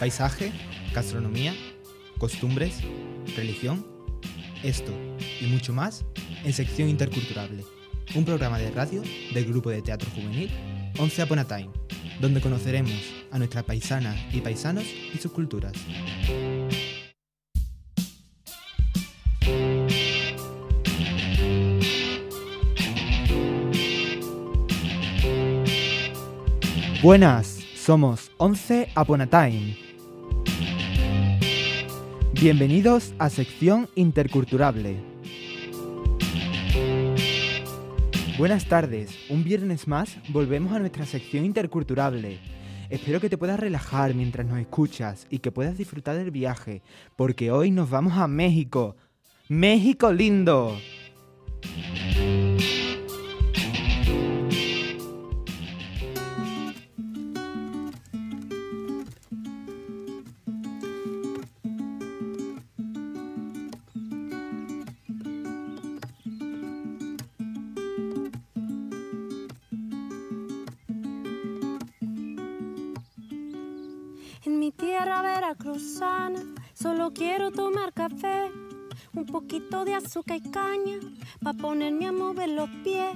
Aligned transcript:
Paisaje, 0.00 0.50
gastronomía, 0.94 1.54
costumbres, 2.16 2.78
religión, 3.36 3.86
esto 4.62 4.92
y 5.42 5.44
mucho 5.44 5.74
más 5.74 6.06
en 6.42 6.54
sección 6.54 6.88
interculturable, 6.88 7.62
un 8.14 8.24
programa 8.24 8.58
de 8.58 8.70
radio 8.70 9.02
del 9.34 9.44
grupo 9.44 9.68
de 9.68 9.82
teatro 9.82 10.08
juvenil 10.14 10.50
Once 10.98 11.22
Upon 11.22 11.40
a 11.40 11.44
Time, 11.44 11.68
donde 12.18 12.40
conoceremos 12.40 12.98
a 13.30 13.36
nuestras 13.36 13.62
paisanas 13.64 14.16
y 14.32 14.40
paisanos 14.40 14.84
y 14.84 15.18
sus 15.18 15.32
culturas. 15.32 15.74
Buenas, 27.02 27.58
somos 27.76 28.30
Once 28.38 28.88
Upon 28.96 29.20
a 29.20 29.26
Time. 29.26 29.89
Bienvenidos 32.40 33.12
a 33.18 33.28
sección 33.28 33.90
interculturable. 33.96 34.96
Buenas 38.38 38.64
tardes, 38.64 39.14
un 39.28 39.44
viernes 39.44 39.86
más 39.86 40.16
volvemos 40.30 40.72
a 40.72 40.78
nuestra 40.78 41.04
sección 41.04 41.44
interculturable. 41.44 42.38
Espero 42.88 43.20
que 43.20 43.28
te 43.28 43.36
puedas 43.36 43.60
relajar 43.60 44.14
mientras 44.14 44.46
nos 44.46 44.58
escuchas 44.58 45.26
y 45.28 45.40
que 45.40 45.52
puedas 45.52 45.76
disfrutar 45.76 46.16
del 46.16 46.30
viaje, 46.30 46.80
porque 47.14 47.50
hoy 47.50 47.72
nos 47.72 47.90
vamos 47.90 48.14
a 48.14 48.26
México. 48.26 48.96
¡México 49.50 50.10
lindo! 50.10 50.78
Azúcar 80.04 80.38
y 80.38 80.50
caña, 80.50 80.98
pa' 81.42 81.52
ponerme 81.52 82.06
a 82.06 82.12
mover 82.12 82.48
los 82.50 82.68
pies, 82.84 83.14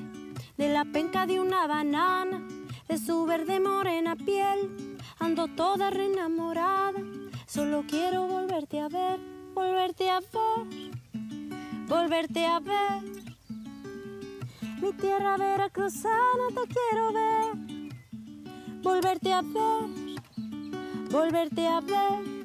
de 0.56 0.68
la 0.68 0.84
penca 0.84 1.26
de 1.26 1.40
una 1.40 1.66
banana, 1.66 2.46
de 2.88 2.98
su 2.98 3.24
verde 3.26 3.60
morena 3.60 4.16
piel, 4.16 4.96
ando 5.18 5.48
toda 5.48 5.90
reenamorada, 5.90 7.00
solo 7.46 7.84
quiero 7.88 8.26
volverte 8.26 8.80
a 8.80 8.88
ver, 8.88 9.18
volverte 9.54 10.10
a 10.10 10.20
ver, 10.20 10.90
volverte 11.88 12.46
a 12.46 12.60
ver. 12.60 13.02
Mi 14.80 14.92
tierra 14.92 15.36
veracruzana 15.36 16.46
te 16.48 16.74
quiero 16.74 17.12
ver, 17.12 18.82
volverte 18.82 19.32
a 19.32 19.42
ver 19.42 20.04
volverte 21.14 21.64
a 21.68 21.80
ver. 21.80 22.44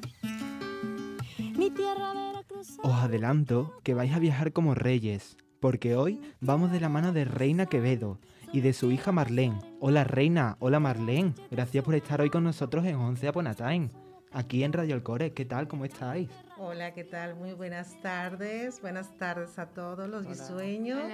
Mi 1.56 1.70
tierra 1.70 2.14
veracruzana. 2.14 2.19
Os 2.60 2.92
adelanto 2.92 3.80
que 3.82 3.94
vais 3.94 4.12
a 4.12 4.18
viajar 4.18 4.52
como 4.52 4.74
reyes, 4.74 5.38
porque 5.60 5.96
hoy 5.96 6.20
vamos 6.42 6.70
de 6.70 6.78
la 6.78 6.90
mano 6.90 7.14
de 7.14 7.24
Reina 7.24 7.64
Quevedo 7.64 8.20
y 8.52 8.60
de 8.60 8.74
su 8.74 8.92
hija 8.92 9.12
Marlene. 9.12 9.58
Hola 9.80 10.04
Reina, 10.04 10.58
hola 10.60 10.78
Marlene, 10.78 11.32
gracias 11.50 11.82
por 11.82 11.94
estar 11.94 12.20
hoy 12.20 12.28
con 12.28 12.44
nosotros 12.44 12.84
en 12.84 12.96
Once 12.96 13.26
Upon 13.26 13.46
a 13.46 13.54
Time, 13.54 13.88
aquí 14.30 14.62
en 14.62 14.74
Radio 14.74 14.94
Alcore. 14.94 15.32
¿Qué 15.32 15.46
tal? 15.46 15.68
¿Cómo 15.68 15.86
estáis? 15.86 16.28
Hola, 16.58 16.92
¿qué 16.92 17.02
tal? 17.04 17.34
Muy 17.34 17.54
buenas 17.54 17.98
tardes. 18.02 18.82
Buenas 18.82 19.16
tardes 19.16 19.58
a 19.58 19.70
todos 19.70 20.06
los 20.10 20.26
sueños, 20.36 21.10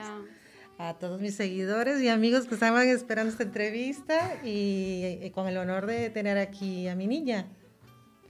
a 0.78 0.94
todos 0.94 1.20
mis 1.20 1.36
seguidores 1.36 2.02
y 2.02 2.08
amigos 2.08 2.46
que 2.46 2.54
estaban 2.54 2.88
esperando 2.88 3.30
esta 3.30 3.44
entrevista 3.44 4.40
y, 4.42 5.20
y 5.22 5.30
con 5.30 5.46
el 5.46 5.58
honor 5.58 5.86
de 5.86 6.10
tener 6.10 6.38
aquí 6.38 6.88
a 6.88 6.96
mi 6.96 7.06
niña. 7.06 7.46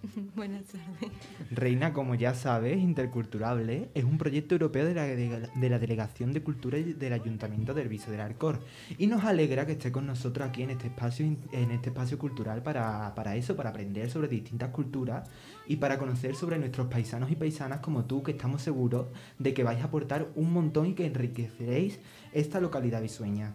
Buenas 0.36 0.64
tardes. 0.64 1.12
Reina, 1.50 1.92
como 1.92 2.14
ya 2.14 2.34
sabes, 2.34 2.78
Interculturable 2.78 3.88
es 3.94 4.04
un 4.04 4.18
proyecto 4.18 4.54
europeo 4.54 4.84
de 4.84 4.94
la, 4.94 5.04
de 5.04 5.70
la 5.70 5.78
Delegación 5.78 6.32
de 6.32 6.42
Cultura 6.42 6.78
del 6.78 7.12
Ayuntamiento 7.12 7.74
del 7.74 7.88
Viso 7.88 8.10
del 8.10 8.20
Arcor. 8.20 8.60
Y 8.98 9.06
nos 9.06 9.24
alegra 9.24 9.66
que 9.66 9.72
esté 9.72 9.92
con 9.92 10.06
nosotros 10.06 10.48
aquí 10.48 10.62
en 10.62 10.70
este 10.70 10.88
espacio, 10.88 11.26
en 11.52 11.70
este 11.70 11.90
espacio 11.90 12.18
cultural 12.18 12.62
para, 12.62 13.14
para 13.14 13.36
eso, 13.36 13.56
para 13.56 13.70
aprender 13.70 14.10
sobre 14.10 14.28
distintas 14.28 14.70
culturas 14.70 15.28
y 15.66 15.76
para 15.76 15.98
conocer 15.98 16.34
sobre 16.34 16.58
nuestros 16.58 16.88
paisanos 16.88 17.30
y 17.30 17.36
paisanas 17.36 17.80
como 17.80 18.04
tú, 18.04 18.22
que 18.22 18.32
estamos 18.32 18.62
seguros 18.62 19.06
de 19.38 19.54
que 19.54 19.64
vais 19.64 19.80
a 19.80 19.84
aportar 19.84 20.28
un 20.34 20.52
montón 20.52 20.86
y 20.86 20.94
que 20.94 21.06
enriqueceréis 21.06 22.00
esta 22.32 22.60
localidad 22.60 23.02
visueña. 23.02 23.54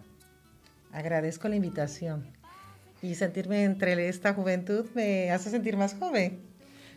Agradezco 0.92 1.48
la 1.48 1.56
invitación 1.56 2.41
y 3.02 3.16
sentirme 3.16 3.64
entre 3.64 4.08
esta 4.08 4.32
juventud 4.32 4.86
me 4.94 5.30
hace 5.30 5.50
sentir 5.50 5.76
más 5.76 5.94
joven. 5.94 6.40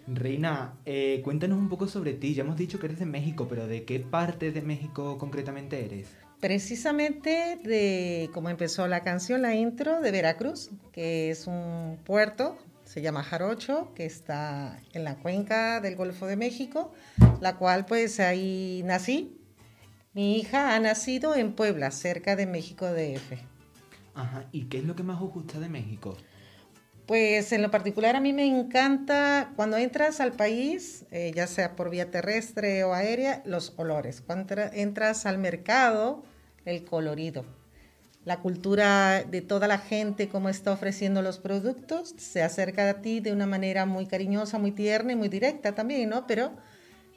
Reina, 0.07 0.75
eh, 0.85 1.21
cuéntanos 1.23 1.57
un 1.57 1.67
poco 1.67 1.87
sobre 1.87 2.13
ti. 2.13 2.35
Ya 2.35 2.43
hemos 2.43 2.57
dicho 2.57 2.79
que 2.79 2.85
eres 2.85 2.99
de 2.99 3.07
México, 3.07 3.47
pero 3.49 3.67
¿de 3.67 3.85
qué 3.85 3.99
parte 3.99 4.51
de 4.51 4.61
México 4.61 5.17
concretamente 5.17 5.83
eres? 5.83 6.09
Precisamente 6.39 7.57
de 7.63 8.29
cómo 8.33 8.49
empezó 8.49 8.87
la 8.87 9.01
canción, 9.01 9.41
la 9.41 9.55
intro 9.55 10.01
de 10.01 10.11
Veracruz, 10.11 10.69
que 10.91 11.31
es 11.31 11.47
un 11.47 11.97
puerto, 12.05 12.55
se 12.83 13.01
llama 13.01 13.23
Jarocho, 13.23 13.93
que 13.95 14.05
está 14.05 14.79
en 14.93 15.05
la 15.05 15.15
cuenca 15.15 15.81
del 15.81 15.95
Golfo 15.95 16.27
de 16.27 16.35
México, 16.35 16.93
la 17.41 17.57
cual 17.57 17.85
pues 17.87 18.19
ahí 18.19 18.83
nací. 18.85 19.41
Mi 20.13 20.37
hija 20.37 20.75
ha 20.75 20.79
nacido 20.79 21.35
en 21.35 21.53
Puebla, 21.53 21.89
cerca 21.89 22.35
de 22.35 22.45
México 22.45 22.85
DF. 22.85 23.54
Ajá, 24.15 24.45
¿y 24.51 24.65
qué 24.65 24.79
es 24.79 24.85
lo 24.85 24.95
que 24.95 25.03
más 25.03 25.21
os 25.21 25.31
gusta 25.31 25.59
de 25.59 25.69
México? 25.69 26.15
Pues 27.05 27.51
en 27.51 27.61
lo 27.61 27.69
particular 27.69 28.15
a 28.15 28.19
mí 28.19 28.33
me 28.33 28.47
encanta 28.47 29.51
cuando 29.55 29.77
entras 29.77 30.19
al 30.19 30.31
país, 30.31 31.05
eh, 31.11 31.31
ya 31.35 31.45
sea 31.45 31.75
por 31.75 31.91
vía 31.91 32.09
terrestre 32.09 32.83
o 32.83 32.93
aérea, 32.93 33.43
los 33.45 33.73
olores. 33.77 34.21
Cuando 34.21 34.41
entra- 34.43 34.71
entras 34.73 35.25
al 35.27 35.37
mercado, 35.37 36.23
el 36.63 36.83
colorido. 36.83 37.45
La 38.23 38.39
cultura 38.39 39.23
de 39.23 39.41
toda 39.41 39.67
la 39.67 39.77
gente, 39.77 40.29
cómo 40.29 40.49
está 40.49 40.71
ofreciendo 40.71 41.21
los 41.21 41.37
productos, 41.37 42.15
se 42.17 42.41
acerca 42.41 42.89
a 42.89 43.01
ti 43.01 43.19
de 43.19 43.31
una 43.31 43.45
manera 43.45 43.85
muy 43.85 44.07
cariñosa, 44.07 44.57
muy 44.57 44.71
tierna 44.71 45.11
y 45.11 45.15
muy 45.15 45.29
directa 45.29 45.75
también, 45.75 46.09
¿no? 46.09 46.25
Pero 46.25 46.53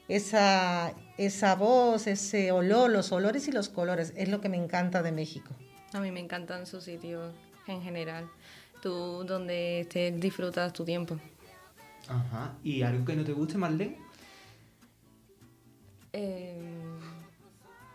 esa, 0.07 0.93
esa 1.17 1.55
voz, 1.55 2.05
ese 2.05 2.51
olor, 2.51 2.91
los 2.91 3.11
olores 3.11 3.47
y 3.47 3.51
los 3.51 3.69
colores, 3.69 4.13
es 4.17 4.29
lo 4.29 4.39
que 4.39 4.49
me 4.49 4.57
encanta 4.57 5.01
de 5.01 5.11
México. 5.11 5.55
A 5.93 5.99
mí 5.99 6.11
me 6.11 6.19
encantan 6.19 6.65
sus 6.65 6.83
sitios 6.83 7.33
en 7.67 7.81
general. 7.81 8.29
Tú 8.81 9.23
donde 9.25 9.81
estés 9.81 10.19
disfrutas 10.19 10.71
tu 10.71 10.85
tiempo. 10.85 11.17
Ajá, 12.07 12.55
¿y 12.63 12.81
algo 12.81 13.05
que 13.05 13.15
no 13.15 13.23
te 13.23 13.33
guste, 13.33 13.57
Marlene? 13.57 13.97
Eh, 16.13 16.59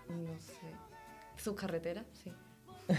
no 0.09 0.41
sé. 0.41 1.43
Sus 1.43 1.55
carreteras, 1.55 2.05
sí. 2.23 2.33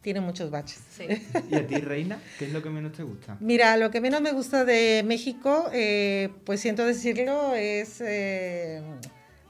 Tiene 0.00 0.20
muchos 0.20 0.50
baches. 0.50 0.80
Sí. 0.90 1.06
¿Y 1.50 1.54
a 1.56 1.66
ti, 1.66 1.76
Reina? 1.78 2.20
¿Qué 2.38 2.46
es 2.46 2.52
lo 2.52 2.62
que 2.62 2.70
menos 2.70 2.92
te 2.92 3.02
gusta? 3.02 3.36
Mira, 3.40 3.76
lo 3.76 3.90
que 3.90 4.00
menos 4.00 4.20
me 4.20 4.30
gusta 4.30 4.64
de 4.64 5.02
México, 5.04 5.68
eh, 5.72 6.30
pues 6.44 6.60
siento 6.60 6.84
decirlo, 6.84 7.54
es 7.54 8.00
eh, 8.00 8.82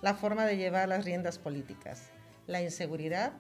la 0.01 0.15
forma 0.15 0.47
de 0.47 0.57
llevar 0.57 0.89
las 0.89 1.05
riendas 1.05 1.37
políticas, 1.37 2.05
la 2.47 2.63
inseguridad, 2.63 3.33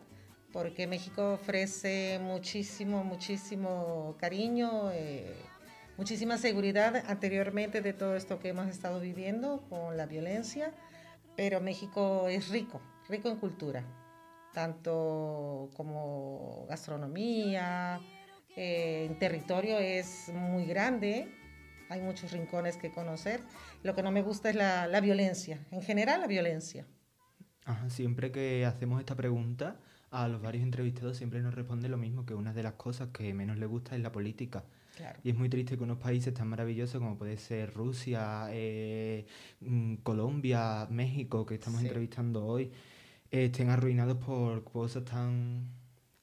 porque 0.56 0.87
México 0.87 1.34
ofrece 1.34 2.19
muchísimo, 2.19 3.05
muchísimo 3.05 4.17
cariño, 4.19 4.91
eh, 4.91 5.37
muchísima 5.99 6.39
seguridad 6.39 6.97
anteriormente 7.09 7.83
de 7.83 7.92
todo 7.92 8.16
esto 8.16 8.39
que 8.39 8.48
hemos 8.48 8.66
estado 8.69 8.98
viviendo 8.98 9.66
con 9.69 9.98
la 9.98 10.07
violencia, 10.07 10.72
pero 11.36 11.60
México 11.60 12.28
es 12.28 12.48
rico, 12.48 12.80
rico 13.07 13.28
en 13.28 13.36
cultura, 13.36 13.84
tanto 14.54 15.69
como 15.77 16.65
gastronomía, 16.71 18.01
eh, 18.57 19.15
territorio 19.21 19.78
es 19.78 20.30
muy 20.33 20.65
grande, 20.65 21.28
hay 21.91 22.01
muchos 22.01 22.33
rincones 22.33 22.78
que 22.78 22.91
conocer. 22.91 23.42
Lo 23.83 23.95
que 23.95 24.03
no 24.03 24.10
me 24.10 24.22
gusta 24.22 24.48
es 24.48 24.57
la, 24.57 24.86
la 24.86 25.03
violencia, 25.03 25.59
en 25.71 25.83
general 25.83 26.22
la 26.22 26.27
violencia. 26.27 26.86
Ajá, 27.66 27.91
siempre 27.91 28.33
que 28.33 28.65
hacemos 28.65 29.01
esta 29.01 29.16
pregunta, 29.16 29.78
a 30.10 30.28
los 30.28 30.41
varios 30.41 30.62
entrevistados 30.62 31.16
siempre 31.16 31.41
nos 31.41 31.54
responde 31.54 31.88
lo 31.88 31.97
mismo, 31.97 32.24
que 32.26 32.34
una 32.34 32.53
de 32.53 32.62
las 32.62 32.74
cosas 32.74 33.08
que 33.12 33.32
menos 33.34 33.58
le 33.58 33.66
gusta 33.66 33.97
es 33.97 34.03
la 34.03 34.12
política. 34.12 34.64
Claro. 34.97 35.18
Y 35.22 35.30
es 35.30 35.36
muy 35.36 35.48
triste 35.50 35.76
que 35.76 35.84
unos 35.84 35.98
países 35.98 36.32
tan 36.32 36.48
maravillosos 36.48 37.00
como 37.00 37.18
puede 37.18 37.36
ser 37.36 37.74
Rusia, 37.74 38.47
eh, 38.50 39.26
mm, 39.60 39.97
Colombia, 39.97 40.86
México, 40.91 41.44
que 41.44 41.54
estamos 41.54 41.80
Sí. 41.80 41.86
entrevistando 41.86 42.47
hoy, 42.47 42.72
eh, 43.30 43.47
estén 43.47 43.68
arruinados 43.70 44.16
por 44.18 44.64
cosas 44.64 45.04
tan 45.04 45.70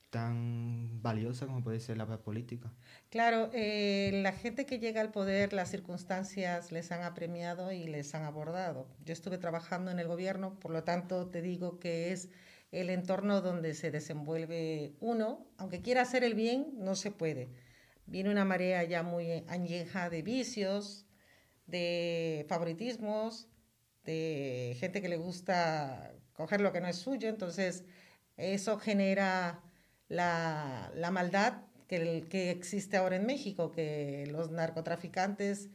tan 0.09 1.01
valiosa 1.01 1.47
como 1.47 1.63
puede 1.63 1.80
ser 1.80 1.97
la 1.97 2.06
política. 2.06 2.71
Claro, 3.09 3.50
eh, 3.51 4.12
la 4.21 4.31
gente 4.31 4.68
que 4.68 4.77
llega 4.77 5.01
al 5.01 5.09
poder, 5.12 5.53
las 5.53 5.71
circunstancias 5.71 6.71
les 6.71 6.91
han 6.91 7.01
apremiado 7.01 7.71
y 7.71 7.88
les 7.88 8.13
han 8.13 8.21
abordado. 8.24 8.88
Yo 9.03 9.13
estuve 9.13 9.39
trabajando 9.39 9.89
en 9.89 9.97
el 9.97 10.07
gobierno, 10.07 10.59
por 10.59 10.69
lo 10.69 10.83
tanto 10.83 11.25
te 11.31 11.41
digo 11.41 11.80
que 11.80 12.12
es 12.12 12.30
el 12.74 12.90
entorno 12.90 13.42
donde 13.42 13.75
se 13.75 13.92
desenvuelve 13.92 14.96
uno, 15.00 15.48
aunque 15.58 15.81
quiera 15.81 16.02
hacer 16.02 16.24
el 16.24 16.34
bien, 16.34 16.74
no 16.80 16.96
se 16.96 17.12
puede. 17.12 17.50
Viene 18.08 18.31
una 18.31 18.46
marea 18.46 18.84
ya 18.84 19.04
muy 19.04 19.46
añeja 19.48 20.10
de 20.10 20.24
vicios, 20.24 21.06
de 21.68 22.46
favoritismos, 22.50 23.48
de 24.04 24.75
gente 24.80 25.02
que 25.04 25.08
le 25.08 25.18
gusta 25.18 26.16
coger 26.34 26.62
lo 26.62 26.74
que 26.74 26.81
no 26.81 26.88
es 26.88 26.98
suyo, 26.98 27.30
entonces 27.30 27.86
eso 28.38 28.80
genera 28.80 29.62
la, 30.08 30.92
la 30.96 31.12
maldad 31.12 31.62
que, 31.88 32.26
que 32.28 32.50
existe 32.50 32.98
ahora 32.98 33.18
en 33.18 33.28
México, 33.28 33.72
que 33.72 34.28
los 34.31 34.50
narcotraficantes 34.50 35.69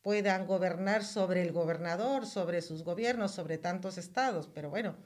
puedan 0.00 0.46
gobernar 0.46 1.04
sobre 1.04 1.42
el 1.42 1.52
gobernador, 1.52 2.24
sobre 2.24 2.62
sus 2.62 2.84
gobiernos, 2.84 3.32
sobre 3.32 3.58
tantos 3.58 3.98
estados, 3.98 4.48
pero 4.48 4.70
bueno, 4.70 4.96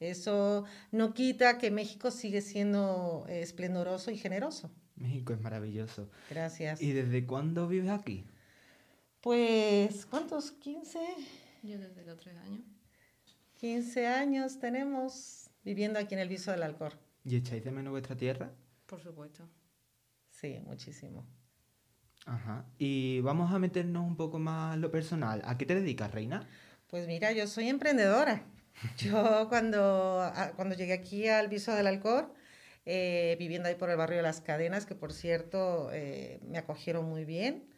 eso 0.00 0.64
no 0.90 1.14
quita 1.14 1.58
que 1.58 1.70
México 1.70 2.10
sigue 2.10 2.40
siendo 2.40 3.26
esplendoroso 3.28 4.10
y 4.10 4.16
generoso. 4.16 4.70
México 4.96 5.32
es 5.32 5.40
maravilloso. 5.40 6.10
Gracias. 6.28 6.80
¿Y 6.82 6.92
desde 6.92 7.26
cuándo 7.26 7.68
vives 7.68 7.90
aquí? 7.90 8.24
Pues, 9.20 10.06
¿cuántos? 10.06 10.58
¿15? 10.60 10.98
Yo 11.62 11.78
desde 11.78 12.04
los 12.04 12.16
tres 12.18 12.36
años. 12.38 12.62
15 13.58 14.06
años 14.06 14.58
tenemos 14.58 15.50
viviendo 15.62 15.98
aquí 15.98 16.14
en 16.14 16.20
el 16.20 16.28
Viso 16.28 16.50
del 16.50 16.62
Alcor. 16.62 16.94
¿Y 17.24 17.36
echáis 17.36 17.62
de 17.62 17.70
menos 17.70 17.90
vuestra 17.90 18.16
tierra? 18.16 18.50
Por 18.86 19.02
supuesto. 19.02 19.46
Sí, 20.30 20.58
muchísimo. 20.64 21.26
Ajá. 22.24 22.64
Y 22.78 23.20
vamos 23.20 23.52
a 23.52 23.58
meternos 23.58 24.06
un 24.06 24.16
poco 24.16 24.38
más 24.38 24.78
lo 24.78 24.90
personal. 24.90 25.42
¿A 25.44 25.58
qué 25.58 25.66
te 25.66 25.74
dedicas, 25.74 26.10
Reina? 26.10 26.48
Pues 26.86 27.06
mira, 27.06 27.32
yo 27.32 27.46
soy 27.46 27.68
emprendedora. 27.68 28.46
Yo 28.96 29.46
cuando, 29.48 30.32
cuando 30.56 30.74
llegué 30.74 30.92
aquí 30.92 31.28
al 31.28 31.48
Viso 31.48 31.74
del 31.74 31.86
Alcor, 31.86 32.32
eh, 32.86 33.36
viviendo 33.38 33.68
ahí 33.68 33.74
por 33.74 33.90
el 33.90 33.96
barrio 33.96 34.16
de 34.18 34.22
Las 34.22 34.40
Cadenas, 34.40 34.86
que 34.86 34.94
por 34.94 35.12
cierto 35.12 35.90
eh, 35.92 36.40
me 36.42 36.58
acogieron 36.58 37.04
muy 37.04 37.24
bien. 37.24 37.68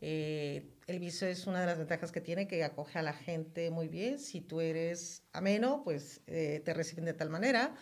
Eh, 0.00 0.66
el 0.86 0.98
viso 0.98 1.26
es 1.26 1.46
una 1.46 1.60
de 1.60 1.66
las 1.66 1.78
ventajas 1.78 2.10
que 2.10 2.20
tiene, 2.20 2.48
que 2.48 2.64
acoge 2.64 2.98
a 2.98 3.02
la 3.02 3.12
gente 3.12 3.70
muy 3.70 3.88
bien. 3.88 4.18
Si 4.18 4.40
tú 4.40 4.60
eres 4.60 5.22
ameno, 5.32 5.82
pues 5.84 6.20
te 6.26 6.74
reciben 6.74 7.04
de 7.04 7.14
tal 7.14 7.30
manera. 7.30 7.74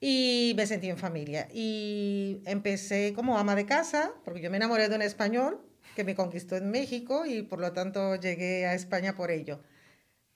Y 0.00 0.54
me 0.56 0.66
sentí 0.66 0.88
en 0.88 0.96
familia. 0.96 1.48
Y 1.52 2.42
empecé 2.46 3.12
como 3.14 3.38
ama 3.38 3.54
de 3.56 3.66
casa, 3.66 4.12
porque 4.24 4.40
yo 4.40 4.50
me 4.50 4.56
enamoré 4.58 4.88
de 4.88 4.96
un 4.96 5.02
español 5.02 5.60
que 5.96 6.04
me 6.04 6.14
conquistó 6.14 6.56
en 6.56 6.70
México 6.70 7.26
y 7.26 7.42
por 7.42 7.60
lo 7.60 7.72
tanto 7.72 8.14
llegué 8.16 8.66
a 8.66 8.74
España 8.74 9.14
por 9.14 9.30
ello, 9.30 9.60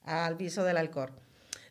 al 0.03 0.37
viso 0.37 0.65
del 0.65 0.77
Alcor. 0.77 1.13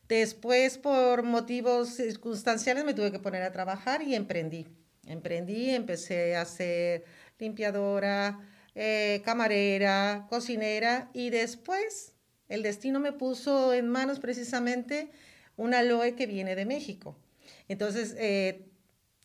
Después, 0.08 0.78
por 0.78 1.24
motivos 1.24 1.90
circunstanciales, 1.90 2.84
me 2.84 2.94
tuve 2.94 3.12
que 3.12 3.20
poner 3.20 3.44
a 3.44 3.52
trabajar 3.52 4.02
y 4.02 4.16
emprendí. 4.16 4.68
Emprendí, 5.06 5.70
empecé 5.70 6.36
a 6.36 6.46
ser 6.46 7.06
limpiadora, 7.40 8.40
eh, 8.76 9.22
camarera, 9.24 10.28
cocinera 10.30 11.10
y 11.14 11.30
después 11.30 12.14
el 12.50 12.64
destino 12.64 13.00
me 13.00 13.12
puso 13.12 13.74
en 13.74 13.90
manos 13.90 14.20
precisamente 14.20 15.12
una 15.58 15.80
aloe 15.80 16.16
que 16.16 16.26
viene 16.26 16.56
de 16.56 16.66
México. 16.66 17.18
Entonces, 17.68 18.16
eh, 18.18 18.66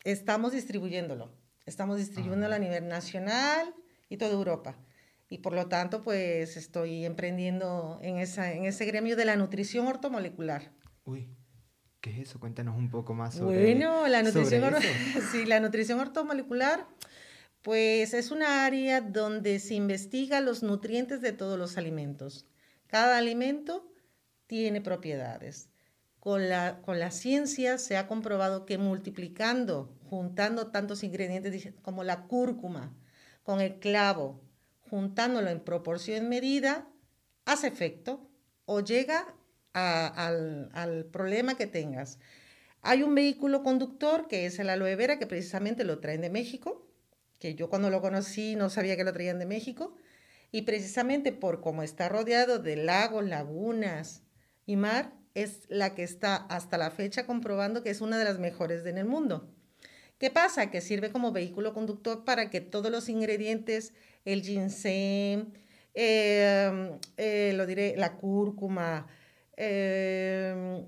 estamos 0.05 0.53
distribuyéndolo. 0.53 1.31
Estamos 1.67 1.99
distribuyéndolo 1.99 2.55
a 2.55 2.59
nivel 2.59 2.89
nacional 2.89 3.75
y 4.09 4.17
toda 4.17 4.33
Europa. 4.33 4.77
Y 5.29 5.39
por 5.39 5.53
lo 5.53 5.69
tanto, 5.69 6.03
pues 6.03 6.57
estoy 6.57 7.05
emprendiendo 7.05 7.99
en, 8.03 8.19
esa, 8.19 8.53
en 8.53 8.65
ese 8.65 8.87
gremio 8.87 9.15
de 9.15 9.27
la 9.27 9.37
nutrición 9.37 9.87
ortomolecular. 9.87 10.73
Uy, 11.05 11.29
¿qué 12.01 12.11
es 12.11 12.29
eso? 12.29 12.41
Cuéntanos 12.41 12.77
un 12.77 12.89
poco 12.89 13.13
más 13.13 13.35
sobre 13.35 13.63
Bueno, 13.63 14.07
la 14.09 14.23
nutrición, 14.23 14.75
sí, 15.33 15.45
la 15.45 15.61
nutrición 15.61 16.01
ortomolecular, 16.01 16.87
pues 17.61 18.15
es 18.15 18.31
una 18.31 18.65
área 18.65 19.03
donde 19.03 19.59
se 19.59 19.75
investiga 19.75 20.41
los 20.41 20.63
nutrientes 20.63 21.21
de 21.21 21.33
todos 21.33 21.59
los 21.59 21.77
alimentos. 21.77 22.47
Cada 22.87 23.19
alimento 23.19 23.93
tiene 24.47 24.81
propiedades. 24.81 25.69
Con 26.21 26.49
la, 26.49 26.81
con 26.81 26.99
la 26.99 27.11
ciencia 27.11 27.77
se 27.77 27.97
ha 27.97 28.09
comprobado 28.09 28.65
que 28.65 28.79
multiplicando, 28.79 29.95
juntando 30.09 30.69
tantos 30.69 31.05
ingredientes 31.05 31.75
como 31.83 32.03
la 32.03 32.23
cúrcuma, 32.25 32.97
con 33.43 33.61
el 33.61 33.79
clavo, 33.79 34.48
juntándolo 34.89 35.49
en 35.51 35.61
proporción 35.61 36.29
medida, 36.29 36.89
hace 37.45 37.67
efecto 37.67 38.31
o 38.65 38.81
llega 38.81 39.35
al, 39.73 40.71
al, 40.73 41.05
problema 41.07 41.57
que 41.57 41.67
tengas. 41.67 42.19
Hay 42.83 43.03
un 43.03 43.15
vehículo 43.15 43.63
conductor 43.63 44.29
que 44.29 44.47
es 44.47 44.59
el 44.59 44.71
aloe 44.71 44.97
vera, 44.97 45.19
que 45.19 45.27
precisamente 45.27 45.85
lo 45.85 46.01
traen 46.01 46.21
de 46.21 46.31
México, 46.31 46.87
que 47.39 47.55
yo 47.55 47.69
cuando 47.69 47.91
lo 47.91 48.01
conocí 48.01 48.57
no 48.57 48.71
sabía 48.71 48.97
que 48.97 49.05
lo 49.05 49.13
traían 49.13 49.39
de 49.39 49.47
México, 49.47 49.95
y 50.51 50.63
precisamente 50.63 51.33
por 51.33 51.61
cómo 51.61 51.83
está 51.83 52.09
rodeado 52.09 52.59
de 52.59 52.77
lagos, 52.77 53.25
lagunas 53.25 54.23
y 54.67 54.77
mar, 54.77 55.13
es 55.35 55.67
la 55.69 55.95
que 55.95 56.03
está 56.03 56.37
hasta 56.37 56.79
la 56.79 56.91
fecha 56.91 57.27
comprobando 57.27 57.83
que 57.83 57.91
es 57.91 58.01
una 58.01 58.19
de 58.19 58.25
las 58.25 58.39
mejores 58.39 58.85
en 58.87 58.99
el 58.99 59.05
mundo. 59.05 59.55
¿Qué 60.19 60.31
pasa? 60.31 60.71
Que 60.71 60.81
sirve 60.81 61.13
como 61.13 61.31
vehículo 61.31 61.73
conductor 61.73 62.25
para 62.25 62.51
que 62.51 62.61
todos 62.61 62.91
los 62.91 63.09
ingredientes 63.09 63.93
el 64.33 64.43
ginseng, 64.43 65.53
em, 65.95 66.99
eh, 67.17 67.53
lo 67.55 67.67
diré, 67.67 67.97
la 67.97 68.17
cúrcuma, 68.17 69.07
em, 69.57 70.85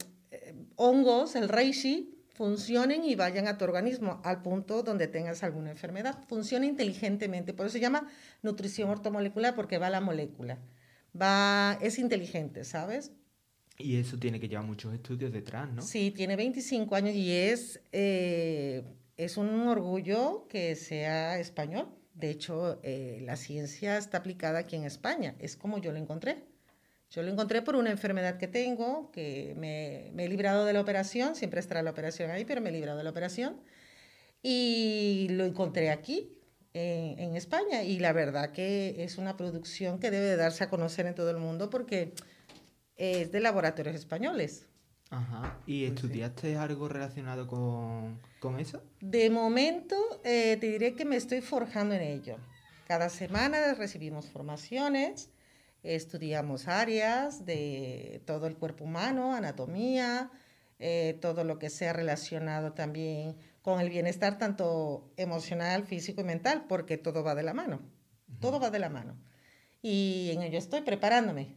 hongos, 0.76 1.36
el 1.36 1.48
reishi, 1.48 2.20
funcionen 2.34 3.04
y 3.04 3.16
vayan 3.16 3.48
a 3.48 3.58
tu 3.58 3.64
organismo 3.64 4.20
al 4.24 4.42
punto 4.42 4.82
donde 4.82 5.08
tengas 5.08 5.42
alguna 5.42 5.70
enfermedad. 5.70 6.18
Funciona 6.28 6.66
inteligentemente, 6.66 7.52
por 7.52 7.66
eso 7.66 7.74
se 7.74 7.80
llama 7.80 8.08
nutrición 8.42 8.88
ortomolecular 8.88 9.54
porque 9.54 9.78
va 9.78 9.88
a 9.88 9.90
la 9.90 10.00
molécula. 10.00 10.58
Va, 11.20 11.78
es 11.82 11.98
inteligente, 11.98 12.64
¿sabes? 12.64 13.12
Y 13.76 13.96
eso 13.96 14.18
tiene 14.18 14.38
que 14.38 14.48
llevar 14.48 14.64
muchos 14.64 14.92
estudios 14.94 15.32
detrás, 15.32 15.70
¿no? 15.72 15.82
Sí, 15.82 16.10
tiene 16.10 16.36
25 16.36 16.94
años 16.94 17.14
y 17.14 17.30
es, 17.32 17.80
eh, 17.92 18.84
es 19.16 19.36
un 19.36 19.48
orgullo 19.68 20.46
que 20.48 20.76
sea 20.76 21.38
español. 21.38 21.88
De 22.20 22.30
hecho, 22.30 22.78
eh, 22.82 23.20
la 23.22 23.36
ciencia 23.36 23.96
está 23.96 24.18
aplicada 24.18 24.58
aquí 24.60 24.76
en 24.76 24.84
España. 24.84 25.34
Es 25.38 25.56
como 25.56 25.78
yo 25.78 25.90
lo 25.90 25.98
encontré. 25.98 26.44
Yo 27.10 27.22
lo 27.22 27.30
encontré 27.30 27.62
por 27.62 27.76
una 27.76 27.90
enfermedad 27.90 28.36
que 28.36 28.46
tengo, 28.46 29.10
que 29.10 29.54
me, 29.56 30.10
he 30.22 30.28
librado 30.28 30.64
de 30.64 30.72
la 30.72 30.80
operación, 30.80 31.34
siempre 31.34 31.58
estará 31.58 31.82
la 31.82 31.90
operación 31.90 32.30
ahí, 32.30 32.44
pero 32.44 32.60
me 32.60 32.68
he 32.68 32.72
librado 32.72 32.98
de 32.98 33.04
la 33.04 33.10
operación. 33.10 33.56
Y 34.42 35.28
lo 35.30 35.44
encontré 35.44 35.90
aquí, 35.90 36.36
en, 36.74 37.18
en, 37.18 37.36
España. 37.36 37.82
Y 37.82 37.98
la 37.98 38.12
verdad 38.12 38.52
que 38.52 39.02
es 39.02 39.18
una 39.18 39.36
producción 39.36 39.98
que 39.98 40.10
debe 40.10 40.36
darse 40.36 40.64
a 40.64 40.70
conocer 40.70 41.06
en 41.06 41.14
todo 41.14 41.30
el 41.30 41.38
mundo 41.38 41.70
porque 41.70 42.12
es 42.96 43.32
de 43.32 43.40
laboratorios 43.40 43.96
españoles. 43.96 44.69
Ajá. 45.10 45.58
¿Y 45.66 45.86
pues 45.86 45.96
estudiaste 45.96 46.56
algo 46.56 46.88
relacionado 46.88 47.46
con, 47.46 48.20
con, 48.38 48.60
eso? 48.60 48.82
De 49.00 49.28
momento, 49.28 49.96
eh, 50.24 50.56
te 50.60 50.68
diré 50.68 50.94
que 50.94 51.04
me 51.04 51.16
estoy 51.16 51.40
forjando 51.40 51.94
en 51.94 52.02
ello. 52.02 52.36
Cada 52.86 53.08
semana 53.08 53.74
recibimos 53.74 54.26
formaciones, 54.30 55.30
estudiamos 55.82 56.68
áreas 56.68 57.44
de 57.44 58.22
todo 58.24 58.46
el 58.46 58.56
cuerpo 58.56 58.84
humano, 58.84 59.34
anatomía, 59.34 60.30
eh, 60.78 61.18
todo 61.20 61.44
lo 61.44 61.58
que 61.58 61.70
sea 61.70 61.92
relacionado 61.92 62.72
también 62.72 63.36
con 63.62 63.80
el 63.80 63.90
bienestar 63.90 64.38
tanto 64.38 65.12
emocional, 65.16 65.84
físico 65.84 66.20
y 66.20 66.24
mental, 66.24 66.64
porque 66.68 66.98
todo 66.98 67.22
va 67.22 67.34
de 67.34 67.42
la 67.42 67.52
mano. 67.52 67.80
Todo 68.40 68.58
va 68.60 68.70
de 68.70 68.78
la 68.78 68.88
mano. 68.88 69.16
Y 69.82 70.30
en 70.32 70.42
ello 70.42 70.58
estoy 70.58 70.82
preparándome. 70.82 71.56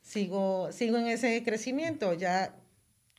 Sigo, 0.00 0.72
sigo 0.72 0.96
en 0.98 1.06
ese 1.06 1.42
crecimiento. 1.44 2.14
Ya 2.14 2.54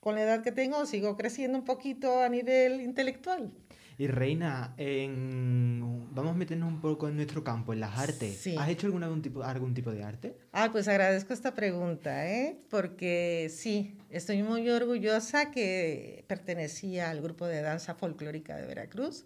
con 0.06 0.14
la 0.14 0.22
edad 0.22 0.44
que 0.44 0.52
tengo 0.52 0.86
sigo 0.86 1.18
creciendo 1.18 1.58
un 1.58 1.66
poquito 1.66 2.22
a 2.22 2.30
nivel 2.30 2.80
intelectual. 2.80 3.52
Y 3.98 4.06
Reina, 4.06 4.76
en... 4.78 6.14
vamos 6.14 6.36
a 6.36 6.38
meternos 6.38 6.70
un 6.72 6.80
poco 6.80 7.08
en 7.08 7.16
nuestro 7.16 7.44
campo, 7.44 7.74
en 7.74 7.80
las 7.80 7.98
artes. 7.98 8.46
¿Has 8.56 8.70
hecho 8.70 8.86
algún, 8.86 9.24
tipo, 9.24 9.42
algún 9.42 9.74
tipo 9.74 9.90
de 9.90 10.04
arte? 10.04 10.38
Ah, 10.52 10.70
pues 10.72 10.88
agradezco 10.88 11.34
esta 11.34 11.56
pregunta, 11.56 12.30
¿eh? 12.30 12.60
porque 12.70 13.50
sí, 13.52 13.98
estoy 14.12 14.44
muy 14.44 14.70
orgullosa 14.70 15.50
que 15.50 16.24
pertenecía 16.28 17.10
al 17.10 17.24
grupo 17.24 17.48
de 17.48 17.64
danza 17.64 17.96
folclórica 17.96 18.56
de 18.58 18.68
Veracruz, 18.68 19.26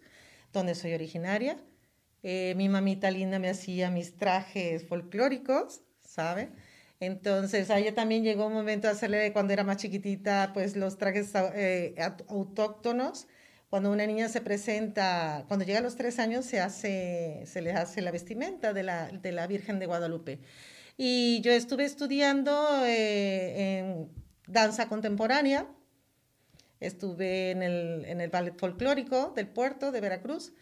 donde 0.54 0.76
soy 0.76 0.94
originaria. 0.94 1.58
Eh, 2.24 2.54
mi 2.56 2.70
mamita 2.70 3.12
linda 3.12 3.38
me 3.38 3.50
hacía 3.50 3.92
mis 3.92 4.16
trajes 4.16 4.88
folclóricos, 4.88 5.82
¿sabe? 6.00 6.52
Entonces, 7.00 7.70
a 7.70 7.80
ella 7.80 7.96
también 7.96 8.24
llegó 8.24 8.48
un 8.48 8.54
momento 8.54 8.88
de 8.88 8.94
hacerle, 8.94 9.32
cuando 9.32 9.54
era 9.54 9.64
más 9.64 9.78
chiquitita, 9.78 10.52
pues 10.54 10.76
los 10.76 10.98
trajes 10.98 11.32
eh, 11.56 11.96
autóctonos, 12.28 13.28
Cuando 13.70 13.92
una 13.92 14.06
niña 14.08 14.30
se 14.30 14.42
presenta, 14.42 15.46
cuando 15.48 15.66
llega 15.66 15.80
a 15.80 15.82
los 15.82 15.96
tres 15.96 16.20
años, 16.20 16.46
se, 16.46 16.60
hace, 16.60 17.44
se 17.46 17.62
le 17.62 17.72
hace 17.72 18.02
la 18.02 18.12
vestimenta 18.12 18.74
de 18.74 18.84
la, 18.84 19.10
de 19.10 19.32
la 19.32 19.48
Virgen 19.48 19.80
de 19.80 19.86
Guadalupe. 19.86 20.40
Y 20.98 21.42
yo 21.42 21.52
estuve 21.52 21.86
estudiando 21.86 22.52
eh, 22.86 23.80
en 23.80 24.10
danza 24.48 24.90
contemporánea, 24.90 25.68
estuve 26.80 27.52
en 27.52 27.64
el, 27.64 28.06
en 28.06 28.22
el 28.22 28.30
ballet 28.30 28.58
folclórico 28.58 29.34
del 29.36 29.48
puerto 29.48 29.92
de 29.92 30.02
Veracruz 30.02 30.54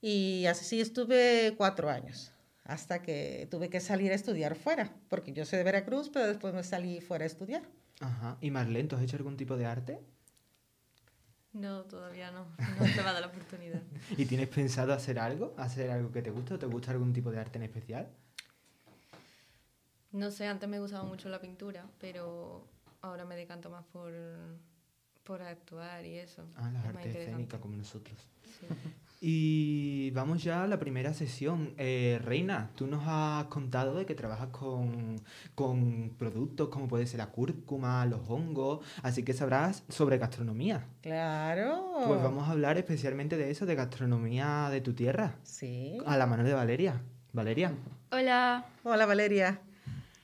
y 0.00 0.46
así 0.46 0.80
estuve 0.80 1.54
cuatro 1.56 1.90
años 1.90 2.33
hasta 2.64 3.02
que 3.02 3.46
tuve 3.50 3.68
que 3.68 3.80
salir 3.80 4.10
a 4.12 4.14
estudiar 4.14 4.54
fuera, 4.56 4.90
porque 5.08 5.32
yo 5.32 5.44
soy 5.44 5.58
de 5.58 5.64
Veracruz, 5.64 6.08
pero 6.12 6.26
después 6.26 6.54
me 6.54 6.64
salí 6.64 7.00
fuera 7.00 7.24
a 7.24 7.26
estudiar. 7.26 7.62
Ajá. 8.00 8.36
¿Y 8.40 8.50
Marlene, 8.50 8.88
¿tú 8.88 8.96
has 8.96 9.02
hecho 9.02 9.16
algún 9.16 9.36
tipo 9.36 9.56
de 9.56 9.66
arte? 9.66 10.00
No, 11.52 11.82
todavía 11.82 12.32
no. 12.32 12.46
No 12.80 12.86
se 12.86 12.94
me 12.96 13.00
ha 13.02 13.04
dado 13.04 13.20
la 13.20 13.26
oportunidad. 13.28 13.80
¿Y 14.16 14.24
tienes 14.26 14.48
pensado 14.48 14.92
hacer 14.92 15.18
algo? 15.20 15.54
¿Hacer 15.56 15.90
algo 15.90 16.10
que 16.10 16.20
te 16.22 16.30
guste 16.30 16.54
o 16.54 16.58
te 16.58 16.66
gusta 16.66 16.90
algún 16.90 17.12
tipo 17.12 17.30
de 17.30 17.38
arte 17.38 17.58
en 17.58 17.64
especial? 17.64 18.08
No 20.10 20.30
sé, 20.30 20.46
antes 20.46 20.68
me 20.68 20.80
gustaba 20.80 21.04
mucho 21.04 21.28
la 21.28 21.40
pintura, 21.40 21.84
pero 22.00 22.66
ahora 23.02 23.24
me 23.24 23.36
decanto 23.36 23.68
más 23.70 23.84
por, 23.92 24.12
por 25.22 25.42
actuar 25.42 26.04
y 26.04 26.16
eso. 26.18 26.44
Ah, 26.56 26.70
las 26.72 26.84
Es 26.84 26.90
interesante. 26.90 27.22
escénicas 27.22 27.60
como 27.60 27.76
nosotros. 27.76 28.16
Sí. 28.44 28.66
Y 29.26 30.10
vamos 30.10 30.44
ya 30.44 30.64
a 30.64 30.66
la 30.66 30.78
primera 30.78 31.14
sesión. 31.14 31.72
Eh, 31.78 32.20
Reina, 32.22 32.68
tú 32.74 32.86
nos 32.86 33.04
has 33.06 33.44
contado 33.46 33.94
de 33.94 34.04
que 34.04 34.14
trabajas 34.14 34.48
con, 34.48 35.16
con 35.54 36.10
productos 36.18 36.68
como 36.68 36.88
puede 36.88 37.06
ser 37.06 37.20
la 37.20 37.28
cúrcuma, 37.30 38.04
los 38.04 38.20
hongos, 38.28 38.84
así 39.02 39.22
que 39.22 39.32
sabrás 39.32 39.82
sobre 39.88 40.18
gastronomía. 40.18 40.84
Claro. 41.00 42.02
Pues 42.06 42.22
vamos 42.22 42.46
a 42.46 42.50
hablar 42.52 42.76
especialmente 42.76 43.38
de 43.38 43.50
eso, 43.50 43.64
de 43.64 43.74
gastronomía 43.74 44.68
de 44.70 44.82
tu 44.82 44.92
tierra, 44.92 45.36
Sí. 45.42 45.96
a 46.04 46.18
la 46.18 46.26
mano 46.26 46.44
de 46.44 46.52
Valeria. 46.52 47.00
Valeria, 47.32 47.72
Hola. 48.12 48.66
Hola 48.82 49.06
Valeria. 49.06 49.58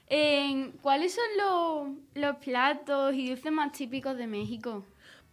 Eh, 0.09 0.73
¿Cuáles 0.83 1.15
son 1.15 1.25
los, 1.39 2.23
los 2.23 2.37
platos 2.37 3.15
y 3.15 3.31
dulces 3.31 3.51
más 3.51 3.73
típicos 3.73 4.19
de 4.19 4.27
México? 4.27 4.85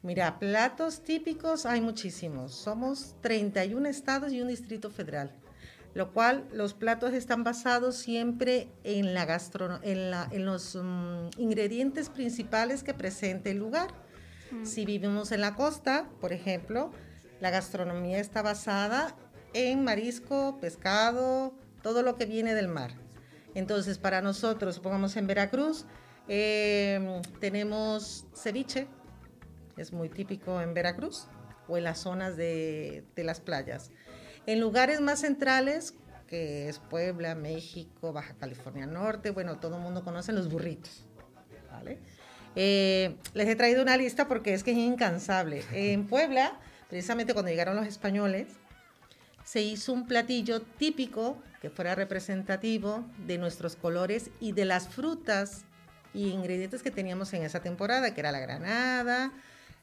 Mira, 0.03 0.39
platos 0.39 1.03
típicos 1.03 1.65
hay 1.65 1.81
muchísimos. 1.81 2.53
Somos 2.53 3.15
31 3.21 3.87
estados 3.89 4.31
y 4.31 4.41
un 4.41 4.47
distrito 4.47 4.89
federal, 4.89 5.31
lo 5.93 6.13
cual 6.13 6.47
los 6.53 6.73
platos 6.73 7.13
están 7.13 7.43
basados 7.43 7.95
siempre 7.97 8.69
en, 8.83 9.13
la 9.13 9.25
gastrono- 9.25 9.79
en, 9.83 10.11
la- 10.11 10.29
en 10.31 10.45
los 10.45 10.75
mm, 10.81 11.29
ingredientes 11.39 12.09
principales 12.09 12.83
que 12.83 12.93
presente 12.93 13.51
el 13.51 13.57
lugar. 13.57 13.89
Si 14.63 14.85
vivimos 14.85 15.33
en 15.33 15.41
la 15.41 15.55
costa, 15.55 16.07
por 16.21 16.31
ejemplo, 16.31 16.91
la 17.41 17.49
gastronomía 17.49 18.19
está 18.19 18.41
basada 18.41 19.13
en 19.53 19.83
marisco, 19.83 20.57
pescado, 20.61 21.53
todo 21.81 22.01
lo 22.01 22.15
que 22.15 22.25
viene 22.25 22.53
del 22.53 22.69
mar. 22.69 22.91
Entonces, 23.55 23.97
para 23.97 24.21
nosotros, 24.21 24.79
pongamos 24.79 25.17
en 25.17 25.27
Veracruz, 25.27 25.85
eh, 26.29 27.21
tenemos 27.41 28.25
ceviche, 28.35 28.87
es 29.77 29.93
muy 29.93 30.09
típico 30.09 30.61
en 30.61 30.73
Veracruz 30.73 31.27
o 31.67 31.77
en 31.77 31.83
las 31.83 31.99
zonas 31.99 32.35
de, 32.37 33.03
de 33.15 33.23
las 33.23 33.39
playas. 33.39 33.91
En 34.45 34.59
lugares 34.59 35.01
más 35.01 35.21
centrales, 35.21 35.93
que 36.27 36.69
es 36.69 36.79
Puebla, 36.79 37.35
México, 37.35 38.13
Baja 38.13 38.35
California 38.35 38.85
Norte, 38.85 39.31
bueno, 39.31 39.59
todo 39.59 39.77
el 39.77 39.81
mundo 39.81 40.03
conoce 40.03 40.31
los 40.33 40.49
burritos. 40.49 41.05
¿vale? 41.71 41.99
Eh, 42.55 43.15
les 43.33 43.47
he 43.47 43.55
traído 43.55 43.81
una 43.81 43.97
lista 43.97 44.27
porque 44.27 44.53
es 44.53 44.63
que 44.63 44.71
es 44.71 44.77
incansable. 44.77 45.63
En 45.71 46.07
Puebla, 46.07 46.59
precisamente 46.89 47.33
cuando 47.33 47.51
llegaron 47.51 47.75
los 47.75 47.87
españoles, 47.87 48.47
se 49.43 49.61
hizo 49.61 49.93
un 49.93 50.07
platillo 50.07 50.61
típico 50.61 51.37
que 51.61 51.69
fuera 51.69 51.95
representativo 51.95 53.05
de 53.25 53.37
nuestros 53.37 53.75
colores 53.75 54.29
y 54.39 54.51
de 54.51 54.65
las 54.65 54.87
frutas 54.87 55.65
y 56.13 56.29
ingredientes 56.29 56.83
que 56.83 56.91
teníamos 56.91 57.33
en 57.33 57.43
esa 57.43 57.61
temporada, 57.61 58.13
que 58.13 58.21
era 58.21 58.31
la 58.31 58.39
granada, 58.39 59.31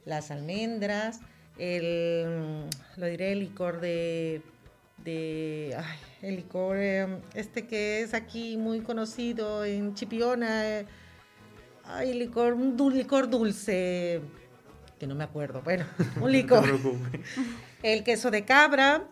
las 0.05 0.31
almendras, 0.31 1.21
el, 1.59 2.65
lo 2.97 3.07
diré, 3.07 3.33
el 3.33 3.41
licor 3.41 3.81
de, 3.81 4.43
de 5.05 5.75
ay, 5.79 5.99
el 6.23 6.37
licor 6.37 6.77
eh, 6.79 7.07
este 7.35 7.67
que 7.67 8.01
es 8.03 8.15
aquí 8.15 8.57
muy 8.57 8.81
conocido 8.81 9.65
en 9.65 9.95
Chipiona, 9.95 10.69
eh, 10.81 10.87
ay, 11.85 12.13
licor, 12.15 12.55
un 12.55 12.77
dul- 12.77 12.95
licor 12.95 13.29
dulce, 13.31 14.21
que 14.99 15.07
no 15.07 15.15
me 15.15 15.25
acuerdo, 15.25 15.63
bueno, 15.63 15.85
un 16.21 16.33
licor 16.33 16.65
el 17.83 18.03
queso 18.05 18.31
de 18.31 18.45
cabra. 18.45 19.05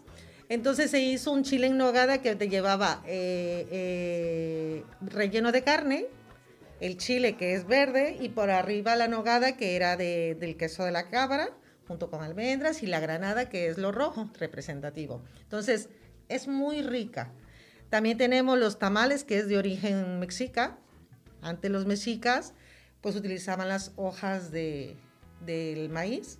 Entonces 0.48 0.90
se 0.90 1.00
hizo 1.00 1.32
un 1.32 1.44
chile 1.44 1.68
en 1.68 1.78
nogada 1.78 2.20
que 2.20 2.34
te 2.36 2.46
llevaba 2.48 3.02
eh, 3.06 3.66
eh, 3.70 4.84
relleno 5.00 5.50
de 5.50 5.62
carne, 5.62 6.06
el 6.82 6.96
chile 6.96 7.36
que 7.36 7.54
es 7.54 7.66
verde 7.66 8.16
y 8.20 8.28
por 8.30 8.50
arriba 8.50 8.96
la 8.96 9.06
nogada 9.08 9.56
que 9.56 9.76
era 9.76 9.96
de- 9.96 10.36
del 10.38 10.56
queso 10.56 10.84
de 10.84 10.90
la 10.90 11.08
cabra 11.08 11.48
junto 11.88 12.10
con 12.10 12.22
almendras 12.22 12.82
y 12.82 12.86
la 12.86 13.00
granada 13.00 13.48
que 13.48 13.68
es 13.68 13.78
lo 13.78 13.92
rojo 13.92 14.30
representativo. 14.38 15.22
Entonces 15.42 15.88
es 16.28 16.48
muy 16.48 16.82
rica. 16.82 17.30
También 17.88 18.18
tenemos 18.18 18.58
los 18.58 18.78
tamales 18.78 19.22
que 19.24 19.38
es 19.38 19.48
de 19.48 19.58
origen 19.58 20.18
mexica. 20.18 20.76
Antes 21.40 21.70
los 21.70 21.86
mexicas 21.86 22.52
pues 23.00 23.16
utilizaban 23.16 23.68
las 23.68 23.92
hojas 23.96 24.50
de, 24.50 24.96
del 25.44 25.88
maíz 25.88 26.38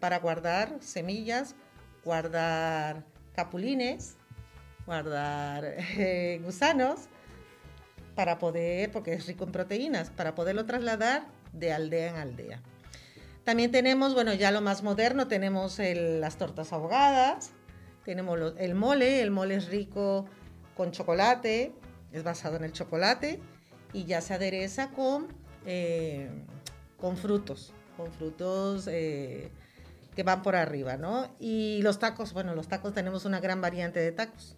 para 0.00 0.18
guardar 0.18 0.76
semillas, 0.80 1.54
guardar 2.04 3.04
capulines, 3.34 4.16
guardar 4.86 5.64
eh, 5.96 6.40
gusanos, 6.44 7.08
para 8.18 8.40
poder, 8.40 8.90
porque 8.90 9.12
es 9.12 9.28
rico 9.28 9.44
en 9.44 9.52
proteínas, 9.52 10.10
para 10.10 10.34
poderlo 10.34 10.66
trasladar 10.66 11.28
de 11.52 11.72
aldea 11.72 12.10
en 12.10 12.16
aldea. 12.16 12.60
También 13.44 13.70
tenemos, 13.70 14.12
bueno, 14.12 14.34
ya 14.34 14.50
lo 14.50 14.60
más 14.60 14.82
moderno, 14.82 15.28
tenemos 15.28 15.78
las 15.78 16.36
tortas 16.36 16.72
ahogadas, 16.72 17.52
tenemos 18.04 18.54
el 18.58 18.74
mole, 18.74 19.22
el 19.22 19.30
mole 19.30 19.54
es 19.54 19.68
rico 19.68 20.24
con 20.76 20.90
chocolate, 20.90 21.72
es 22.10 22.24
basado 22.24 22.56
en 22.56 22.64
el 22.64 22.72
chocolate 22.72 23.38
y 23.92 24.04
ya 24.04 24.20
se 24.20 24.34
adereza 24.34 24.90
con, 24.90 25.28
eh, 25.64 26.28
con 27.00 27.16
frutos, 27.16 27.72
con 27.96 28.10
frutos 28.10 28.88
eh, 28.90 29.52
que 30.16 30.24
van 30.24 30.42
por 30.42 30.56
arriba, 30.56 30.96
¿no? 30.96 31.32
Y 31.38 31.82
los 31.82 32.00
tacos, 32.00 32.32
bueno, 32.32 32.56
los 32.56 32.66
tacos 32.66 32.94
tenemos 32.94 33.24
una 33.26 33.38
gran 33.38 33.60
variante 33.60 34.00
de 34.00 34.10
tacos. 34.10 34.57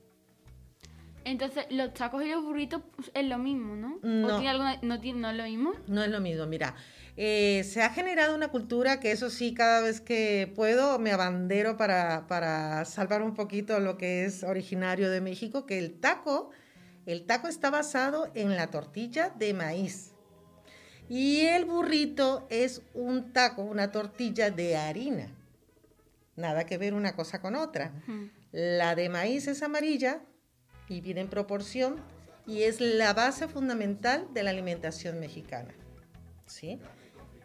Entonces, 1.25 1.67
los 1.71 1.93
tacos 1.95 2.25
y 2.25 2.29
los 2.31 2.43
burritos 2.43 2.83
pues, 2.97 3.11
es 3.15 3.25
lo 3.27 3.39
mismo, 3.39 3.77
¿no? 3.77 3.99
No. 4.03 4.27
¿O 4.29 4.31
tiene 4.39 4.49
alguna, 4.50 4.79
no, 4.83 5.00
tiene, 5.00 5.21
no 5.21 5.31
es 5.31 5.37
lo 5.37 5.45
mismo? 5.45 5.73
No 5.87 6.03
es 6.03 6.11
lo 6.11 6.21
mismo, 6.21 6.47
mira. 6.47 6.75
eh, 7.17 7.62
se 7.65 7.83
ha 7.83 7.91
generado 7.91 8.35
una 8.35 8.49
cultura 8.49 9.00
que 9.00 9.12
eso 9.12 9.29
sí, 9.29 9.53
cada 9.53 9.83
vez 9.83 10.00
que 10.00 10.50
puedo 10.57 10.99
me 10.99 11.12
abandero 11.12 11.77
para, 11.77 12.27
para 12.27 12.85
salvar 12.87 13.23
un 13.23 13.35
poquito 13.35 13.79
lo 13.81 13.99
que 13.99 14.25
es 14.25 14.43
originario 14.43 15.11
de 15.11 15.21
México, 15.21 15.67
que 15.67 15.79
el 15.79 16.00
taco, 16.00 16.50
el 17.05 17.27
taco 17.27 17.49
está 17.49 17.69
basado 17.69 18.31
en 18.35 18.57
la 18.57 18.69
tortilla 18.69 19.29
de 19.39 19.53
maíz. 19.53 20.12
Y 21.11 21.41
el 21.41 21.65
burrito 21.65 22.47
es 22.50 22.83
un 22.95 23.33
taco, 23.33 23.62
una 23.62 23.91
tortilla 23.91 24.50
de 24.50 24.77
harina. 24.77 25.29
Nada 26.37 26.65
que 26.65 26.79
ver 26.79 26.95
una 26.95 27.15
cosa 27.17 27.41
con 27.43 27.57
otra. 27.57 27.93
La 28.53 28.95
de 28.95 29.09
maíz 29.09 29.49
es 29.49 29.62
amarilla 29.62 30.23
y 30.91 31.01
viene 31.01 31.23
en 31.23 31.29
proporción 31.29 31.97
y 32.47 32.65
es 32.65 32.81
la 32.81 33.15
base 33.15 33.49
fundamental 33.49 34.27
de 34.35 34.43
la 34.43 34.51
alimentación 34.51 35.21
mexicana. 35.21 35.73
¿sí? 36.47 36.79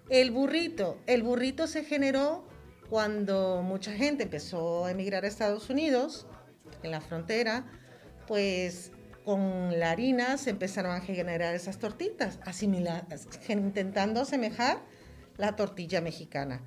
El 0.09 0.31
burrito, 0.31 0.97
el 1.05 1.23
burrito 1.23 1.67
se 1.67 1.83
generó 1.85 2.47
cuando 2.89 3.61
mucha 3.61 3.93
gente 3.93 4.23
empezó 4.23 4.85
a 4.85 4.91
emigrar 4.91 5.23
a 5.23 5.27
Estados 5.27 5.69
Unidos, 5.69 6.27
en 6.83 6.91
la 6.91 7.01
frontera, 7.01 7.65
pues 8.27 8.91
con 9.23 9.79
la 9.79 9.91
harina 9.91 10.37
se 10.37 10.51
empezaron 10.51 10.91
a 10.91 11.01
generar 11.01 11.55
esas 11.55 11.79
tortitas, 11.79 12.39
asimila- 12.41 13.05
intentando 13.49 14.21
asemejar 14.21 14.83
la 15.37 15.55
tortilla 15.55 16.01
mexicana. 16.01 16.61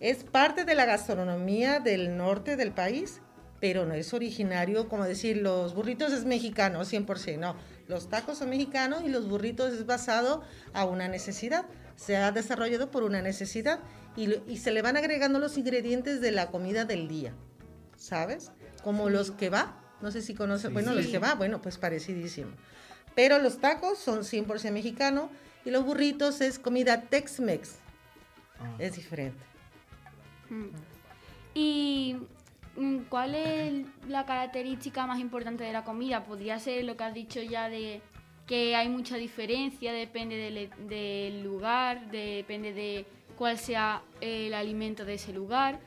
Es 0.00 0.24
parte 0.24 0.64
de 0.64 0.74
la 0.74 0.84
gastronomía 0.84 1.80
del 1.80 2.16
norte 2.16 2.56
del 2.56 2.72
país, 2.72 3.20
pero 3.60 3.84
no 3.86 3.94
es 3.94 4.12
originario, 4.14 4.88
como 4.88 5.04
decir, 5.04 5.38
los 5.38 5.74
burritos 5.74 6.12
es 6.12 6.24
mexicano, 6.24 6.80
100%, 6.84 7.38
no. 7.38 7.56
Los 7.88 8.08
tacos 8.08 8.38
son 8.38 8.50
mexicanos 8.50 9.02
y 9.04 9.08
los 9.08 9.28
burritos 9.28 9.72
es 9.72 9.86
basado 9.86 10.42
a 10.72 10.84
una 10.84 11.08
necesidad. 11.08 11.66
Se 11.96 12.16
ha 12.16 12.30
desarrollado 12.32 12.90
por 12.90 13.02
una 13.02 13.22
necesidad 13.22 13.80
y, 14.16 14.34
y 14.46 14.58
se 14.58 14.70
le 14.70 14.82
van 14.82 14.96
agregando 14.96 15.38
los 15.38 15.58
ingredientes 15.58 16.20
de 16.20 16.30
la 16.30 16.50
comida 16.50 16.84
del 16.84 17.08
día, 17.08 17.32
¿sabes? 17.96 18.50
Como 18.84 19.10
los 19.10 19.30
que 19.32 19.50
va, 19.50 19.80
no 20.00 20.10
sé 20.12 20.22
si 20.22 20.34
conoces, 20.34 20.68
Sí, 20.68 20.72
bueno, 20.72 20.90
sí. 20.92 20.96
los 20.98 21.06
que 21.08 21.18
va, 21.18 21.34
bueno, 21.34 21.60
pues 21.60 21.78
parecidísimo. 21.78 22.50
Pero 23.16 23.38
los 23.40 23.58
tacos 23.58 23.98
son 23.98 24.20
100% 24.20 24.70
mexicano 24.70 25.30
y 25.64 25.70
los 25.70 25.84
burritos 25.84 26.40
es 26.40 26.58
comida 26.60 27.02
Tex-Mex, 27.02 27.70
Ah. 28.60 28.74
es 28.78 28.94
diferente. 28.94 29.42
Mm. 30.50 30.66
¿Y 31.54 32.16
cuál 33.08 33.34
es 33.34 33.86
la 34.08 34.24
característica 34.24 35.06
más 35.06 35.18
importante 35.18 35.64
de 35.64 35.72
la 35.72 35.84
comida? 35.84 36.24
Podría 36.24 36.58
ser 36.58 36.84
lo 36.84 36.96
que 36.96 37.04
has 37.04 37.14
dicho 37.14 37.40
ya 37.42 37.68
de 37.68 38.00
que 38.46 38.74
hay 38.74 38.88
mucha 38.88 39.16
diferencia, 39.16 39.92
depende 39.92 40.36
del, 40.36 40.70
del 40.88 41.42
lugar, 41.42 42.10
depende 42.10 42.72
de 42.72 43.06
cuál 43.36 43.58
sea 43.58 44.02
el 44.20 44.54
alimento 44.54 45.04
de 45.04 45.14
ese 45.14 45.32
lugar. 45.32 45.78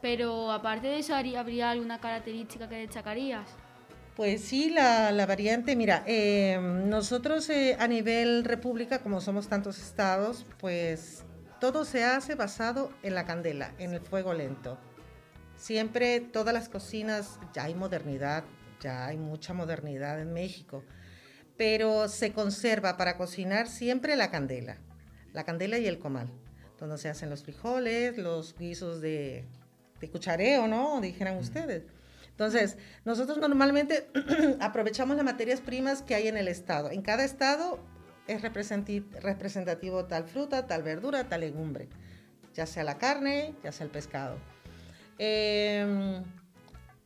Pero 0.00 0.50
aparte 0.52 0.86
de 0.88 0.98
eso, 0.98 1.14
¿habría 1.14 1.40
habría 1.40 1.70
alguna 1.70 2.00
característica 2.00 2.68
que 2.68 2.76
destacarías? 2.76 3.48
Pues 4.14 4.40
sí, 4.42 4.70
la, 4.70 5.12
la 5.12 5.26
variante, 5.26 5.76
mira, 5.76 6.02
eh, 6.06 6.58
nosotros 6.86 7.50
eh, 7.50 7.76
a 7.78 7.86
nivel 7.86 8.44
república, 8.44 9.00
como 9.00 9.20
somos 9.20 9.48
tantos 9.48 9.78
estados, 9.78 10.46
pues 10.58 11.22
todo 11.60 11.84
se 11.84 12.04
hace 12.04 12.34
basado 12.34 12.90
en 13.02 13.14
la 13.14 13.26
candela, 13.26 13.72
en 13.78 13.92
el 13.92 14.00
fuego 14.00 14.32
lento. 14.32 14.78
Siempre 15.56 16.20
todas 16.20 16.52
las 16.52 16.68
cocinas, 16.68 17.38
ya 17.54 17.64
hay 17.64 17.74
modernidad, 17.74 18.44
ya 18.80 19.06
hay 19.06 19.16
mucha 19.16 19.54
modernidad 19.54 20.20
en 20.20 20.32
México, 20.32 20.84
pero 21.56 22.08
se 22.08 22.32
conserva 22.32 22.96
para 22.96 23.16
cocinar 23.16 23.68
siempre 23.68 24.16
la 24.16 24.30
candela, 24.30 24.78
la 25.32 25.44
candela 25.44 25.78
y 25.78 25.86
el 25.86 25.98
comal, 25.98 26.30
donde 26.78 26.98
se 26.98 27.08
hacen 27.08 27.30
los 27.30 27.42
frijoles, 27.42 28.18
los 28.18 28.54
guisos 28.56 29.00
de, 29.00 29.46
de 30.00 30.10
cuchareo, 30.10 30.68
¿no? 30.68 31.00
Dijeran 31.00 31.38
ustedes. 31.38 31.84
Entonces, 32.30 32.76
nosotros 33.06 33.38
normalmente 33.38 34.08
aprovechamos 34.60 35.16
las 35.16 35.24
materias 35.24 35.62
primas 35.62 36.02
que 36.02 36.14
hay 36.14 36.28
en 36.28 36.36
el 36.36 36.48
estado. 36.48 36.90
En 36.90 37.00
cada 37.00 37.24
estado 37.24 37.80
es 38.26 38.42
representativo 38.42 40.04
tal 40.04 40.24
fruta, 40.24 40.66
tal 40.66 40.82
verdura, 40.82 41.28
tal 41.28 41.40
legumbre, 41.40 41.88
ya 42.52 42.66
sea 42.66 42.84
la 42.84 42.98
carne, 42.98 43.54
ya 43.62 43.72
sea 43.72 43.84
el 43.86 43.90
pescado. 43.90 44.36
Em, 45.18 46.22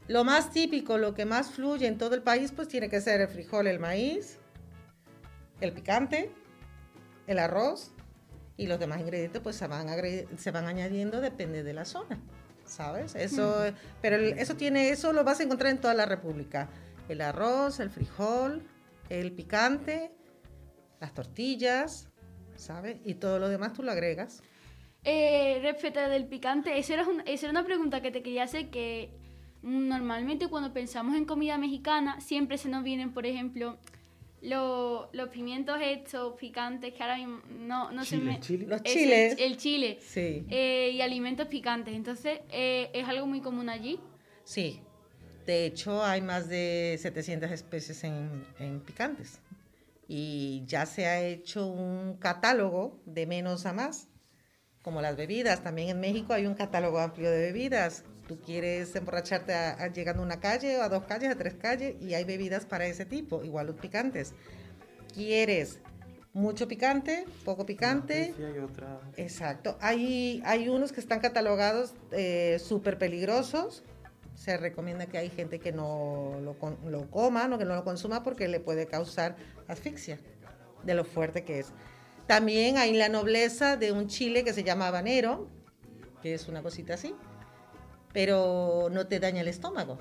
lo 0.09 0.25
más 0.25 0.51
típico, 0.51 0.99
lo 0.99 1.15
que 1.15 1.25
más 1.25 1.51
fluye 1.51 1.87
en 1.87 1.99
todo 1.99 2.15
el 2.15 2.23
país, 2.23 2.53
pues 2.55 2.69
tiene 2.69 2.89
que 2.89 3.01
ser 3.01 3.21
el 3.21 3.29
frijol, 3.29 3.67
el 3.67 3.79
maíz, 3.79 4.39
el 5.61 5.73
picante, 5.73 6.31
el 7.27 7.39
arroz 7.39 7.93
y 8.57 8.67
los 8.67 8.79
demás 8.81 9.01
ingredientes 9.01 9.41
pues 9.41 9.57
se 9.57 9.67
van, 9.67 9.89
se 10.37 10.51
van 10.51 10.67
añadiendo 10.67 11.21
depende 11.21 11.63
de 11.63 11.73
la 11.73 11.85
zona, 11.85 12.19
¿sabes? 12.67 13.15
Eso, 13.15 13.73
pero 14.03 14.17
el- 14.17 14.39
eso 14.39 14.57
tiene, 14.57 14.91
eso 14.91 15.13
lo 15.13 15.23
vas 15.25 15.41
a 15.41 15.45
encontrar 15.45 15.71
en 15.71 15.81
toda 15.81 15.95
la 15.95 16.07
República. 16.07 16.69
El 17.09 17.21
arroz, 17.21 17.81
el 17.81 17.91
frijol, 17.91 18.63
el 19.09 19.33
picante, 19.33 20.11
las 21.01 21.15
tortillas, 21.15 22.09
¿sabes? 22.57 22.99
Y 23.05 23.15
todo 23.15 23.39
lo 23.39 23.49
demás 23.49 23.73
tú 23.73 23.83
lo 23.83 23.93
agregas. 23.93 24.43
Eh, 25.05 25.59
respecto 25.63 26.01
del 26.01 26.27
picante, 26.27 26.79
esa 26.79 26.95
era, 26.95 27.07
un- 27.09 27.23
esa 27.27 27.47
era 27.47 27.51
una 27.51 27.65
pregunta 27.65 28.03
que 28.03 28.11
te 28.11 28.23
quería 28.23 28.45
hacer 28.45 28.69
que 28.71 29.11
normalmente 29.63 30.49
cuando 30.49 30.73
pensamos 30.73 31.17
en 31.17 31.25
comida 31.25 31.59
mexicana 31.59 32.21
siempre 32.21 32.59
se 32.59 32.69
nos 32.69 32.83
vienen, 32.85 33.13
por 33.13 33.25
ejemplo, 33.27 33.79
lo- 34.43 35.09
los 35.13 35.29
pimientos 35.31 35.79
estos 35.83 36.35
picantes 36.39 36.93
que 36.95 37.03
ahora 37.03 37.17
mismo 37.19 37.41
no, 37.49 37.91
no 37.93 38.05
se 38.05 38.19
me... 38.19 38.41
chile. 38.41 38.67
Los 38.69 38.83
chiles. 38.83 39.37
El 39.39 39.57
chile. 39.57 39.99
Sí. 40.01 40.45
Eh, 40.49 40.91
y 40.95 41.01
alimentos 41.03 41.47
picantes. 41.49 41.95
Entonces, 41.95 42.41
eh, 42.51 42.91
es 42.95 43.07
algo 43.07 43.27
muy 43.27 43.41
común 43.41 43.69
allí. 43.69 43.99
Sí, 44.45 44.81
de 45.47 45.67
hecho 45.67 46.03
hay 46.05 46.21
más 46.23 46.49
de 46.49 46.97
700 47.01 47.51
especies 47.51 48.03
en, 48.05 48.45
en 48.59 48.81
picantes 48.81 49.41
y 50.09 50.63
ya 50.67 50.87
se 50.87 51.07
ha 51.07 51.23
hecho 51.23 51.67
un 51.67 52.17
catálogo 52.19 52.99
de 53.07 53.27
menos 53.27 53.65
a 53.67 53.73
más, 53.73 54.09
como 54.83 55.01
las 55.03 55.17
bebidas. 55.17 55.63
También 55.63 55.89
en 55.91 56.01
México 56.01 56.33
hay 56.33 56.47
un 56.47 56.55
catálogo 56.55 56.99
amplio 56.99 57.31
de 57.31 57.39
bebidas. 57.41 58.05
Tú 58.27 58.41
quieres 58.41 58.95
emborracharte 58.95 59.53
a- 59.53 59.73
a- 59.73 59.89
llegando 59.89 60.23
a 60.23 60.27
una 60.27 60.41
calle 60.41 60.79
o 60.79 60.83
a 60.83 60.89
dos 60.89 61.05
calles, 61.05 61.31
a 61.31 61.37
tres 61.37 61.55
calles 61.55 61.97
y 62.01 62.15
hay 62.15 62.25
bebidas 62.25 62.65
para 62.65 62.87
ese 62.87 63.05
tipo, 63.05 63.43
igual 63.45 63.67
los 63.67 63.77
picantes. 63.77 64.35
¿Quieres 65.15 65.81
mucho 66.33 66.69
picante, 66.69 67.25
poco 67.45 67.67
picante? 67.67 68.33
Exacto. 69.17 69.77
Hay, 69.81 70.41
hay 70.45 70.69
unos 70.69 70.93
que 70.93 71.01
están 71.01 71.21
catalogados 71.21 71.95
eh, 72.13 72.59
súper 72.61 72.99
peligrosos. 72.99 73.83
Se 74.37 74.57
recomienda 74.57 75.07
que 75.07 75.19
hay 75.19 75.29
gente 75.29 75.59
que 75.59 75.73
no 75.73 76.37
lo, 76.41 76.57
lo 76.89 77.11
coma, 77.11 77.49
no, 77.49 77.59
que 77.59 77.65
no 77.65 77.75
lo 77.75 77.85
consuma 77.85 78.23
porque 78.23 78.49
le 78.49 78.61
puede 78.61 78.87
causar 78.87 79.37
asfixia 79.69 80.19
de 80.85 80.95
lo 80.95 81.05
fuerte 81.05 81.45
que 81.45 81.59
es. 81.59 81.73
También 82.31 82.79
hay 82.79 82.93
la 82.93 83.09
nobleza 83.09 83.77
de 83.77 83.91
un 83.91 84.07
chile 84.07 84.45
que 84.45 84.53
se 84.53 84.63
llama 84.63 84.87
habanero, 84.87 85.49
que 86.23 86.33
es 86.33 86.47
una 86.47 86.63
cosita 86.63 86.95
así, 86.95 87.13
pero 88.13 88.87
no 88.93 89.09
te 89.09 89.19
daña 89.19 89.41
el 89.41 89.49
estómago. 89.49 89.99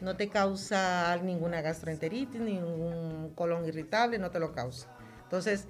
No 0.00 0.16
te 0.16 0.30
causa 0.30 1.14
ninguna 1.22 1.60
gastroenteritis, 1.60 2.40
ningún 2.40 3.30
colon 3.34 3.66
irritable, 3.66 4.18
no 4.18 4.30
te 4.30 4.40
lo 4.40 4.54
causa. 4.54 4.88
Entonces, 5.24 5.66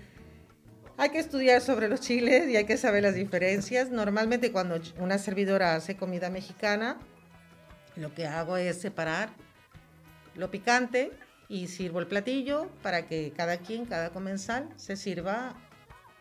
hay 0.96 1.10
que 1.10 1.18
estudiar 1.18 1.60
sobre 1.60 1.88
los 1.88 2.00
chiles 2.02 2.48
y 2.50 2.56
hay 2.56 2.66
que 2.66 2.76
saber 2.76 3.02
las 3.02 3.16
diferencias. 3.16 3.90
Normalmente 3.90 4.52
cuando 4.52 4.78
una 5.00 5.18
servidora 5.18 5.74
hace 5.74 5.96
comida 5.96 6.30
mexicana, 6.30 7.00
lo 7.96 8.14
que 8.14 8.28
hago 8.28 8.56
es 8.56 8.80
separar 8.80 9.30
lo 10.36 10.52
picante 10.52 11.10
y 11.48 11.66
sirvo 11.66 11.98
el 11.98 12.06
platillo 12.06 12.68
para 12.80 13.08
que 13.08 13.32
cada 13.36 13.56
quien, 13.56 13.86
cada 13.86 14.10
comensal, 14.10 14.68
se 14.76 14.94
sirva 14.94 15.56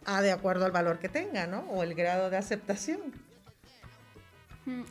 a 0.06 0.22
de 0.22 0.32
acuerdo 0.32 0.66
al 0.66 0.72
valor 0.72 1.00
que 1.00 1.10
tenga, 1.10 1.48
¿no? 1.48 1.62
O 1.72 1.84
el 1.84 1.96
grado 1.96 2.30
de 2.30 2.38
aceptación. 2.38 3.00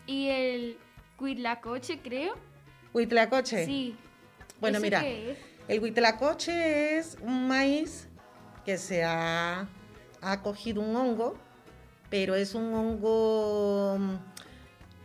Y 0.06 0.28
el 0.28 0.78
cuitlacoche, 1.16 2.00
creo. 2.00 2.34
Huitlacoche. 2.92 3.64
Sí. 3.64 3.96
Bueno, 4.60 4.78
¿Ese 4.78 4.86
mira, 4.86 5.04
el 5.68 5.80
huitlacoche 5.80 6.98
es 6.98 7.18
un 7.20 7.48
maíz 7.48 8.08
que 8.64 8.78
se 8.78 9.04
ha, 9.04 9.68
ha 10.20 10.42
cogido 10.42 10.80
un 10.80 10.94
hongo, 10.96 11.36
pero 12.08 12.34
es 12.34 12.54
un 12.54 12.72
hongo 12.72 13.96
mm, 13.98 14.14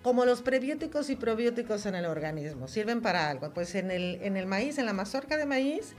como 0.02 0.26
los 0.26 0.42
prebióticos 0.42 1.10
y 1.10 1.16
probióticos 1.16 1.86
en 1.86 1.96
el 1.96 2.06
organismo, 2.06 2.68
sirven 2.68 3.02
para 3.02 3.30
algo. 3.30 3.54
Pues 3.54 3.76
en 3.76 3.92
el, 3.92 4.20
en 4.22 4.38
el 4.38 4.46
maíz, 4.46 4.78
en 4.78 4.86
la 4.86 4.94
mazorca 4.94 5.36
de 5.38 5.46
maíz, 5.46 5.96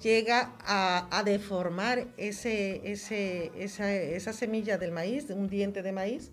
llega 0.00 0.54
a, 0.60 1.08
a 1.16 1.22
deformar 1.22 2.06
ese, 2.16 2.90
ese, 2.90 3.52
esa, 3.56 3.92
esa 3.92 4.32
semilla 4.32 4.78
del 4.78 4.92
maíz, 4.92 5.30
un 5.30 5.48
diente 5.48 5.82
de 5.82 5.92
maíz, 5.92 6.32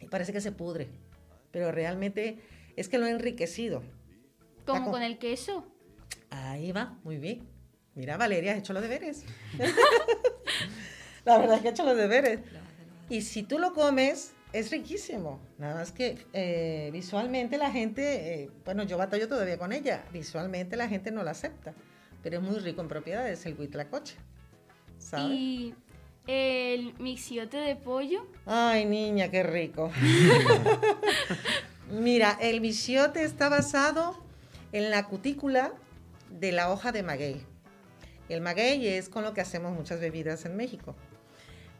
y 0.00 0.06
parece 0.06 0.32
que 0.32 0.40
se 0.40 0.52
pudre, 0.52 0.88
pero 1.50 1.72
realmente 1.72 2.38
es 2.76 2.88
que 2.88 2.98
lo 2.98 3.06
ha 3.06 3.10
enriquecido. 3.10 3.82
Como 4.66 4.90
con 4.90 5.02
el 5.02 5.18
queso. 5.18 5.66
Ahí 6.30 6.72
va, 6.72 6.98
muy 7.02 7.18
bien. 7.18 7.48
Mira, 7.94 8.16
Valeria, 8.16 8.52
has 8.52 8.58
hecho 8.58 8.72
los 8.72 8.82
deberes. 8.82 9.24
la 11.24 11.38
verdad 11.38 11.56
es 11.56 11.62
que 11.62 11.68
he 11.68 11.70
hecho 11.72 11.84
los 11.84 11.96
deberes. 11.96 12.40
Y 13.08 13.22
si 13.22 13.42
tú 13.42 13.58
lo 13.58 13.74
comes, 13.74 14.32
es 14.52 14.70
riquísimo. 14.70 15.40
Nada 15.58 15.74
más 15.74 15.92
que 15.92 16.18
eh, 16.32 16.90
visualmente 16.92 17.58
la 17.58 17.70
gente, 17.70 18.42
eh, 18.42 18.50
bueno, 18.64 18.84
yo 18.84 18.96
batallo 18.96 19.28
todavía 19.28 19.58
con 19.58 19.72
ella, 19.72 20.04
visualmente 20.12 20.76
la 20.76 20.88
gente 20.88 21.10
no 21.10 21.22
la 21.22 21.32
acepta, 21.32 21.74
pero 22.22 22.38
es 22.38 22.42
muy 22.42 22.58
rico 22.58 22.80
en 22.80 22.88
propiedades 22.88 23.44
el 23.46 23.58
huitlacoche. 23.58 24.16
¿Sabes? 24.98 25.32
Y 25.32 25.74
el 26.26 26.94
mixiote 26.98 27.56
de 27.56 27.76
pollo. 27.76 28.26
Ay, 28.46 28.84
niña, 28.84 29.30
qué 29.30 29.42
rico. 29.42 29.90
Mira, 31.90 32.38
el 32.40 32.60
bichiote 32.60 33.24
está 33.24 33.48
basado 33.48 34.16
en 34.72 34.90
la 34.90 35.06
cutícula 35.06 35.72
de 36.30 36.52
la 36.52 36.70
hoja 36.70 36.92
de 36.92 37.02
maguey. 37.02 37.44
El 38.28 38.40
maguey 38.40 38.86
es 38.86 39.08
con 39.08 39.24
lo 39.24 39.34
que 39.34 39.40
hacemos 39.40 39.72
muchas 39.72 39.98
bebidas 39.98 40.44
en 40.44 40.56
México. 40.56 40.94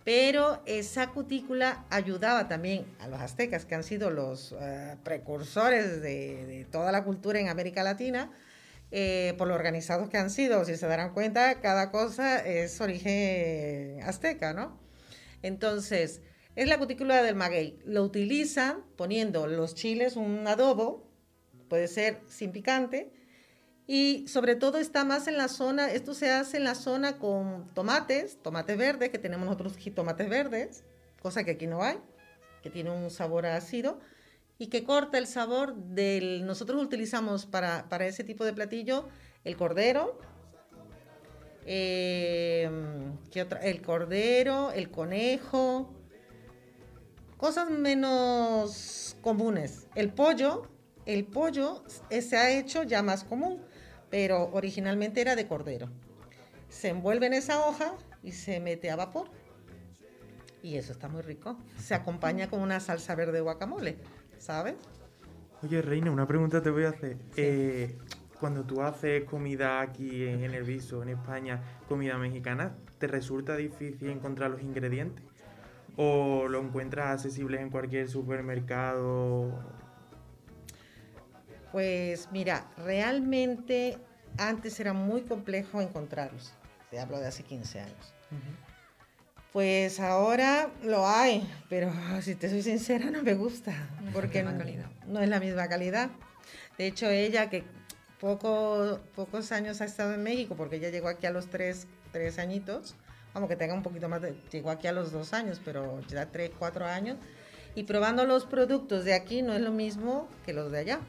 Pero 0.05 0.63
esa 0.67 1.11
cutícula 1.11 1.85
ayudaba 1.91 2.49
también 2.49 2.87
a 2.99 3.07
los 3.07 3.21
aztecas, 3.21 3.67
que 3.67 3.75
han 3.77 3.85
sido 3.85 4.11
los 4.11 4.57
eh, 4.59 4.97
precursores 5.05 6.03
de, 6.03 6.47
de 6.47 6.65
toda 6.65 6.91
la 6.91 7.05
cultura 7.05 7.39
en 7.39 7.49
América 7.49 7.85
Latina, 7.85 8.33
eh, 8.91 9.35
por 9.39 9.49
lo 9.49 9.55
organizados 9.55 10.09
que 10.09 10.19
han 10.19 10.31
sido. 10.31 10.65
Si 10.65 10.77
se 10.77 10.87
darán 10.87 11.13
cuenta, 11.13 11.61
cada 11.61 11.91
cosa 11.91 12.39
es 12.45 12.81
origen 12.81 14.03
azteca, 14.03 14.53
¿no? 14.53 14.81
Entonces, 15.43 16.23
es 16.57 16.69
la 16.69 16.79
cutícula 16.79 17.23
del 17.23 17.37
maguey. 17.37 17.79
Lo 17.85 18.03
utilizan 18.03 18.85
poniendo 18.97 19.47
los 19.47 19.75
chiles, 19.75 20.17
un 20.17 20.47
adobo, 20.47 21.09
puede 21.69 21.89
ser 21.89 22.21
sin 22.29 22.53
picante, 22.53 23.13
y 23.87 24.29
sobre 24.29 24.55
todo 24.55 24.79
está 24.79 25.05
más 25.05 25.27
en 25.27 25.37
la 25.37 25.49
zona, 25.49 25.91
esto 25.91 26.15
se 26.15 26.31
hace 26.31 26.59
en 26.59 26.65
la 26.65 26.77
zona 26.77 27.19
con 27.19 27.73
tomates, 27.75 28.41
tomates 28.41 28.77
verdes, 28.77 29.11
que 29.11 29.19
tenemos 29.19 29.47
nosotros 29.47 29.77
tomates 29.95 30.29
verdes, 30.29 30.85
cosa 31.21 31.43
que 31.43 31.53
aquí 31.53 31.67
no 31.67 31.83
hay, 31.83 31.99
que 32.63 32.71
tiene 32.71 32.91
un 32.91 33.11
sabor 33.11 33.47
ácido, 33.47 33.99
y 34.61 34.67
que 34.67 34.85
corta 34.85 35.17
el 35.17 35.27
sabor 35.27 35.75
del... 35.75 36.45
Nosotros 36.45 36.85
utilizamos 36.85 37.47
para, 37.47 37.89
para 37.89 38.07
ese 38.07 38.25
tipo 38.25 38.45
de 38.45 38.53
platillo 38.53 39.09
el 39.43 39.57
cordero, 39.57 40.19
eh, 41.65 42.71
¿qué 43.31 43.41
otra? 43.41 43.61
El 43.61 43.81
cordero, 43.81 44.71
el 44.73 44.91
conejo, 44.91 45.95
cosas 47.39 47.71
menos 47.71 49.17
comunes. 49.23 49.87
El 49.95 50.13
pollo, 50.13 50.69
el 51.07 51.25
pollo 51.25 51.83
se 52.11 52.37
ha 52.37 52.51
hecho 52.51 52.83
ya 52.83 53.03
más 53.03 53.25
común, 53.25 53.63
pero 54.11 54.51
originalmente 54.53 55.23
era 55.23 55.37
de 55.37 55.49
cordero. 55.49 55.89
Se 56.69 56.89
envuelve 56.89 57.29
en 57.29 57.33
esa 57.33 57.67
hoja 57.67 57.95
y 58.23 58.33
se 58.33 58.61
mete 58.61 58.91
a 58.91 58.97
vapor. 58.97 59.31
Y 60.63 60.77
eso 60.77 60.93
está 60.93 61.09
muy 61.09 61.23
rico. 61.23 61.57
Se 61.79 61.95
acompaña 61.95 62.51
con 62.51 62.61
una 62.61 62.79
salsa 62.79 63.15
verde 63.15 63.41
guacamole, 63.41 63.97
¿sabes? 64.41 64.75
Oye, 65.63 65.83
Reina, 65.83 66.11
una 66.11 66.27
pregunta 66.27 66.63
te 66.63 66.71
voy 66.71 66.85
a 66.85 66.89
hacer. 66.89 67.19
Eh, 67.37 67.97
cuando 68.41 68.65
tú 68.65 68.83
haces 68.83 69.25
comida 69.25 69.81
aquí 69.81 70.27
en, 70.27 70.43
el 70.43 70.65
Viso, 70.65 71.03
en 71.03 71.11
España, 71.11 71.63
comida 71.87 72.17
mexicana, 72.17 72.75
¿te 72.99 73.07
resulta 73.07 73.57
difícil 73.57 74.09
encontrar 74.09 74.51
los 74.51 74.63
ingredientes? 74.63 75.25
¿O 75.97 76.49
lo 76.49 76.61
encuentras 76.61 77.09
accesible 77.09 77.61
en 77.61 77.69
cualquier 77.69 78.09
supermercado? 78.09 79.53
Pues 81.73 82.31
mira, 82.33 82.67
realmente 82.79 83.99
antes 84.39 84.81
era 84.81 84.95
muy 84.95 85.23
complejo 85.23 85.83
encontrarlos. 85.83 86.55
Te 86.91 86.99
hablo 86.99 87.19
de 87.19 87.27
hace 87.27 87.43
15 87.43 87.81
años. 87.81 88.15
Pues 89.53 89.99
ahora 89.99 90.71
lo 90.85 91.09
hay, 91.09 91.49
pero 91.69 91.93
si 92.23 92.37
te 92.37 92.49
soy 92.49 92.63
sincera 92.63 93.11
no 93.11 93.23
me 93.23 93.35
gusta, 93.35 93.75
porque 94.13 94.45
no, 94.45 94.53
no, 95.09 95.21
es 95.21 95.29
la 95.29 95.41
misma 95.41 95.69
calidad. 95.69 96.11
De 96.79 96.87
hecho, 96.87 97.09
ella 97.09 97.51
que 97.51 97.65
poco, 98.21 99.01
pocos 99.17 99.51
años 99.51 99.81
ha 99.81 99.87
estado 99.87 100.15
en 100.15 100.23
México, 100.23 100.55
porque 100.55 100.77
ella 100.77 100.91
llegó 100.91 101.09
aquí 101.09 101.27
a 101.27 101.33
los 101.33 101.51
tres, 101.51 101.89
tres 102.13 102.39
añitos, 102.39 102.95
vamos 103.35 103.49
que 103.49 103.57
tenga 103.57 103.75
un 103.75 103.83
poquito 103.83 104.09
más, 104.09 104.23
de, 104.23 104.37
llegó 104.53 104.71
aquí 104.71 104.87
a 104.87 104.93
los 104.93 105.11
dos 105.11 105.33
años, 105.33 105.61
pero 105.65 106.01
ya 106.07 106.27
tres, 106.27 106.53
cuatro 106.57 106.87
años, 106.87 107.19
y 107.75 107.85
probando 107.85 108.25
los 108.27 108.47
productos 108.47 109.05
de 109.05 109.15
aquí 109.15 109.43
no 109.43 109.55
es 109.55 109.61
lo 109.63 109.73
mismo 109.73 110.29
que 110.47 110.53
los 110.53 110.71
de 110.71 110.79
allá, 110.79 111.01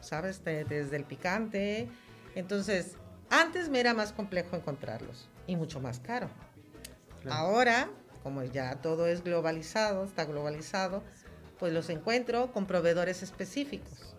¿sabes? 0.00 0.42
Desde 0.44 0.96
el 0.96 1.04
picante. 1.04 1.88
Entonces, 2.34 2.96
antes 3.28 3.68
me 3.68 3.80
era 3.80 3.94
más 3.94 4.12
complejo 4.12 4.56
encontrarlos 4.56 5.28
y 5.46 5.56
mucho 5.56 5.80
más 5.80 6.00
caro. 6.00 6.30
Ahora, 7.28 7.90
como 8.22 8.42
ya 8.44 8.76
todo 8.76 9.06
es 9.06 9.22
globalizado, 9.22 10.04
está 10.04 10.24
globalizado, 10.24 11.02
pues 11.58 11.72
los 11.72 11.90
encuentro 11.90 12.52
con 12.52 12.66
proveedores 12.66 13.22
específicos. 13.22 14.14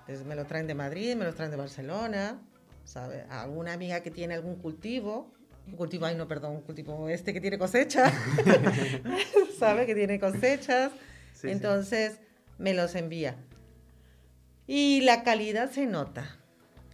Entonces 0.00 0.26
me 0.26 0.34
lo 0.34 0.46
traen 0.46 0.66
de 0.66 0.74
Madrid, 0.74 1.14
me 1.14 1.24
lo 1.24 1.34
traen 1.34 1.50
de 1.50 1.56
Barcelona, 1.56 2.40
¿sabe? 2.84 3.24
Alguna 3.30 3.72
amiga 3.72 4.00
que 4.00 4.10
tiene 4.10 4.34
algún 4.34 4.56
cultivo, 4.56 5.32
un 5.66 5.76
cultivo, 5.76 6.06
ay 6.06 6.16
no, 6.16 6.26
perdón, 6.26 6.56
un 6.56 6.62
cultivo 6.62 7.08
este 7.08 7.32
que 7.32 7.40
tiene 7.40 7.58
cosecha, 7.58 8.12
¿sabe? 9.58 9.86
Que 9.86 9.94
tiene 9.94 10.18
cosechas. 10.18 10.92
Entonces 11.44 12.20
me 12.58 12.74
los 12.74 12.94
envía. 12.94 13.36
Y 14.66 15.00
la 15.02 15.22
calidad 15.22 15.70
se 15.70 15.86
nota. 15.86 16.41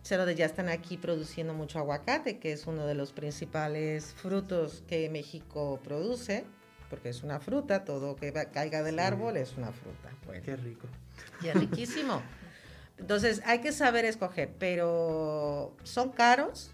Cero 0.09 0.25
de 0.25 0.35
ya 0.35 0.47
están 0.47 0.71
aquí 0.71 0.97
produciendo 0.97 1.53
mucho 1.53 1.79
aguacate, 1.79 2.39
que 2.39 2.53
es 2.53 2.67
uno 2.67 2.87
de 2.87 2.95
los 2.95 3.13
principales 3.13 4.15
frutos 4.15 4.83
que 4.89 5.11
México 5.11 5.81
produce, 5.85 6.47
porque 6.89 7.11
es 7.11 7.23
una 7.23 7.41
fruta, 7.41 7.85
todo 7.85 8.17
que 8.17 8.33
caiga 8.51 8.83
del 8.83 9.01
árbol 9.01 9.37
es 9.37 9.59
una 9.59 9.71
fruta. 9.71 10.09
Qué 10.43 10.57
rico. 10.57 10.87
Y 11.43 11.49
es 11.49 11.55
riquísimo. 11.57 12.23
Entonces 12.97 13.43
hay 13.45 13.59
que 13.59 13.71
saber 13.71 14.07
escoger, 14.07 14.51
pero 14.59 15.77
son 15.83 16.09
caros 16.09 16.71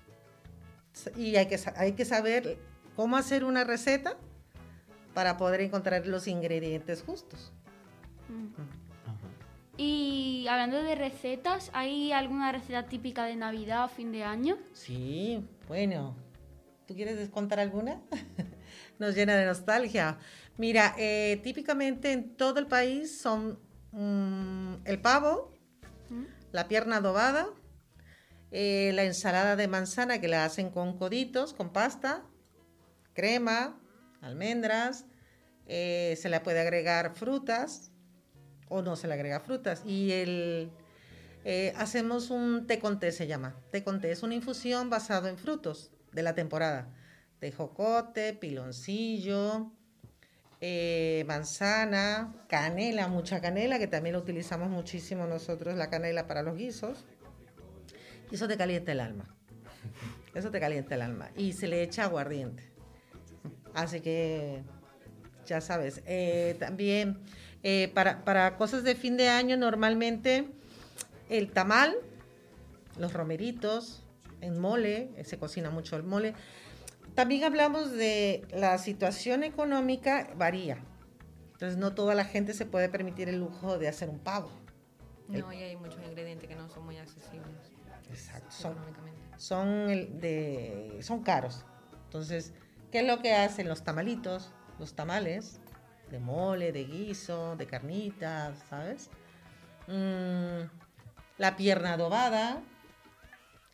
y 1.16 1.34
hay 1.34 1.46
que, 1.46 1.58
hay 1.74 1.94
que 1.94 2.04
saber 2.04 2.56
cómo 2.94 3.16
hacer 3.16 3.42
una 3.42 3.64
receta 3.64 4.16
para 5.12 5.38
poder 5.38 5.60
encontrar 5.60 6.06
los 6.06 6.28
ingredientes 6.28 7.02
justos. 7.02 7.52
Mm. 8.28 8.83
Y 9.76 10.46
hablando 10.48 10.82
de 10.82 10.94
recetas, 10.94 11.70
¿hay 11.72 12.12
alguna 12.12 12.52
receta 12.52 12.86
típica 12.86 13.24
de 13.24 13.34
Navidad 13.34 13.86
o 13.86 13.88
fin 13.88 14.12
de 14.12 14.22
año? 14.22 14.56
Sí, 14.72 15.44
bueno. 15.66 16.16
¿Tú 16.86 16.94
quieres 16.94 17.28
contar 17.30 17.58
alguna? 17.58 18.00
Nos 18.98 19.14
llena 19.14 19.34
de 19.34 19.46
nostalgia. 19.46 20.18
Mira, 20.58 20.94
eh, 20.98 21.40
típicamente 21.42 22.12
en 22.12 22.36
todo 22.36 22.60
el 22.60 22.68
país 22.68 23.18
son 23.20 23.58
mm, 23.92 24.74
el 24.84 25.00
pavo, 25.00 25.52
la 26.52 26.68
pierna 26.68 26.96
adobada, 26.96 27.48
eh, 28.52 28.92
la 28.94 29.02
ensalada 29.02 29.56
de 29.56 29.66
manzana 29.66 30.20
que 30.20 30.28
la 30.28 30.44
hacen 30.44 30.70
con 30.70 30.96
coditos, 30.96 31.52
con 31.52 31.72
pasta, 31.72 32.22
crema, 33.14 33.80
almendras, 34.20 35.06
eh, 35.66 36.16
se 36.20 36.28
le 36.28 36.38
puede 36.40 36.60
agregar 36.60 37.14
frutas 37.16 37.90
o 38.74 38.82
no 38.82 38.96
se 38.96 39.06
le 39.06 39.14
agrega 39.14 39.38
frutas. 39.38 39.82
Y 39.86 40.10
el, 40.10 40.70
eh, 41.44 41.72
hacemos 41.76 42.30
un 42.30 42.66
té 42.66 42.80
con 42.80 42.98
té, 42.98 43.12
se 43.12 43.28
llama. 43.28 43.54
Té 43.70 43.84
con 43.84 44.00
té 44.00 44.10
es 44.10 44.24
una 44.24 44.34
infusión 44.34 44.90
basado 44.90 45.28
en 45.28 45.38
frutos 45.38 45.92
de 46.12 46.24
la 46.24 46.34
temporada. 46.34 46.88
Tejocote, 47.38 48.34
piloncillo, 48.34 49.70
eh, 50.60 51.22
manzana, 51.28 52.34
canela, 52.48 53.06
mucha 53.06 53.40
canela, 53.40 53.78
que 53.78 53.86
también 53.86 54.14
lo 54.14 54.18
utilizamos 54.18 54.68
muchísimo 54.70 55.26
nosotros, 55.26 55.76
la 55.76 55.88
canela 55.88 56.26
para 56.26 56.42
los 56.42 56.56
guisos. 56.56 57.04
Y 58.32 58.34
eso 58.34 58.48
te 58.48 58.56
calienta 58.56 58.90
el 58.90 58.98
alma. 58.98 59.36
Eso 60.34 60.50
te 60.50 60.58
calienta 60.58 60.96
el 60.96 61.02
alma. 61.02 61.30
Y 61.36 61.52
se 61.52 61.68
le 61.68 61.80
echa 61.84 62.04
aguardiente. 62.04 62.64
Así 63.72 64.00
que, 64.00 64.64
ya 65.46 65.60
sabes. 65.60 66.02
Eh, 66.06 66.56
también 66.58 67.20
eh, 67.66 67.90
para, 67.94 68.24
para 68.24 68.58
cosas 68.58 68.84
de 68.84 68.94
fin 68.94 69.16
de 69.16 69.30
año, 69.30 69.56
normalmente 69.56 70.46
el 71.30 71.50
tamal, 71.50 71.96
los 72.98 73.14
romeritos, 73.14 74.04
en 74.42 74.60
mole, 74.60 75.10
se 75.24 75.38
cocina 75.38 75.70
mucho 75.70 75.96
el 75.96 76.02
mole. 76.02 76.34
También 77.14 77.42
hablamos 77.42 77.90
de 77.90 78.44
la 78.52 78.76
situación 78.76 79.44
económica 79.44 80.28
varía. 80.36 80.84
Entonces 81.52 81.78
no 81.78 81.94
toda 81.94 82.14
la 82.14 82.26
gente 82.26 82.52
se 82.52 82.66
puede 82.66 82.90
permitir 82.90 83.30
el 83.30 83.40
lujo 83.40 83.78
de 83.78 83.88
hacer 83.88 84.10
un 84.10 84.18
pavo. 84.18 84.50
No, 85.28 85.50
y 85.50 85.62
hay 85.62 85.76
muchos 85.76 86.02
ingredientes 86.06 86.46
que 86.46 86.56
no 86.56 86.68
son 86.68 86.84
muy 86.84 86.98
accesibles. 86.98 87.48
Exacto. 88.10 88.50
Son, 88.50 88.76
son, 89.38 90.20
de, 90.20 90.98
son 91.00 91.22
caros. 91.22 91.64
Entonces, 92.04 92.52
¿qué 92.92 93.00
es 93.00 93.06
lo 93.06 93.22
que 93.22 93.32
hacen 93.32 93.70
los 93.70 93.84
tamalitos? 93.84 94.52
Los 94.78 94.94
tamales 94.94 95.60
de 96.14 96.20
mole, 96.20 96.70
de 96.70 96.84
guiso, 96.84 97.56
de 97.56 97.66
carnitas, 97.66 98.56
¿sabes? 98.70 99.10
Mm, 99.88 100.62
la 101.38 101.56
pierna 101.56 101.94
adobada, 101.94 102.62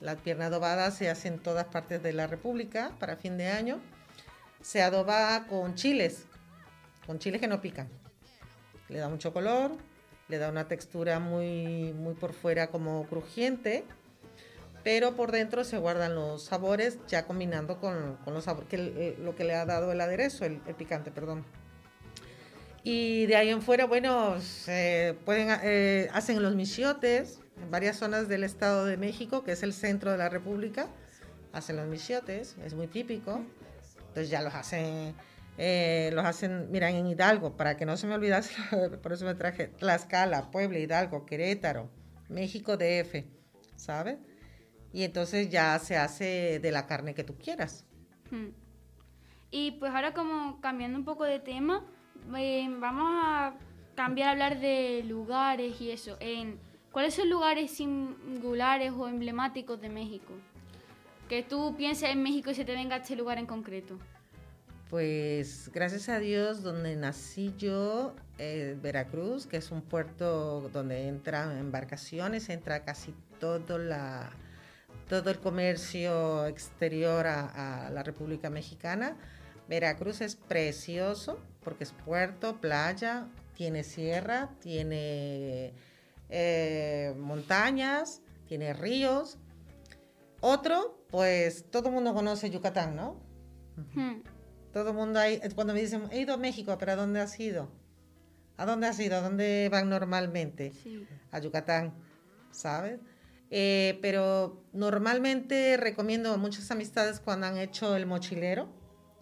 la 0.00 0.16
pierna 0.16 0.46
adobada 0.46 0.90
se 0.90 1.10
hace 1.10 1.28
en 1.28 1.38
todas 1.38 1.66
partes 1.66 2.02
de 2.02 2.14
la 2.14 2.26
República 2.26 2.92
para 2.98 3.16
fin 3.16 3.36
de 3.36 3.48
año. 3.48 3.78
Se 4.62 4.82
adoba 4.82 5.46
con 5.48 5.74
chiles, 5.74 6.24
con 7.06 7.18
chiles 7.18 7.42
que 7.42 7.46
no 7.46 7.60
pican. 7.60 7.88
Le 8.88 8.98
da 8.98 9.10
mucho 9.10 9.34
color, 9.34 9.72
le 10.28 10.38
da 10.38 10.48
una 10.48 10.66
textura 10.66 11.18
muy, 11.20 11.92
muy 11.92 12.14
por 12.14 12.32
fuera 12.32 12.68
como 12.68 13.04
crujiente, 13.04 13.84
pero 14.82 15.14
por 15.14 15.30
dentro 15.30 15.62
se 15.64 15.76
guardan 15.76 16.14
los 16.14 16.44
sabores 16.44 16.98
ya 17.06 17.26
combinando 17.26 17.78
con, 17.78 18.16
los 18.24 18.44
sabores, 18.44 18.70
que 18.70 19.16
lo 19.22 19.36
que 19.36 19.44
le 19.44 19.54
ha 19.56 19.66
dado 19.66 19.92
el 19.92 20.00
aderezo, 20.00 20.46
el, 20.46 20.56
picante, 20.74 21.10
perdón. 21.10 21.44
Y 22.82 23.26
de 23.26 23.36
ahí 23.36 23.50
en 23.50 23.60
fuera, 23.60 23.84
bueno, 23.84 24.40
se 24.40 25.16
pueden, 25.24 25.48
eh, 25.62 26.08
hacen 26.12 26.42
los 26.42 26.54
michiotes, 26.54 27.40
en 27.60 27.70
varias 27.70 27.96
zonas 27.96 28.28
del 28.28 28.42
Estado 28.42 28.86
de 28.86 28.96
México, 28.96 29.44
que 29.44 29.52
es 29.52 29.62
el 29.62 29.74
centro 29.74 30.10
de 30.10 30.18
la 30.18 30.28
República, 30.30 30.88
hacen 31.52 31.76
los 31.76 31.86
michiotes, 31.86 32.56
es 32.64 32.74
muy 32.74 32.86
típico. 32.86 33.44
Entonces 33.98 34.30
ya 34.30 34.40
los 34.40 34.54
hacen, 34.54 35.14
eh, 35.58 36.10
los 36.14 36.24
hacen, 36.24 36.70
miran 36.70 36.94
en 36.94 37.06
Hidalgo, 37.06 37.56
para 37.56 37.76
que 37.76 37.84
no 37.84 37.96
se 37.96 38.06
me 38.06 38.14
olvidase, 38.14 38.54
por 39.02 39.12
eso 39.12 39.26
me 39.26 39.34
traje 39.34 39.68
Tlaxcala, 39.68 40.50
Puebla, 40.50 40.78
Hidalgo, 40.78 41.26
Querétaro, 41.26 41.90
México 42.28 42.76
DF, 42.76 43.24
¿sabes? 43.76 44.18
Y 44.92 45.04
entonces 45.04 45.50
ya 45.50 45.78
se 45.78 45.96
hace 45.96 46.58
de 46.60 46.72
la 46.72 46.86
carne 46.86 47.14
que 47.14 47.24
tú 47.24 47.36
quieras. 47.36 47.84
Hmm. 48.30 48.48
Y 49.50 49.72
pues 49.72 49.92
ahora 49.92 50.14
como 50.14 50.60
cambiando 50.60 50.98
un 50.98 51.04
poco 51.04 51.24
de 51.24 51.40
tema, 51.40 51.84
eh, 52.36 52.68
vamos 52.78 53.06
a 53.12 53.54
cambiar 53.94 54.28
a 54.28 54.32
hablar 54.32 54.60
de 54.60 55.02
lugares 55.06 55.80
y 55.80 55.90
eso. 55.90 56.18
¿Cuáles 56.92 57.14
son 57.14 57.30
lugares 57.30 57.70
singulares 57.70 58.92
o 58.92 59.06
emblemáticos 59.06 59.80
de 59.80 59.88
México? 59.88 60.32
Que 61.28 61.42
tú 61.42 61.76
pienses 61.76 62.10
en 62.10 62.22
México 62.22 62.50
y 62.50 62.54
se 62.54 62.64
te 62.64 62.72
venga 62.72 62.96
este 62.96 63.14
lugar 63.14 63.38
en 63.38 63.46
concreto. 63.46 63.96
Pues 64.88 65.70
gracias 65.72 66.08
a 66.08 66.18
Dios, 66.18 66.64
donde 66.64 66.96
nací 66.96 67.54
yo, 67.56 68.16
eh, 68.38 68.76
Veracruz, 68.82 69.46
que 69.46 69.58
es 69.58 69.70
un 69.70 69.82
puerto 69.82 70.68
donde 70.72 71.06
entran 71.06 71.56
embarcaciones, 71.58 72.48
entra 72.48 72.82
casi 72.82 73.14
todo, 73.38 73.78
la, 73.78 74.30
todo 75.08 75.30
el 75.30 75.38
comercio 75.38 76.46
exterior 76.46 77.28
a, 77.28 77.86
a 77.86 77.90
la 77.90 78.02
República 78.02 78.50
Mexicana. 78.50 79.16
Veracruz 79.68 80.22
es 80.22 80.34
precioso 80.34 81.38
porque 81.62 81.84
es 81.84 81.92
puerto, 81.92 82.60
playa, 82.60 83.28
tiene 83.54 83.84
sierra, 83.84 84.50
tiene 84.60 85.72
eh, 86.28 87.14
montañas, 87.18 88.22
tiene 88.46 88.72
ríos. 88.72 89.38
Otro, 90.40 91.04
pues 91.10 91.66
todo 91.70 91.88
el 91.88 91.94
mundo 91.94 92.14
conoce 92.14 92.50
Yucatán, 92.50 92.96
¿no? 92.96 93.20
Hmm. 93.94 94.22
Todo 94.72 94.90
el 94.90 94.96
mundo 94.96 95.18
ahí, 95.18 95.40
cuando 95.54 95.74
me 95.74 95.80
dicen, 95.80 96.04
he 96.10 96.20
ido 96.20 96.34
a 96.34 96.36
México, 96.36 96.76
pero 96.78 96.92
¿a 96.92 96.96
dónde 96.96 97.20
has 97.20 97.38
ido? 97.38 97.68
¿A 98.56 98.66
dónde 98.66 98.86
has 98.86 98.98
ido? 99.00 99.16
¿A 99.16 99.20
dónde 99.20 99.68
van 99.70 99.88
normalmente? 99.88 100.72
Sí. 100.72 101.06
A 101.30 101.38
Yucatán, 101.40 101.94
¿sabes? 102.50 103.00
Eh, 103.50 103.98
pero 104.00 104.62
normalmente 104.72 105.76
recomiendo 105.76 106.32
a 106.32 106.36
muchas 106.36 106.70
amistades 106.70 107.20
cuando 107.20 107.46
han 107.46 107.56
hecho 107.56 107.96
el 107.96 108.06
mochilero, 108.06 108.68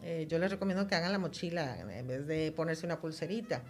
eh, 0.03 0.27
yo 0.29 0.39
les 0.39 0.51
recomiendo 0.51 0.87
que 0.87 0.95
hagan 0.95 1.13
la 1.13 1.19
mochila 1.19 1.79
en 1.81 2.07
vez 2.07 2.27
de 2.27 2.53
ponerse 2.53 2.87
una 2.87 3.01
pulserita, 3.01 3.63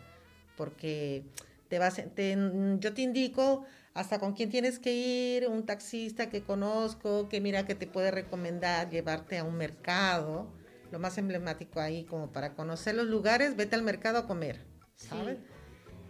porque 0.57 1.25
te 1.69 1.79
vas, 1.79 2.01
te- 2.15 2.37
yo 2.79 2.95
te 2.95 3.03
indico 3.03 3.65
hasta 3.95 4.19
con 4.19 4.33
quién 4.35 4.49
tienes 4.51 4.79
que 4.79 4.93
ir, 4.95 5.49
un 5.49 5.67
taxista 5.67 6.29
que 6.31 6.43
conozco, 6.43 7.29
que 7.29 7.41
mira 7.41 7.67
que 7.67 7.75
te 7.75 7.87
puede 7.87 8.11
recomendar 8.11 8.91
llevarte 8.91 9.39
a 9.39 9.45
un 9.45 9.57
mercado, 9.57 10.47
lo 10.93 10.99
más 10.99 11.19
emblemático 11.19 11.81
ahí 11.81 12.05
como 12.05 12.31
para 12.33 12.55
conocer 12.55 12.95
los 12.95 13.07
lugares, 13.07 13.57
vete 13.57 13.75
al 13.75 13.83
mercado 13.83 14.19
a 14.19 14.27
comer, 14.27 14.65
¿sabes? 14.95 15.37
Sí. 15.39 15.45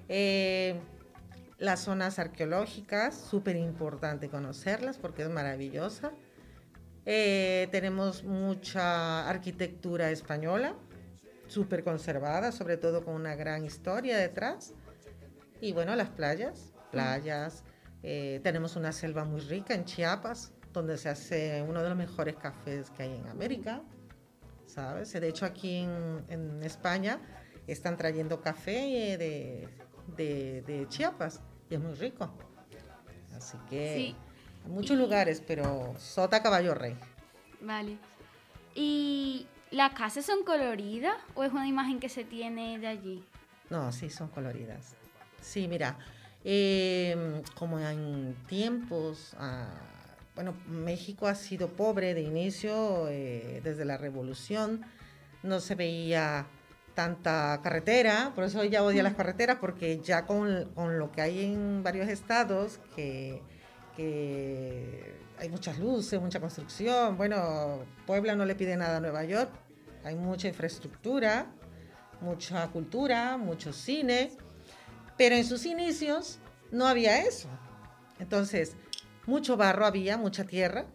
Eh, 0.09 0.81
las 1.59 1.81
zonas 1.81 2.19
arqueológicas, 2.21 3.17
súper 3.17 3.57
importante 3.57 4.29
conocerlas 4.29 4.97
porque 4.99 5.23
es 5.23 5.29
maravillosa. 5.29 6.13
Eh, 7.11 7.69
tenemos 7.71 8.23
mucha 8.23 9.27
arquitectura 9.27 10.11
española, 10.11 10.75
súper 11.47 11.83
conservada, 11.83 12.53
sobre 12.53 12.77
todo 12.77 13.03
con 13.03 13.15
una 13.15 13.35
gran 13.35 13.65
historia 13.65 14.19
detrás. 14.19 14.75
Y 15.63 15.73
bueno, 15.73 15.97
las 15.97 16.11
playas, 16.11 16.75
playas. 16.93 17.65
eh, 18.03 18.41
tenemos 18.43 18.77
una 18.77 18.93
selva 18.93 19.25
muy 19.25 19.41
rica 19.41 19.73
en 19.75 19.87
Chiapas, 19.87 20.53
donde 20.75 20.99
se 20.99 21.09
hace 21.09 21.63
uno 21.67 21.83
de 21.83 21.89
los 21.89 21.97
mejores 21.97 22.37
cafés 22.37 22.91
que 22.91 23.05
hay 23.05 23.15
en 23.17 23.27
América, 23.29 23.81
¿sabes? 24.67 25.11
De 25.11 25.27
hecho, 25.29 25.47
aquí 25.47 25.77
en, 25.79 26.25
en 26.29 26.63
España 26.63 27.21
están 27.67 27.97
trayendo 27.97 28.43
café 28.43 29.15
eh, 29.15 29.17
de, 29.17 29.69
de- 30.15 30.63
de 30.63 30.87
Chiapas 30.91 31.41
y 31.71 31.75
es 31.77 31.81
muy 31.81 31.95
rico. 31.95 32.31
Así 33.35 33.57
que 33.71 33.95
Sí. 33.97 34.17
Muchos 34.69 34.97
lugares, 34.97 35.43
pero 35.47 35.95
Sota 35.99 36.43
Caballo 36.43 36.75
Rey. 36.75 36.97
Vale. 37.61 37.99
¿Y 38.75 39.47
las 39.71 39.93
casas 39.93 40.25
son 40.25 40.45
coloridas 40.45 41.17
o 41.35 41.45
es 41.45 41.53
una 41.53 41.67
imagen 41.67 41.99
que 41.99 42.09
se 42.09 42.25
tiene 42.25 42.79
de 42.79 42.87
allí? 42.87 43.25
No, 43.71 43.93
sí, 43.93 44.09
son 44.09 44.29
coloridas. 44.29 44.95
Sí, 45.41 45.69
mira, 45.69 45.99
eh, 46.45 47.43
como 47.55 47.79
en 47.81 48.35
tiempos, 48.47 49.35
ah, 49.39 49.69
bueno, 50.35 50.55
México 50.69 51.27
ha 51.27 51.35
sido 51.35 51.69
pobre 51.69 52.15
de 52.15 52.23
inicio, 52.23 53.09
eh, 53.09 53.61
desde 53.65 53.85
la 53.85 53.97
revolución, 53.97 54.83
no 55.43 55.61
se 55.61 55.75
veía 55.75 56.47
tanta 56.95 57.61
carretera, 57.63 58.33
por 58.35 58.45
eso 58.45 58.65
ya 58.65 58.83
odia 58.83 59.03
las 59.03 59.15
carreteras, 59.15 59.59
porque 59.61 60.01
ya 60.01 60.27
con, 60.27 60.71
con 60.75 60.99
lo 60.99 61.13
que 61.13 61.23
hay 61.23 61.45
en 61.45 61.83
varios 61.83 62.09
estados, 62.09 62.81
que, 62.97 63.43
que 63.99 65.17
hay 65.39 65.49
muchas 65.49 65.79
luces, 65.81 66.21
mucha 66.21 66.39
construcción, 66.41 67.17
bueno, 67.17 67.81
Puebla 68.07 68.37
no 68.37 68.45
le 68.47 68.55
pide 68.55 68.77
nada 68.77 68.99
a 68.99 69.01
Nueva 69.01 69.25
York, 69.25 69.51
hay 70.05 70.15
mucha 70.15 70.47
infraestructura, 70.47 71.47
mucha 72.21 72.69
cultura, 72.69 73.37
mucho 73.37 73.73
cine, 73.73 74.31
pero 75.17 75.35
en 75.35 75.45
sus 75.45 75.67
inicios 75.67 76.39
no 76.71 76.87
había 76.87 77.23
eso. 77.23 77.49
Entonces, 78.21 78.77
mucho 79.27 79.57
barro 79.57 79.85
había, 79.85 80.17
mucha 80.17 80.45
tierra. 80.45 80.87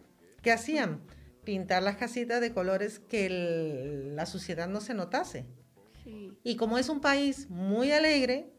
¿Qué 0.42 0.50
hacían? 0.50 1.00
Pintar 1.44 1.82
las 1.82 1.96
casitas 1.96 2.40
de 2.40 2.54
colores 2.54 3.00
que 3.00 3.26
el- 3.26 4.16
la 4.16 4.24
suciedad 4.24 4.66
no 4.66 4.80
se 4.80 4.94
notase. 4.94 5.44
Sí. 6.02 6.32
Y 6.42 6.56
como 6.56 6.78
es 6.78 6.88
un 6.88 7.00
país 7.00 7.50
muy 7.50 7.92
alegre, 7.92 8.50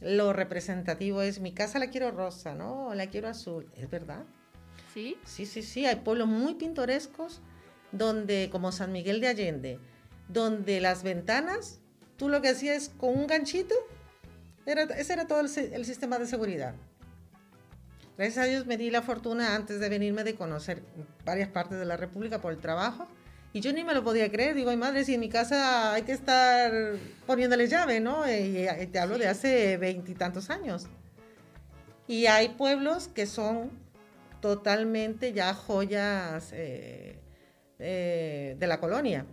lo 0.00 0.32
representativo 0.32 1.22
es 1.22 1.40
mi 1.40 1.52
casa 1.52 1.78
la 1.78 1.90
quiero 1.90 2.10
rosa, 2.10 2.54
¿no? 2.54 2.94
La 2.94 3.08
quiero 3.08 3.28
azul. 3.28 3.70
Es 3.76 3.90
verdad. 3.90 4.24
¿Sí? 4.92 5.16
Sí, 5.24 5.46
sí, 5.46 5.62
sí, 5.62 5.86
hay 5.86 5.96
pueblos 5.96 6.28
muy 6.28 6.54
pintorescos 6.54 7.40
donde, 7.90 8.48
como 8.50 8.72
San 8.72 8.92
Miguel 8.92 9.20
de 9.20 9.28
Allende, 9.28 9.78
donde 10.28 10.80
las 10.80 11.02
ventanas, 11.02 11.80
tú 12.16 12.28
lo 12.28 12.42
que 12.42 12.50
hacías 12.50 12.90
con 12.90 13.16
un 13.16 13.26
ganchito, 13.26 13.74
era, 14.66 14.82
ese 14.82 15.12
era 15.12 15.26
todo 15.26 15.40
el 15.40 15.84
sistema 15.84 16.18
de 16.18 16.26
seguridad. 16.26 16.74
Gracias 18.16 18.38
a 18.38 18.48
Dios 18.48 18.66
me 18.66 18.76
di 18.76 18.90
la 18.90 19.02
fortuna 19.02 19.56
antes 19.56 19.80
de 19.80 19.88
venirme 19.88 20.22
de 20.22 20.36
conocer 20.36 20.82
varias 21.24 21.48
partes 21.48 21.78
de 21.78 21.84
la 21.84 21.96
República 21.96 22.40
por 22.40 22.52
el 22.52 22.58
trabajo 22.58 23.08
y 23.54 23.60
yo 23.60 23.72
ni 23.72 23.84
me 23.84 23.94
lo 23.94 24.04
podía 24.04 24.30
creer. 24.30 24.54
Digo, 24.54 24.68
ay 24.68 24.76
madre, 24.76 25.04
si 25.04 25.14
en 25.14 25.20
mi 25.20 25.30
casa 25.30 25.94
hay 25.94 26.02
que 26.02 26.12
estar 26.12 26.72
poniéndole 27.26 27.68
llave, 27.68 28.00
¿no? 28.00 28.28
Y, 28.30 28.68
y 28.68 28.86
te 28.88 28.98
hablo 28.98 29.16
de 29.16 29.28
hace 29.28 29.78
veintitantos 29.78 30.50
años. 30.50 30.86
Y 32.06 32.26
hay 32.26 32.50
pueblos 32.50 33.08
que 33.08 33.24
son 33.26 33.70
totalmente 34.40 35.32
ya 35.32 35.54
joyas 35.54 36.50
eh, 36.52 37.18
eh, 37.78 38.56
de 38.58 38.66
la 38.66 38.80
colonia. 38.80 39.24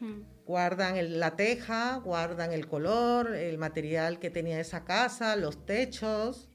Hmm. 0.00 0.22
Guardan 0.46 0.96
el- 0.96 1.20
la 1.20 1.36
teja, 1.36 1.96
guardan 2.02 2.52
el 2.52 2.66
color, 2.66 3.34
el 3.34 3.58
material 3.58 4.18
que 4.18 4.30
tenía 4.30 4.58
esa 4.58 4.84
casa, 4.84 5.36
los 5.36 5.66
techos. 5.66 6.48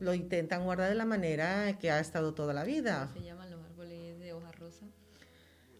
Lo 0.00 0.14
intentan 0.14 0.64
guardar 0.64 0.88
de 0.88 0.96
la 0.96 1.04
manera 1.04 1.78
que 1.78 1.90
ha 1.90 2.00
estado 2.00 2.34
toda 2.34 2.54
la 2.54 2.64
vida. 2.64 3.10
Se 3.12 3.22
llaman 3.22 3.50
los 3.50 3.64
árboles 3.64 4.18
de 4.18 4.32
hoja 4.32 4.50
rosa. 4.52 4.86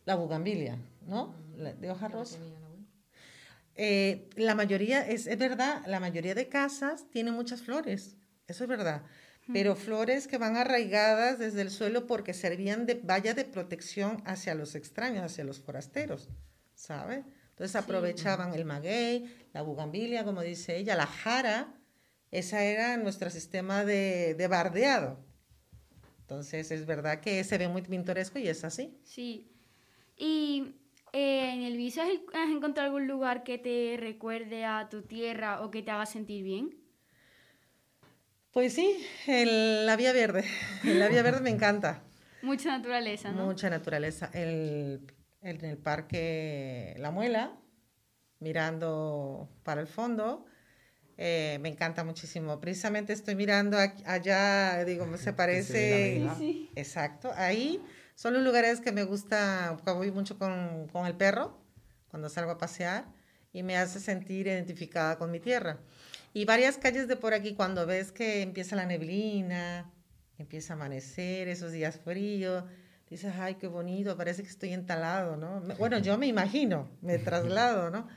La 0.04 0.14
bugambilia, 0.16 0.78
¿no? 1.06 1.34
La- 1.56 1.72
de 1.74 1.90
hoja 1.90 2.08
rosa. 2.08 2.38
Eh, 3.74 4.28
la 4.36 4.54
mayoría, 4.54 5.06
es, 5.08 5.26
es 5.26 5.38
verdad, 5.38 5.82
la 5.86 5.98
mayoría 6.00 6.34
de 6.34 6.48
casas 6.48 7.08
tienen 7.10 7.32
muchas 7.34 7.62
flores, 7.62 8.16
eso 8.46 8.64
es 8.64 8.68
verdad, 8.68 9.02
pero 9.50 9.74
flores 9.76 10.26
que 10.28 10.36
van 10.36 10.56
arraigadas 10.56 11.38
desde 11.38 11.62
el 11.62 11.70
suelo 11.70 12.06
porque 12.06 12.34
servían 12.34 12.84
de 12.84 12.94
valla 12.94 13.32
de 13.32 13.44
protección 13.46 14.22
hacia 14.26 14.54
los 14.54 14.74
extraños, 14.74 15.24
hacia 15.24 15.44
los 15.44 15.58
forasteros, 15.58 16.28
¿sabe? 16.74 17.24
Entonces 17.50 17.74
aprovechaban 17.76 18.54
el 18.54 18.64
maguey, 18.66 19.34
la 19.54 19.62
bugambilia, 19.62 20.24
como 20.24 20.42
dice 20.42 20.76
ella, 20.76 20.94
la 20.94 21.06
jara, 21.06 21.72
esa 22.30 22.62
era 22.64 22.96
nuestro 22.98 23.30
sistema 23.30 23.84
de, 23.86 24.34
de 24.34 24.48
bardeado. 24.48 25.18
Entonces 26.20 26.70
es 26.70 26.86
verdad 26.86 27.20
que 27.20 27.42
se 27.44 27.58
ve 27.58 27.68
muy 27.68 27.82
pintoresco 27.82 28.38
y 28.38 28.48
es 28.48 28.64
así. 28.64 28.98
Sí. 29.04 29.48
¿Y 30.16 30.74
eh, 31.12 31.50
en 31.54 31.62
el 31.62 31.76
viso 31.76 32.02
has, 32.02 32.08
encontrado 32.50 32.86
algún 32.88 33.06
lugar 33.08 33.42
que 33.44 33.58
te 33.58 33.96
recuerde 33.98 34.64
a 34.64 34.88
tu 34.88 35.02
tierra 35.02 35.62
o 35.62 35.70
que 35.70 35.82
te 35.82 35.90
haga 35.90 36.06
sentir 36.06 36.42
bien? 36.44 36.76
Pues 38.52 38.74
sí, 38.74 39.04
el- 39.26 39.86
la 39.86 39.96
vía 39.96 40.12
verde, 40.12 40.44
la 40.84 41.08
vía 41.08 41.22
verde 41.22 41.40
me 41.40 41.50
encanta. 41.50 42.02
Mucha 42.42 42.76
naturaleza, 42.76 43.30
¿no? 43.32 43.46
Mucha 43.46 43.70
naturaleza. 43.70 44.30
El, 44.34 45.00
en 45.42 45.64
el 45.64 45.78
parque 45.78 46.94
La 46.98 47.10
Muela, 47.10 47.52
mirando 48.40 49.48
para 49.62 49.80
el 49.80 49.86
fondo, 49.86 50.44
eh, 51.16 51.58
me 51.62 51.68
encanta 51.68 52.04
muchísimo. 52.04 52.60
Precisamente 52.60 53.12
estoy 53.12 53.36
mirando 53.36 53.78
aquí- 53.78 54.02
allá, 54.06 54.84
digo, 54.84 55.16
se 55.16 55.32
parece. 55.32 56.18
vega. 56.18 56.34
Sí. 56.36 56.70
Exacto, 56.74 57.30
ahí 57.36 57.80
son 58.14 58.34
los 58.34 58.42
lugares 58.42 58.80
que 58.80 58.92
me 58.92 59.04
gusta, 59.04 59.76
voy 59.84 60.10
mucho 60.10 60.38
con, 60.38 60.88
con 60.88 61.06
el 61.06 61.14
perro 61.14 61.58
cuando 62.08 62.28
salgo 62.28 62.52
a 62.52 62.58
pasear 62.58 63.06
y 63.52 63.62
me 63.62 63.76
hace 63.76 64.00
sentir 64.00 64.46
identificada 64.46 65.18
con 65.18 65.30
mi 65.30 65.40
tierra. 65.40 65.78
Y 66.34 66.44
varias 66.44 66.78
calles 66.78 67.08
de 67.08 67.16
por 67.16 67.34
aquí, 67.34 67.54
cuando 67.54 67.86
ves 67.86 68.12
que 68.12 68.42
empieza 68.42 68.76
la 68.76 68.86
neblina, 68.86 69.90
empieza 70.38 70.72
a 70.72 70.76
amanecer, 70.76 71.48
esos 71.48 71.72
días 71.72 72.00
fríos, 72.02 72.64
dices, 73.10 73.34
ay, 73.38 73.56
qué 73.56 73.66
bonito, 73.66 74.16
parece 74.16 74.42
que 74.42 74.48
estoy 74.48 74.72
entalado, 74.72 75.36
¿no? 75.36 75.60
Bueno, 75.78 75.98
yo 75.98 76.16
me 76.16 76.26
imagino, 76.26 76.88
me 77.02 77.18
traslado, 77.18 77.90
¿no? 77.90 78.08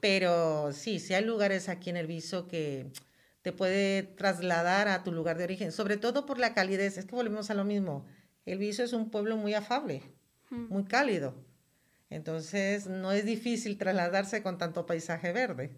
Pero 0.00 0.72
sí, 0.72 0.98
sí 0.98 1.14
hay 1.14 1.24
lugares 1.24 1.68
aquí 1.68 1.90
en 1.90 1.96
el 1.96 2.06
Viso 2.06 2.48
que 2.48 2.90
te 3.42 3.52
puede 3.52 4.02
trasladar 4.02 4.88
a 4.88 5.02
tu 5.04 5.12
lugar 5.12 5.36
de 5.36 5.44
origen, 5.44 5.72
sobre 5.72 5.96
todo 5.96 6.26
por 6.26 6.38
la 6.38 6.54
calidez. 6.54 6.96
Es 6.96 7.04
que 7.04 7.14
volvemos 7.14 7.50
a 7.50 7.54
lo 7.54 7.64
mismo. 7.64 8.06
El 8.44 8.58
Viso 8.58 8.82
es 8.82 8.92
un 8.92 9.10
pueblo 9.10 9.36
muy 9.36 9.54
afable, 9.54 10.02
muy 10.50 10.84
cálido. 10.84 11.34
Entonces, 12.10 12.86
no 12.88 13.12
es 13.12 13.24
difícil 13.24 13.78
trasladarse 13.78 14.42
con 14.42 14.58
tanto 14.58 14.84
paisaje 14.84 15.32
verde. 15.32 15.76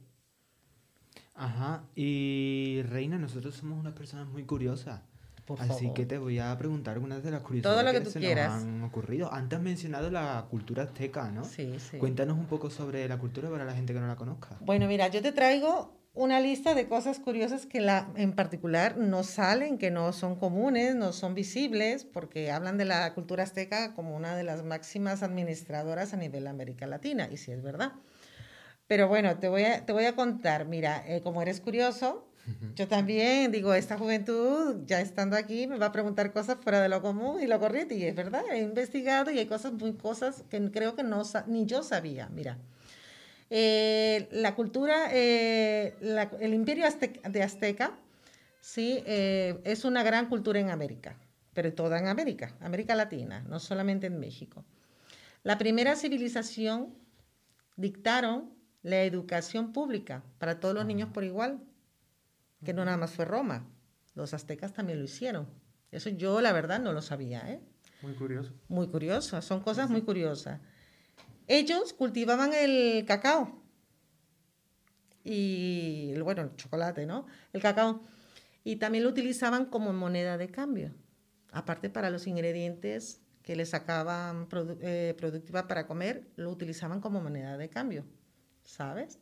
Ajá, 1.34 1.84
y 1.94 2.82
Reina, 2.88 3.18
nosotros 3.18 3.54
somos 3.56 3.78
unas 3.78 3.92
personas 3.94 4.28
muy 4.28 4.44
curiosas. 4.44 5.00
Por 5.44 5.60
Así 5.60 5.68
favor. 5.84 5.94
que 5.94 6.06
te 6.06 6.16
voy 6.16 6.38
a 6.38 6.56
preguntar 6.56 6.94
algunas 6.94 7.22
de 7.22 7.30
las 7.30 7.42
curiosidades 7.42 7.84
lo 7.84 7.92
que 7.92 7.98
que 7.98 8.04
tú 8.04 8.10
se 8.10 8.18
quieras. 8.18 8.54
nos 8.54 8.62
han 8.62 8.82
ocurrido. 8.82 9.30
Antes 9.32 9.58
has 9.58 9.62
mencionado 9.62 10.10
la 10.10 10.46
cultura 10.50 10.84
azteca, 10.84 11.30
¿no? 11.30 11.44
Sí, 11.44 11.78
sí. 11.78 11.98
Cuéntanos 11.98 12.38
un 12.38 12.46
poco 12.46 12.70
sobre 12.70 13.06
la 13.06 13.18
cultura 13.18 13.50
para 13.50 13.66
la 13.66 13.74
gente 13.74 13.92
que 13.92 14.00
no 14.00 14.06
la 14.06 14.16
conozca. 14.16 14.56
Bueno, 14.60 14.86
mira, 14.86 15.08
yo 15.08 15.20
te 15.20 15.32
traigo 15.32 15.92
una 16.14 16.40
lista 16.40 16.74
de 16.74 16.86
cosas 16.86 17.18
curiosas 17.18 17.66
que 17.66 17.80
la, 17.80 18.08
en 18.14 18.34
particular 18.34 18.96
no 18.96 19.24
salen, 19.24 19.78
que 19.78 19.90
no 19.90 20.12
son 20.12 20.36
comunes, 20.36 20.94
no 20.94 21.12
son 21.12 21.34
visibles, 21.34 22.04
porque 22.04 22.52
hablan 22.52 22.78
de 22.78 22.84
la 22.84 23.12
cultura 23.14 23.42
azteca 23.42 23.94
como 23.94 24.14
una 24.14 24.36
de 24.36 24.44
las 24.44 24.62
máximas 24.62 25.24
administradoras 25.24 26.14
a 26.14 26.16
nivel 26.16 26.46
América 26.46 26.86
Latina, 26.86 27.28
y 27.32 27.36
sí 27.36 27.50
es 27.50 27.62
verdad. 27.62 27.94
Pero 28.86 29.08
bueno, 29.08 29.38
te 29.38 29.48
voy 29.48 29.64
a, 29.64 29.84
te 29.84 29.92
voy 29.92 30.04
a 30.04 30.14
contar, 30.14 30.66
mira, 30.66 31.02
eh, 31.06 31.20
como 31.20 31.42
eres 31.42 31.60
curioso, 31.60 32.28
yo 32.74 32.86
también 32.88 33.50
digo, 33.50 33.72
esta 33.72 33.96
juventud, 33.96 34.82
ya 34.84 35.00
estando 35.00 35.34
aquí, 35.34 35.66
me 35.66 35.78
va 35.78 35.86
a 35.86 35.92
preguntar 35.92 36.30
cosas 36.30 36.58
fuera 36.60 36.82
de 36.82 36.90
lo 36.90 37.00
común 37.00 37.40
y 37.40 37.46
lo 37.46 37.58
corriente, 37.58 37.94
y 37.94 38.04
es 38.04 38.14
verdad, 38.14 38.42
he 38.52 38.60
investigado 38.60 39.30
y 39.30 39.38
hay 39.38 39.46
cosas 39.46 39.72
muy 39.72 39.94
cosas 39.94 40.44
que 40.50 40.70
creo 40.70 40.94
que 40.94 41.02
no, 41.02 41.22
ni 41.46 41.64
yo 41.64 41.82
sabía, 41.82 42.28
mira. 42.28 42.58
Eh, 43.56 44.26
la 44.32 44.56
cultura, 44.56 45.10
eh, 45.12 45.94
el 46.40 46.54
imperio 46.54 46.86
de 47.28 47.40
Azteca, 47.44 47.96
sí, 48.58 49.00
eh, 49.06 49.60
es 49.62 49.84
una 49.84 50.02
gran 50.02 50.28
cultura 50.28 50.58
en 50.58 50.70
América, 50.70 51.16
pero 51.52 51.72
toda 51.72 52.00
en 52.00 52.08
América, 52.08 52.56
América 52.58 52.96
Latina, 52.96 53.44
no 53.48 53.60
solamente 53.60 54.08
en 54.08 54.18
México. 54.18 54.64
La 55.44 55.56
primera 55.56 55.94
civilización 55.94 56.96
dictaron 57.76 58.52
la 58.82 59.04
educación 59.04 59.72
pública 59.72 60.24
para 60.38 60.58
todos 60.58 60.74
los 60.74 60.84
niños 60.84 61.10
por 61.10 61.22
igual, 61.22 61.60
que 62.64 62.74
no 62.74 62.84
nada 62.84 62.96
más 62.96 63.12
fue 63.12 63.24
Roma, 63.24 63.68
los 64.16 64.34
aztecas 64.34 64.72
también 64.72 64.98
lo 64.98 65.04
hicieron. 65.04 65.46
Eso 65.92 66.10
yo 66.10 66.40
la 66.40 66.52
verdad 66.52 66.80
no 66.80 66.92
lo 66.92 67.02
sabía. 67.02 67.60
Muy 68.02 68.14
curioso. 68.14 68.52
Muy 68.66 68.88
curioso, 68.88 69.40
son 69.42 69.60
cosas 69.60 69.88
muy 69.90 70.02
curiosas. 70.02 70.58
Ellos 71.46 71.92
cultivaban 71.92 72.52
el 72.54 73.04
cacao 73.06 73.64
y, 75.24 76.14
bueno, 76.20 76.42
el 76.42 76.56
chocolate, 76.56 77.06
¿no? 77.06 77.26
El 77.52 77.62
cacao. 77.62 78.02
Y 78.62 78.76
también 78.76 79.04
lo 79.04 79.10
utilizaban 79.10 79.66
como 79.66 79.92
moneda 79.92 80.36
de 80.36 80.48
cambio, 80.48 80.94
aparte 81.50 81.90
para 81.90 82.10
los 82.10 82.26
ingredientes 82.26 83.20
que 83.42 83.56
les 83.56 83.70
sacaban 83.70 84.48
eh, 84.80 85.14
productiva 85.18 85.66
para 85.66 85.86
comer, 85.86 86.28
lo 86.36 86.50
utilizaban 86.50 87.00
como 87.00 87.20
moneda 87.20 87.58
de 87.58 87.68
cambio, 87.68 88.06
¿sabes? 88.64 89.18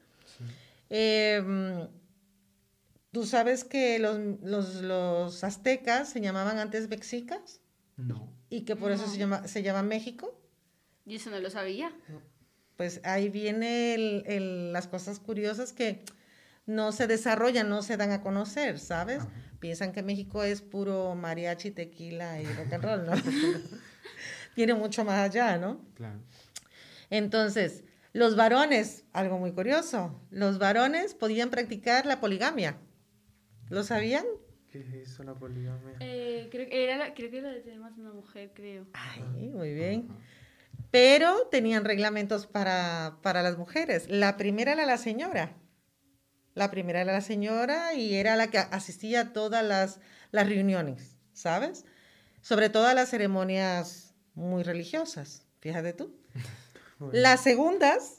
Em, 0.89 1.89
¿Tú 3.11 3.27
sabes 3.27 3.65
que 3.65 3.99
los, 3.99 4.81
los, 4.83 5.45
aztecas 5.45 6.09
se 6.09 6.21
llamaban 6.21 6.59
antes 6.59 6.89
mexicas? 6.89 7.61
No. 7.97 8.33
Y 8.49 8.63
que 8.63 8.77
por 8.77 8.93
eso 8.93 9.07
se 9.09 9.19
llama, 9.19 9.47
se 9.49 9.63
llama 9.63 9.83
México. 9.83 10.41
Y 11.05 11.17
eso 11.17 11.31
no 11.31 11.41
lo 11.41 11.51
sabía. 11.51 11.93
Pues 12.77 13.01
ahí 13.05 13.29
vienen 13.29 14.73
las 14.73 14.87
cosas 14.87 15.19
curiosas 15.19 15.73
que 15.73 16.05
no 16.67 16.93
se 16.93 17.07
desarrollan, 17.07 17.69
no 17.69 17.83
se 17.83 17.97
dan 17.97 18.13
a 18.13 18.23
conocer, 18.23 18.79
¿sabes? 18.79 19.23
Piensan 19.59 19.93
que 19.93 20.03
México 20.03 20.43
es 20.43 20.63
puro 20.63 21.15
mariachi, 21.15 21.71
tequila 21.71 22.41
y 22.41 22.47
rock 22.47 22.73
and 22.73 22.85
roll, 22.85 23.07
¿no? 23.07 23.13
Tiene 24.55 24.75
mucho 24.75 25.05
más 25.05 25.29
allá, 25.29 25.59
¿no? 25.59 25.85
Claro. 25.95 26.21
Entonces, 27.11 27.85
los 28.13 28.37
varones, 28.37 29.05
algo 29.13 29.39
muy 29.39 29.53
curioso, 29.53 30.21
los 30.31 30.59
varones 30.59 31.15
podían 31.15 31.51
practicar 31.51 32.07
la 32.07 32.21
poligamia. 32.21 32.77
¿Lo 33.71 33.83
sabían? 33.83 34.25
¿Qué 34.71 34.81
es 34.81 35.11
eso, 35.11 35.23
la 35.23 35.35
poligamia? 35.35 35.97
Eh, 36.01 36.49
creo, 36.51 36.69
que 36.69 36.85
era 36.85 37.15
creo 37.15 37.31
que 37.31 37.39
era 37.39 37.51
de 37.51 37.79
más 37.79 37.97
una 37.99 38.13
mujer, 38.13 38.53
creo. 38.55 38.87
Ay, 38.93 39.23
muy 39.23 39.75
bien 39.75 40.09
pero 40.93 41.49
tenían 41.51 41.87
reglamentos 41.87 42.47
para, 42.47 43.19
las 43.25 43.57
mujeres. 43.57 44.09
La 44.09 44.37
primera 44.37 44.73
era 44.73 44.85
la 44.85 44.99
señora. 44.99 45.57
La 46.55 46.71
primera 46.71 47.01
era 47.01 47.15
la 47.15 47.23
señora 47.23 47.95
y 47.95 48.15
era 48.15 48.37
la 48.37 48.49
que 48.49 48.59
asistía 48.59 49.23
a 49.23 49.33
todas 49.33 49.65
las, 49.65 49.99
reuniones, 50.33 51.17
¿sabes? 51.33 51.87
Sobre 52.43 52.69
todo 52.69 52.87
a 52.87 52.95
las 52.95 53.09
ceremonias 53.09 54.15
muy 54.35 54.63
religiosas, 54.63 55.47
fíjate 55.61 55.95
tú. 55.95 56.15
Las 57.13 57.43
segundas 57.43 58.19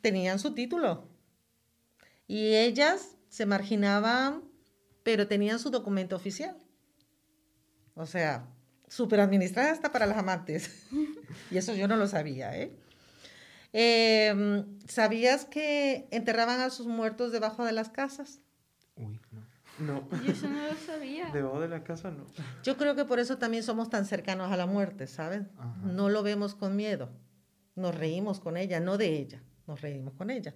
tenían 0.00 0.38
su 0.38 0.54
título 0.54 1.08
y 2.26 2.54
ellas 2.54 3.16
se 3.28 3.46
marginaban, 3.46 4.44
pero 5.04 5.28
tenían 5.28 5.58
su 5.58 5.70
documento 5.70 6.16
oficial. 6.16 6.56
O 7.94 8.06
sea, 8.06 8.48
súper 8.88 9.20
administrada 9.20 9.70
hasta 9.72 9.92
para 9.92 10.06
las 10.06 10.18
amantes. 10.18 10.86
y 11.50 11.58
eso 11.58 11.74
yo 11.74 11.88
no 11.88 11.96
lo 11.96 12.06
sabía, 12.06 12.56
¿eh? 12.56 12.72
Em, 13.72 14.78
¿Sabías 14.88 15.44
que 15.44 16.08
enterraban 16.10 16.60
a 16.60 16.70
sus 16.70 16.86
muertos 16.86 17.32
debajo 17.32 17.64
de 17.64 17.72
las 17.72 17.90
casas? 17.90 18.40
Uy, 18.96 19.20
no. 19.30 19.48
No. 19.78 20.08
Yo 20.24 20.32
eso 20.32 20.48
no 20.48 20.66
lo 20.66 20.74
sabía. 20.74 21.30
Debajo 21.32 21.60
de 21.60 21.68
las 21.68 21.82
casas 21.82 22.12
no. 22.12 22.26
Yo 22.64 22.76
creo 22.76 22.96
que 22.96 23.04
por 23.04 23.20
eso 23.20 23.38
también 23.38 23.62
somos 23.62 23.90
tan 23.90 24.06
cercanos 24.06 24.50
a 24.50 24.56
la 24.56 24.66
muerte, 24.66 25.06
¿sabes? 25.06 25.42
No 25.84 26.08
lo 26.08 26.24
vemos 26.24 26.56
con 26.56 26.74
miedo. 26.74 27.10
Nos 27.76 27.94
reímos 27.94 28.40
con 28.40 28.56
ella, 28.56 28.80
no 28.80 28.98
de 28.98 29.16
ella, 29.16 29.40
nos 29.68 29.80
reímos 29.80 30.14
con 30.14 30.30
ella. 30.30 30.52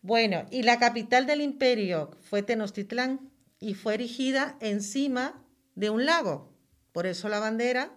Bueno, 0.00 0.46
y 0.50 0.62
la 0.62 0.78
capital 0.78 1.26
del 1.26 1.42
imperio 1.42 2.10
fue 2.22 2.42
Tenochtitlán 2.42 3.28
y 3.60 3.74
fue 3.74 3.94
erigida 3.94 4.56
encima 4.60 5.42
de 5.74 5.90
un 5.90 6.06
lago. 6.06 6.55
Por 6.96 7.06
eso 7.06 7.28
la 7.28 7.40
bandera 7.40 7.92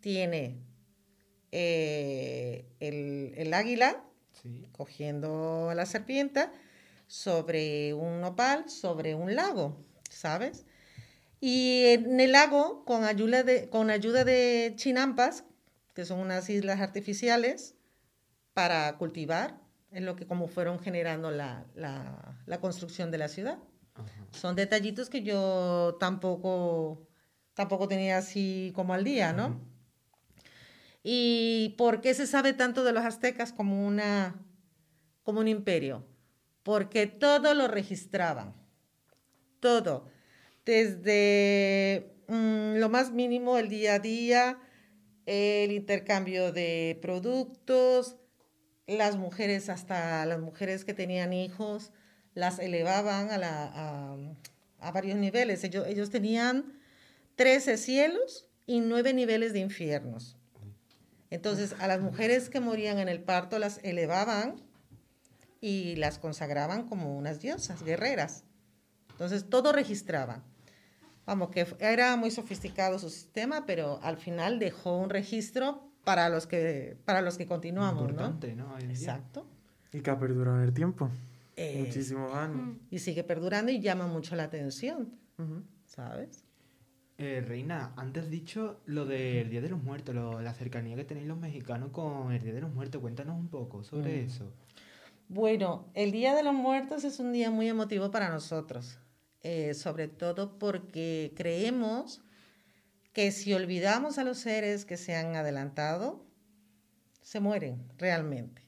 tiene 0.00 0.60
eh, 1.50 2.66
el, 2.78 3.54
águila 3.54 4.04
cogiendo 4.72 5.70
a 5.70 5.74
la 5.74 5.86
serpiente 5.86 6.46
sobre 7.06 7.94
un 7.94 8.20
nopal, 8.20 8.68
sobre 8.68 9.14
un 9.14 9.34
lago, 9.34 9.82
¿sabes? 10.10 10.66
Y 11.40 11.84
en 11.86 12.20
el 12.20 12.32
lago, 12.32 12.84
con 12.84 13.04
ayuda 13.04 13.42
de, 13.44 13.70
con 13.70 13.88
ayuda 13.88 14.24
de 14.26 14.74
chinampas, 14.76 15.44
que 15.94 16.04
son 16.04 16.18
unas 16.18 16.50
islas 16.50 16.82
artificiales, 16.82 17.76
para 18.52 18.94
cultivar, 18.98 19.58
es 19.90 20.02
lo 20.02 20.16
que 20.16 20.26
como 20.26 20.48
fueron 20.48 20.80
generando 20.80 21.30
la, 21.30 21.64
construcción 22.60 23.10
de 23.10 23.16
la 23.16 23.28
ciudad. 23.28 23.58
Son 24.32 24.54
detallitos 24.54 25.08
que 25.08 25.22
yo 25.22 25.96
tampoco 25.98 27.05
tampoco 27.56 27.88
tenía 27.88 28.18
así 28.18 28.70
como 28.76 28.92
al 28.94 29.02
día, 29.02 29.32
¿no? 29.32 29.58
¿Y 31.02 31.74
por 31.78 32.02
qué 32.02 32.12
se 32.14 32.26
sabe 32.26 32.52
tanto 32.52 32.84
de 32.84 32.92
los 32.92 33.04
aztecas 33.04 33.52
como, 33.52 33.86
una, 33.86 34.36
como 35.22 35.40
un 35.40 35.48
imperio? 35.48 36.04
Porque 36.62 37.06
todo 37.06 37.54
lo 37.54 37.66
registraban, 37.66 38.54
todo, 39.60 40.06
desde 40.66 42.14
mm, 42.28 42.76
lo 42.76 42.88
más 42.90 43.10
mínimo, 43.10 43.56
el 43.56 43.70
día 43.70 43.94
a 43.94 43.98
día, 44.00 44.58
el 45.24 45.72
intercambio 45.72 46.52
de 46.52 46.98
productos, 47.00 48.16
las 48.86 49.16
mujeres, 49.16 49.70
hasta 49.70 50.26
las 50.26 50.40
mujeres 50.40 50.84
que 50.84 50.92
tenían 50.92 51.32
hijos, 51.32 51.90
las 52.34 52.58
elevaban 52.58 53.30
a, 53.30 53.38
la, 53.38 54.16
a, 54.78 54.90
varios 54.90 55.16
niveles. 55.16 55.64
Ellos, 55.64 55.86
ellos 55.86 56.10
tenían 56.10 56.76
13 57.36 57.76
cielos 57.76 58.48
y 58.66 58.80
9 58.80 59.14
niveles 59.14 59.52
de 59.52 59.60
infiernos. 59.60 60.36
Entonces, 61.30 61.74
a 61.78 61.86
las 61.86 62.00
mujeres 62.00 62.48
que 62.48 62.60
morían 62.60 62.98
en 62.98 63.08
el 63.08 63.22
parto 63.22 63.58
las 63.58 63.80
elevaban 63.82 64.56
y 65.60 65.96
las 65.96 66.18
consagraban 66.18 66.88
como 66.88 67.16
unas 67.16 67.40
diosas, 67.40 67.82
guerreras. 67.82 68.44
Entonces, 69.10 69.48
todo 69.48 69.72
registraban. 69.72 70.44
Vamos, 71.26 71.50
que 71.50 71.66
era 71.80 72.16
muy 72.16 72.30
sofisticado 72.30 72.98
su 72.98 73.10
sistema, 73.10 73.66
pero 73.66 73.98
al 74.02 74.16
final 74.16 74.58
dejó 74.58 74.96
un 74.96 75.10
registro 75.10 75.90
para 76.04 76.28
los 76.28 76.46
que, 76.46 76.96
para 77.04 77.20
los 77.20 77.36
que 77.36 77.46
continuamos, 77.46 78.08
Importante, 78.08 78.54
¿no? 78.54 78.78
Exacto. 78.78 79.44
Y 79.92 80.00
que 80.00 80.10
ha 80.10 80.18
perdurado 80.18 80.58
en 80.58 80.62
el 80.62 80.72
tiempo. 80.72 81.10
Muchísimos 81.78 82.32
años. 82.34 82.76
Y 82.90 83.00
sigue 83.00 83.24
perdurando 83.24 83.72
y 83.72 83.80
llama 83.80 84.06
mucho 84.06 84.36
la 84.36 84.44
atención, 84.44 85.18
¿sabes? 85.86 86.45
Eh, 87.18 87.42
Reina, 87.46 87.94
antes 87.96 88.24
has 88.24 88.30
dicho 88.30 88.80
lo 88.84 89.06
del 89.06 89.48
Día 89.48 89.62
de 89.62 89.70
los 89.70 89.82
Muertos, 89.82 90.14
la 90.14 90.52
cercanía 90.52 90.96
que 90.96 91.04
tenéis 91.04 91.26
los 91.26 91.38
mexicanos 91.38 91.90
con 91.90 92.30
el 92.32 92.42
Día 92.42 92.52
de 92.52 92.60
los 92.60 92.74
Muertos. 92.74 93.00
Cuéntanos 93.00 93.38
un 93.38 93.48
poco 93.48 93.82
sobre 93.84 94.22
mm. 94.22 94.26
eso. 94.26 94.52
Bueno, 95.28 95.90
el 95.94 96.12
Día 96.12 96.34
de 96.34 96.42
los 96.42 96.54
Muertos 96.54 97.04
es 97.04 97.18
un 97.18 97.32
día 97.32 97.50
muy 97.50 97.68
emotivo 97.68 98.10
para 98.10 98.28
nosotros, 98.28 98.98
eh, 99.42 99.72
sobre 99.72 100.08
todo 100.08 100.58
porque 100.58 101.32
creemos 101.34 102.22
que 103.14 103.32
si 103.32 103.54
olvidamos 103.54 104.18
a 104.18 104.24
los 104.24 104.36
seres 104.36 104.84
que 104.84 104.98
se 104.98 105.16
han 105.16 105.36
adelantado, 105.36 106.22
se 107.22 107.40
mueren 107.40 107.82
realmente. 107.96 108.62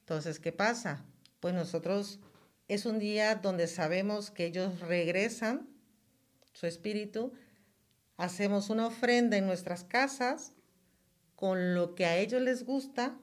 Entonces, 0.00 0.38
¿qué 0.38 0.52
pasa? 0.52 1.04
Pues 1.40 1.54
nosotros 1.54 2.20
es 2.68 2.84
un 2.84 2.98
día 2.98 3.36
donde 3.36 3.66
sabemos 3.66 4.30
que 4.30 4.44
ellos 4.44 4.80
regresan, 4.80 5.66
su 6.52 6.66
espíritu, 6.66 7.32
hacemos 8.16 8.70
una 8.70 8.86
ofrenda 8.86 9.36
en 9.36 9.46
nuestras 9.46 9.84
casas 9.84 10.52
con 11.34 11.74
lo 11.74 11.94
que 11.94 12.06
a 12.06 12.16
ellos 12.16 12.40
les 12.42 12.64
gusta, 12.64 13.18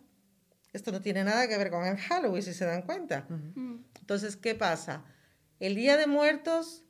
Esto 0.71 0.91
no 0.91 1.01
tiene 1.01 1.23
nada 1.23 1.47
que 1.47 1.57
ver 1.57 1.69
con 1.69 1.85
el 1.85 1.97
Halloween, 1.97 2.41
si 2.41 2.53
se 2.53 2.65
dan 2.65 2.81
cuenta. 2.81 3.27
Mm. 3.29 3.85
Entonces, 3.99 4.35
¿qué 4.35 4.55
pasa? 4.55 5.05
El 5.59 5.75
Día 5.75 5.97
de 5.97 6.07
Muertos 6.07 6.83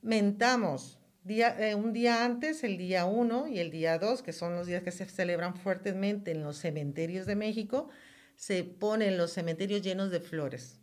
mentamos 0.00 1.00
día, 1.24 1.56
eh, 1.58 1.74
un 1.74 1.92
día 1.92 2.24
antes, 2.24 2.64
el 2.64 2.78
día 2.78 3.04
1 3.04 3.48
y 3.48 3.58
el 3.58 3.70
día 3.70 3.98
2, 3.98 4.22
que 4.22 4.32
son 4.32 4.54
los 4.54 4.66
días 4.66 4.82
que 4.82 4.90
se 4.90 5.06
celebran 5.06 5.54
fuertemente 5.54 6.30
en 6.30 6.42
los 6.42 6.56
cementerios 6.56 7.26
de 7.26 7.36
México, 7.36 7.88
se 8.36 8.64
ponen 8.64 9.18
los 9.18 9.32
cementerios 9.32 9.82
llenos 9.82 10.10
de 10.10 10.20
flores, 10.20 10.80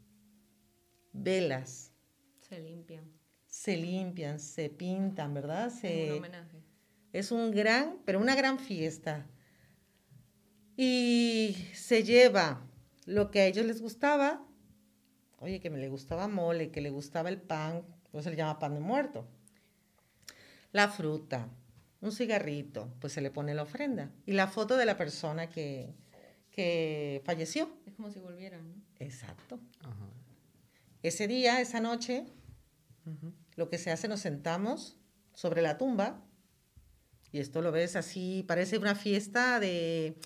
velas, 1.12 1.91
Se 2.41 2.60
limpian. 2.60 3.16
Se 3.68 3.76
limpian, 3.76 4.39
se 4.39 4.70
pintan, 4.70 5.34
¿verdad? 5.34 5.68
Es 5.68 5.74
un 5.74 5.80
Se, 5.82 6.11
homenaje. 6.13 6.57
es 7.11 7.32
un 7.34 7.51
gran, 7.51 7.97
pero 8.05 8.18
una 8.22 8.34
gran 8.34 8.59
fiesta. 8.59 9.26
Y 10.78 11.53
se 11.74 12.03
lleva 12.05 12.65
lo 13.05 13.30
que 13.30 13.41
a 13.41 13.45
ellos 13.45 13.65
les 13.65 13.82
gustaba. 13.82 14.41
Oye, 15.39 15.59
que 15.59 15.70
me 15.70 15.80
le 15.80 15.89
gustaba 15.89 16.30
mole, 16.30 16.72
que 16.72 16.80
le 16.80 16.89
gustaba 16.91 17.28
el 17.28 17.41
pan, 17.41 17.84
pues 18.09 18.24
se 18.24 18.30
le 18.30 18.38
llama 18.38 18.57
pan 18.57 18.74
de 18.74 18.80
muerto. 18.80 19.28
La 20.72 20.88
fruta, 20.88 21.49
un 21.99 22.13
cigarrito, 22.13 22.93
pues 23.01 23.11
se 23.11 23.20
le 23.20 23.32
pone 23.32 23.53
la 23.53 23.63
ofrenda. 23.63 24.11
Y 24.26 24.32
la 24.32 24.47
foto 24.47 24.78
de 24.78 24.86
la 24.86 24.95
persona 24.95 25.49
que, 25.49 25.93
que 26.51 27.22
falleció. 27.26 27.70
Es 27.86 27.95
como 27.95 28.11
si 28.11 28.20
volvieran, 28.20 28.65
¿no? 28.70 28.76
Exacto. 28.99 29.59
Ajá. 29.82 30.07
Ese 31.03 31.28
día, 31.28 31.59
esa 31.59 31.82
noche, 31.82 32.26
lo 33.58 33.70
que 33.70 33.78
se 33.78 33.91
hace, 33.91 34.08
nos 34.08 34.22
sentamos 34.22 34.97
sobre 35.34 35.62
la 35.62 35.78
tumba 35.78 36.24
y 37.32 37.39
esto 37.39 37.62
lo 37.62 37.72
ves 37.72 37.95
así, 37.97 38.45
parece 38.47 38.78
una 38.78 38.95
fiesta 38.95 39.60
de, 39.60 40.18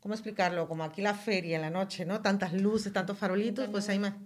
¿cómo 0.00 0.14
explicarlo? 0.14 0.68
Como 0.68 0.84
aquí 0.84 1.02
la 1.02 1.14
feria 1.14 1.56
en 1.56 1.62
la 1.62 1.70
noche, 1.70 2.04
¿no? 2.04 2.22
Tantas 2.22 2.52
luces, 2.52 2.92
tantos 2.92 3.18
farolitos, 3.18 3.68
pues 3.70 3.88
ma- 3.98 4.22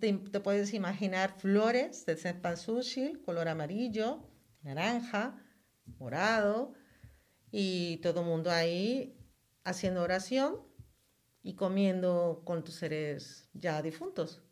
te, 0.00 0.12
te 0.12 0.40
puedes 0.40 0.72
imaginar 0.74 1.38
flores 1.38 2.06
de 2.06 2.16
cempasúchil, 2.16 3.20
color 3.22 3.48
amarillo, 3.48 4.26
naranja, 4.62 5.36
morado, 5.98 6.72
y 7.50 7.98
todo 7.98 8.20
el 8.20 8.26
mundo 8.26 8.50
ahí 8.50 9.16
haciendo 9.64 10.02
oración 10.02 10.60
y 11.42 11.54
comiendo 11.54 12.42
con 12.44 12.64
tus 12.64 12.74
seres 12.76 13.48
ya 13.54 13.82
difuntos. 13.82 14.42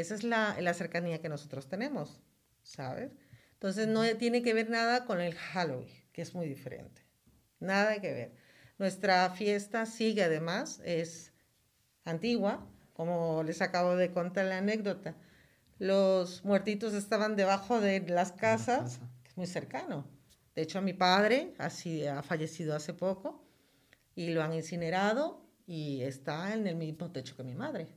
Esa 0.00 0.14
es 0.14 0.24
la, 0.24 0.56
la 0.60 0.74
cercanía 0.74 1.20
que 1.20 1.28
nosotros 1.28 1.68
tenemos, 1.68 2.20
¿sabes? 2.62 3.12
Entonces 3.54 3.88
no 3.88 4.04
tiene 4.16 4.42
que 4.42 4.54
ver 4.54 4.70
nada 4.70 5.04
con 5.04 5.20
el 5.20 5.34
Halloween, 5.34 5.88
que 6.12 6.22
es 6.22 6.34
muy 6.34 6.46
diferente. 6.46 7.02
Nada 7.58 8.00
que 8.00 8.12
ver. 8.12 8.32
Nuestra 8.78 9.28
fiesta 9.30 9.84
sigue 9.86 10.22
además, 10.22 10.80
es 10.84 11.32
antigua, 12.04 12.64
como 12.92 13.42
les 13.42 13.60
acabo 13.60 13.96
de 13.96 14.12
contar 14.12 14.44
la 14.44 14.58
anécdota. 14.58 15.16
Los 15.78 16.44
muertitos 16.44 16.94
estaban 16.94 17.34
debajo 17.34 17.80
de 17.80 18.00
las 18.08 18.32
casas, 18.32 19.00
que 19.24 19.30
es 19.30 19.36
muy 19.36 19.46
cercano. 19.46 20.06
De 20.54 20.62
hecho, 20.62 20.80
mi 20.82 20.92
padre 20.92 21.54
así, 21.58 22.06
ha 22.06 22.22
fallecido 22.22 22.76
hace 22.76 22.94
poco 22.94 23.44
y 24.14 24.30
lo 24.30 24.42
han 24.42 24.52
incinerado 24.54 25.44
y 25.66 26.02
está 26.02 26.54
en 26.54 26.66
el 26.66 26.76
mismo 26.76 27.10
techo 27.10 27.36
que 27.36 27.42
mi 27.42 27.54
madre, 27.54 27.88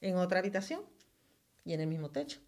en 0.00 0.16
otra 0.16 0.40
habitación 0.40 0.93
y 1.64 1.72
en 1.72 1.80
el 1.80 1.86
mismo 1.86 2.10
techo. 2.10 2.40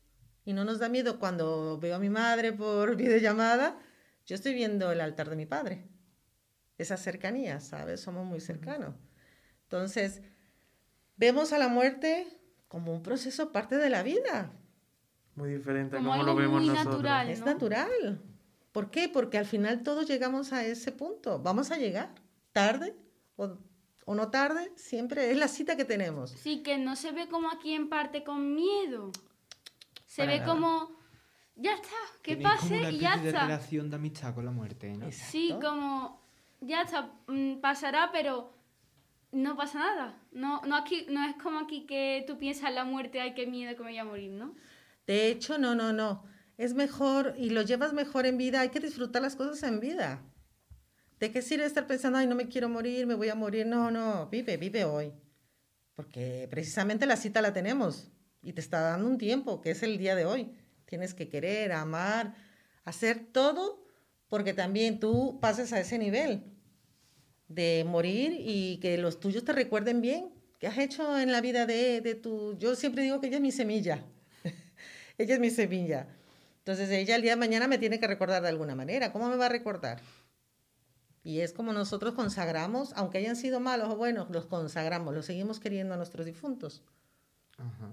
Y 0.45 0.53
no 0.53 0.65
nos 0.65 0.79
da 0.79 0.89
miedo 0.89 1.19
cuando 1.19 1.79
veo 1.79 1.97
a 1.97 1.99
mi 1.99 2.11
madre 2.11 2.53
por 2.53 2.97
videollamada, 2.97 3.79
yo 4.27 4.35
estoy 4.35 4.55
viendo 4.55 4.93
el 4.93 5.01
altar 5.01 5.31
de 5.31 5.37
mi 5.37 5.47
padre. 5.47 5.89
Esa 6.79 6.97
cercanía, 6.97 7.61
¿sabes? 7.61 8.01
Somos 8.01 8.27
muy 8.27 8.41
cercanos. 8.41 8.95
Entonces, 9.63 10.23
vemos 11.17 11.53
a 11.53 11.59
la 11.59 11.69
muerte 11.69 12.27
como 12.69 12.93
un 12.93 13.03
proceso 13.03 13.51
parte 13.53 13.77
de 13.77 13.91
la 13.91 14.03
vida. 14.03 14.53
Muy 15.35 15.51
diferente 15.55 15.97
a 15.97 15.99
Como 15.99 16.11
como 16.11 16.21
algo 16.21 16.33
lo 16.33 16.39
vemos 16.39 16.61
muy 16.61 16.69
nosotros. 16.69 16.97
natural. 16.97 17.29
Es 17.31 17.41
¿no? 17.41 17.47
natural. 17.47 18.23
¿Por 18.73 18.91
qué? 18.91 19.09
Porque 19.09 19.39
al 19.39 19.47
final 19.47 19.83
todos 19.83 20.07
llegamos 20.07 20.53
a 20.53 20.65
ese 20.65 20.93
punto. 20.93 21.39
Vamos 21.41 21.71
a 21.71 21.79
llegar 21.79 22.15
tarde 22.53 22.95
o, 23.37 23.59
o 24.07 24.15
no 24.15 24.31
tarde, 24.31 24.73
siempre 24.77 25.31
es 25.31 25.37
la 25.37 25.49
cita 25.49 25.77
que 25.77 25.85
tenemos. 25.85 26.31
Sí, 26.31 26.63
que 26.63 26.79
no 26.79 26.97
se 26.97 27.13
ve 27.13 27.29
como 27.29 27.51
aquí 27.51 27.75
en 27.75 27.89
parte 27.91 28.25
con 28.25 28.55
miedo. 28.55 29.11
Se 30.07 30.23
Para 30.23 30.33
ve 30.33 30.39
nada. 30.41 30.53
como, 30.53 30.97
ya 31.57 31.75
está, 31.75 31.89
que 32.23 32.37
Tenéis 32.37 32.49
como 32.49 32.61
pase 32.63 32.79
una 32.81 32.91
y 32.93 32.99
ya 32.99 33.17
de 33.19 33.29
está. 33.29 33.43
relación 33.43 33.91
de 33.91 33.97
amistad 33.97 34.35
con 34.35 34.45
la 34.47 34.53
muerte, 34.53 34.97
¿no? 34.97 35.11
Sí, 35.13 35.47
Exacto. 35.51 35.69
como, 35.69 36.23
ya 36.61 36.83
está, 36.83 37.13
mm, 37.27 37.57
pasará, 37.61 38.11
pero 38.13 38.55
no 39.33 39.57
pasa 39.57 39.81
nada. 39.81 40.19
No, 40.33 40.63
no, 40.63 40.77
aquí, 40.77 41.07
no 41.11 41.23
es 41.29 41.35
como 41.43 41.59
aquí 41.59 41.85
que 41.85 42.25
tú 42.27 42.39
piensas 42.39 42.73
la 42.73 42.85
muerte, 42.85 43.21
ay, 43.21 43.35
qué 43.35 43.47
miedo 43.47 43.77
que 43.77 43.83
me 43.83 43.91
voy 43.91 43.99
a 43.99 44.05
morir, 44.05 44.31
¿no? 44.33 44.55
De 45.07 45.29
hecho, 45.29 45.59
no, 45.59 45.75
no, 45.75 45.93
no. 45.93 46.25
Es 46.59 46.75
mejor 46.75 47.35
y 47.37 47.51
lo 47.51 47.63
llevas 47.63 47.93
mejor 47.93 48.25
en 48.25 48.39
vida. 48.39 48.61
Hay 48.61 48.71
que 48.71 48.81
disfrutar 48.81 49.21
las 49.21 49.37
cosas 49.37 49.63
en 49.65 49.79
vida. 49.81 50.23
¿De 51.19 51.33
qué 51.33 51.41
sirve 51.41 51.65
estar 51.65 51.87
pensando, 51.87 52.19
ay, 52.19 52.27
no 52.27 52.35
me 52.35 52.49
quiero 52.49 52.69
morir, 52.69 53.07
me 53.07 53.15
voy 53.15 53.29
a 53.29 53.35
morir? 53.35 53.67
No, 53.67 53.91
no, 53.91 54.29
vive, 54.29 54.57
vive 54.57 54.85
hoy. 54.85 55.13
Porque 55.95 56.47
precisamente 56.51 57.07
la 57.07 57.17
cita 57.17 57.41
la 57.41 57.55
tenemos 57.55 58.11
y 58.43 58.53
te 58.53 58.61
está 58.61 58.81
dando 58.81 59.09
un 59.09 59.17
tiempo, 59.17 59.63
que 59.63 59.71
es 59.71 59.83
el 59.83 59.97
día 59.97 60.15
de 60.15 60.27
hoy. 60.27 60.53
Tienes 60.85 61.15
que 61.15 61.29
querer, 61.29 61.73
amar, 61.73 62.35
hacer 62.85 63.27
todo 63.33 63.87
porque 64.29 64.53
también 64.53 65.01
tú 65.01 65.39
pases 65.41 65.73
a 65.73 65.81
ese 65.81 65.99
nivel 65.99 66.45
de 67.49 67.85
morir 67.87 68.35
y 68.39 68.79
que 68.79 68.99
los 68.99 69.21
tuyos 69.21 69.45
te 69.45 69.53
recuerden 69.53 70.01
bien. 70.01 70.33
¿Qué 70.59 70.67
has 70.67 70.79
hecho 70.79 71.19
en 71.19 71.33
la 71.33 71.41
vida 71.41 71.67
de, 71.67 72.01
de 72.01 72.15
tu...? 72.15 72.59
Yo 72.59 72.75
siempre 72.75 73.03
digo 73.03 73.21
que 73.21 73.29
ella 73.29 73.37
es 73.37 73.43
mi 73.43 73.53
semilla. 73.53 74.05
ella 75.19 75.35
es 75.35 75.41
mi 75.41 75.51
semilla. 75.51 76.09
Entonces 76.59 76.91
ella 76.91 77.17
el 77.17 77.23
día 77.23 77.33
de 77.33 77.37
mañana 77.37 77.69
me 77.69 77.79
tiene 77.79 78.01
que 78.01 78.07
recordar 78.07 78.43
de 78.43 78.49
alguna 78.49 78.75
manera. 78.75 79.13
¿Cómo 79.13 79.29
me 79.29 79.37
va 79.37 79.47
a 79.47 79.51
recordar? 79.51 80.01
Y 81.27 81.41
es 81.41 81.53
como 81.53 81.73
nosotros 81.73 82.15
consagramos, 82.15 82.93
aunque 82.95 83.19
hayan 83.19 83.35
sido 83.35 83.59
malos 83.59 83.89
o 83.91 83.97
buenos, 83.97 84.31
los 84.31 84.47
consagramos, 84.47 85.13
los 85.13 85.27
seguimos 85.27 85.59
queriendo 85.59 85.95
a 85.95 85.97
nuestros 85.97 86.25
difuntos. 86.25 86.85
Ajá. 87.59 87.91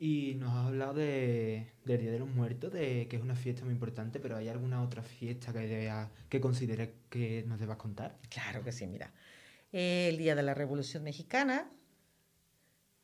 Y 0.00 0.34
nos 0.34 0.52
has 0.54 0.66
hablado 0.66 0.94
de, 0.94 1.72
del 1.84 2.00
Día 2.00 2.10
de 2.10 2.18
los 2.18 2.28
Muertos, 2.28 2.72
de 2.72 3.06
que 3.08 3.14
es 3.14 3.22
una 3.22 3.36
fiesta 3.36 3.64
muy 3.64 3.74
importante, 3.74 4.18
pero 4.18 4.36
¿hay 4.36 4.48
alguna 4.48 4.82
otra 4.82 5.02
fiesta 5.04 5.52
que, 5.52 5.68
debas- 5.68 6.10
que 6.28 6.40
consideres 6.40 6.90
que 7.08 7.44
nos 7.46 7.60
debas 7.60 7.76
contar? 7.76 8.18
Claro 8.28 8.64
que 8.64 8.72
sí, 8.72 8.88
mira. 8.88 9.12
El 9.70 10.18
día 10.18 10.34
de 10.34 10.42
la 10.42 10.54
Revolución 10.54 11.04
Mexicana, 11.04 11.70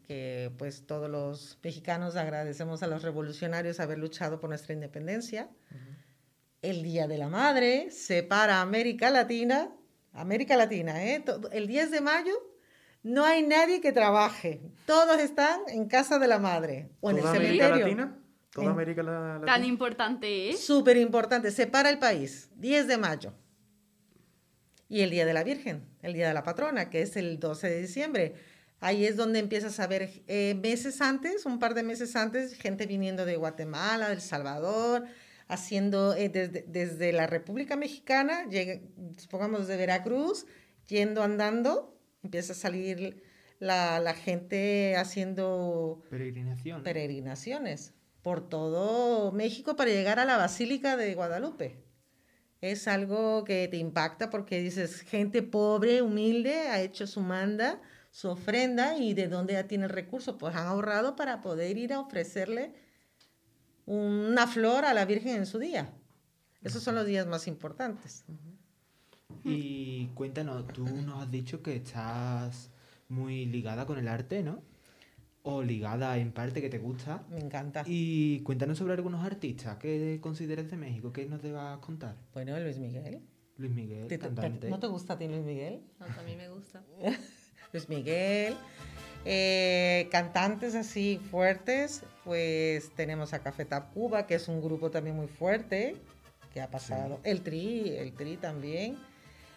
que 0.03 0.53
pues 0.59 0.85
todos 0.85 1.09
los 1.09 1.59
mexicanos 1.63 2.17
agradecemos 2.17 2.83
a 2.83 2.89
los 2.89 3.03
revolucionarios 3.03 3.79
haber 3.79 3.99
luchado 3.99 4.41
por 4.41 4.51
nuestra 4.51 4.75
independencia. 4.75 5.49
El 6.65 6.83
Día 6.83 7.07
de 7.07 7.19
la 7.19 7.29
Madre, 7.29 7.91
separa 7.91 8.61
América 8.61 9.11
Latina, 9.11 9.71
América 10.13 10.57
Latina, 10.57 11.05
¿eh? 11.05 11.21
Todo- 11.21 11.51
el 11.51 11.67
10 11.67 11.91
de 11.91 12.01
mayo 12.01 12.33
no 13.03 13.25
hay 13.25 13.43
nadie 13.43 13.81
que 13.83 13.93
trabaje, 13.93 14.63
todos 14.87 15.19
están 15.21 15.61
en 15.69 15.87
casa 15.89 16.19
de 16.19 16.27
la 16.27 16.39
madre 16.39 16.89
o 17.01 17.11
en 17.11 17.17
el 17.17 17.23
¿Toda 17.23 17.35
América 17.37 17.65
cementerio. 17.67 17.87
Latina? 17.97 18.19
¿Toda 18.51 18.67
En- 18.67 18.73
América 18.73 19.03
la- 19.03 19.29
Latina? 19.35 19.47
Tan 19.47 19.65
importante 19.65 20.51
es. 20.51 20.61
Súper 20.65 20.97
importante, 20.97 21.51
separa 21.51 21.91
el 21.91 21.99
país, 21.99 22.49
10 22.57 22.87
de 22.87 22.97
mayo. 22.97 23.35
Y 24.89 25.01
el 25.03 25.11
Día 25.11 25.27
de 25.27 25.35
la 25.35 25.45
Virgen, 25.45 25.85
el 26.03 26.13
Día 26.15 26.29
de 26.29 26.35
la 26.35 26.45
Patrona, 26.45 26.89
que 26.89 27.03
es 27.03 27.17
el 27.17 27.41
12 27.41 27.69
de 27.69 27.81
diciembre. 27.81 28.35
Ahí 28.81 29.05
es 29.07 29.17
donde 29.17 29.39
empiezas 29.39 29.81
a 29.81 29.87
ver 29.87 30.23
eh, 30.29 30.55
meses 30.63 31.01
antes, 31.01 31.47
un 31.47 31.59
par 31.59 31.75
de 31.75 31.83
meses 31.83 32.15
antes, 32.17 32.55
gente 32.55 32.87
viniendo 32.87 33.25
de 33.25 33.37
Guatemala, 33.37 34.09
de 34.09 34.15
El 34.15 34.21
Salvador, 34.21 35.05
haciendo 35.49 36.15
eh, 36.15 36.29
desde, 36.29 36.65
desde 36.69 37.13
la 37.13 37.27
República 37.27 37.77
Mexicana, 37.77 38.49
llega, 38.49 38.81
supongamos 39.17 39.67
de 39.67 39.77
Veracruz, 39.77 40.47
yendo 40.89 41.23
andando, 41.23 41.99
empieza 42.23 42.53
a 42.53 42.57
salir 42.57 43.23
la, 43.59 44.01
la 44.01 44.15
gente 44.15 44.97
haciendo 44.97 46.03
Peregrinación. 46.11 46.83
peregrinaciones 46.83 47.95
por 48.23 48.49
todo 48.49 49.33
México 49.33 49.77
para 49.77 49.91
llegar 49.91 50.19
a 50.19 50.25
la 50.25 50.37
Basílica 50.37 50.97
de 50.97 51.15
Guadalupe. 51.15 51.85
Es 52.61 52.89
algo 52.89 53.45
que 53.45 53.69
te 53.69 53.77
impacta 53.77 54.31
porque 54.31 54.61
dices, 54.61 55.03
gente 55.03 55.43
pobre, 55.43 56.01
humilde, 56.01 56.69
ha 56.69 56.81
hecho 56.81 57.07
su 57.07 57.21
manda, 57.21 57.83
su 58.11 58.31
ofrenda 58.31 58.97
y 58.97 59.13
de 59.13 59.29
dónde 59.29 59.53
ya 59.53 59.67
tiene 59.67 59.85
el 59.85 59.91
recurso. 59.91 60.39
Pues 60.39 60.57
han 60.57 60.67
ahorrado 60.67 61.15
para 61.17 61.43
poder 61.43 61.77
ir 61.77 61.93
a 61.93 62.01
ofrecerle 62.01 62.73
una 63.87 64.47
flor 64.47 64.85
a 64.85 64.95
la 64.95 65.05
Virgen 65.05 65.37
en 65.37 65.47
su 65.47 65.59
día. 65.59 65.93
Esos 66.63 66.83
son 66.83 66.95
los 66.95 67.07
días 67.07 67.27
más 67.27 67.47
importantes. 67.47 68.25
Y 69.45 70.07
cuéntanos, 70.15 70.67
tú 70.69 70.85
nos 70.87 71.23
has 71.23 71.31
dicho 71.31 71.63
que 71.63 71.77
estás 71.77 72.71
muy 73.09 73.45
ligada 73.47 73.85
con 73.87 73.99
el 73.99 74.09
arte, 74.09 74.43
¿no? 74.43 74.63
O 75.43 75.63
ligada 75.63 76.17
en 76.17 76.33
parte 76.33 76.63
que 76.63 76.71
te 76.71 76.79
gusta. 76.79 77.23
Me 77.29 77.39
encanta. 77.41 77.83
Y 77.87 78.41
cuéntanos 78.41 78.79
sobre 78.79 78.95
algunos 78.95 79.23
artistas 79.25 79.77
que 79.77 80.19
consideres 80.23 80.71
de 80.71 80.79
México, 80.79 81.13
que 81.13 81.27
nos 81.27 81.43
debas 81.43 81.79
contar. 81.81 82.17
Bueno, 82.33 82.59
Luis 82.59 82.79
Miguel. 82.79 83.21
Luis 83.59 83.71
Miguel, 83.73 84.09
¿Te- 84.09 84.17
te- 84.17 84.25
cantante. 84.27 84.71
¿No 84.71 84.81
te 84.81 84.87
gusta 84.87 85.13
a 85.13 85.19
ti 85.19 85.29
Luis 85.29 85.45
Miguel? 85.45 85.83
No, 86.01 86.07
a 86.07 86.23
mí 86.23 86.35
me 86.35 86.49
gusta. 86.49 86.83
Luis 87.73 87.89
Miguel. 87.91 88.55
Eh, 89.25 90.09
cantantes 90.11 90.75
así 90.75 91.19
fuertes, 91.31 92.03
pues 92.25 92.91
tenemos 92.95 93.33
a 93.33 93.39
Café 93.41 93.65
Tacuba, 93.65 94.27
que 94.27 94.35
es 94.35 94.49
un 94.49 94.61
grupo 94.63 94.91
también 94.91 95.17
muy 95.17 95.29
fuerte, 95.29 95.97
que 96.53 96.61
ha 96.61 96.71
pasado. 96.71 97.21
El 97.25 97.43
Tri, 97.43 97.97
el 97.97 98.13
Tri 98.15 98.37
también. 98.37 98.99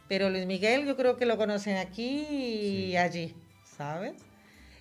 Pero 0.07 0.29
Luis 0.29 0.45
Miguel 0.45 0.85
yo 0.85 0.95
creo 0.95 1.17
que 1.17 1.25
lo 1.25 1.35
conocen 1.37 1.75
aquí 1.77 2.25
y 2.29 2.95
allí, 2.95 3.35
¿sabes? 3.65 4.13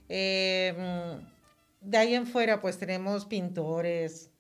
Eh, 0.09 0.73
mm, 0.79 1.89
de 1.91 1.99
ahí 1.99 2.15
en 2.15 2.27
fuera 2.29 2.61
pues 2.61 2.79
tenemos 2.79 3.27
pintores, 3.27 4.31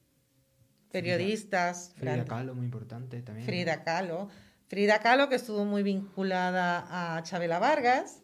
periodistas. 0.93 1.93
Frida 1.97 2.15
Fran- 2.25 2.27
Kahlo, 2.29 2.55
muy 2.55 2.67
importante 2.67 3.21
también. 3.23 3.47
Frida 3.47 3.83
Kahlo. 3.83 4.29
Frida 4.69 5.01
Kahlo, 5.01 5.29
que 5.29 5.35
estuvo 5.37 5.65
muy 5.65 5.83
vinculada 5.83 7.17
a 7.17 7.23
Chabela 7.25 7.59
Vargas. 7.59 8.21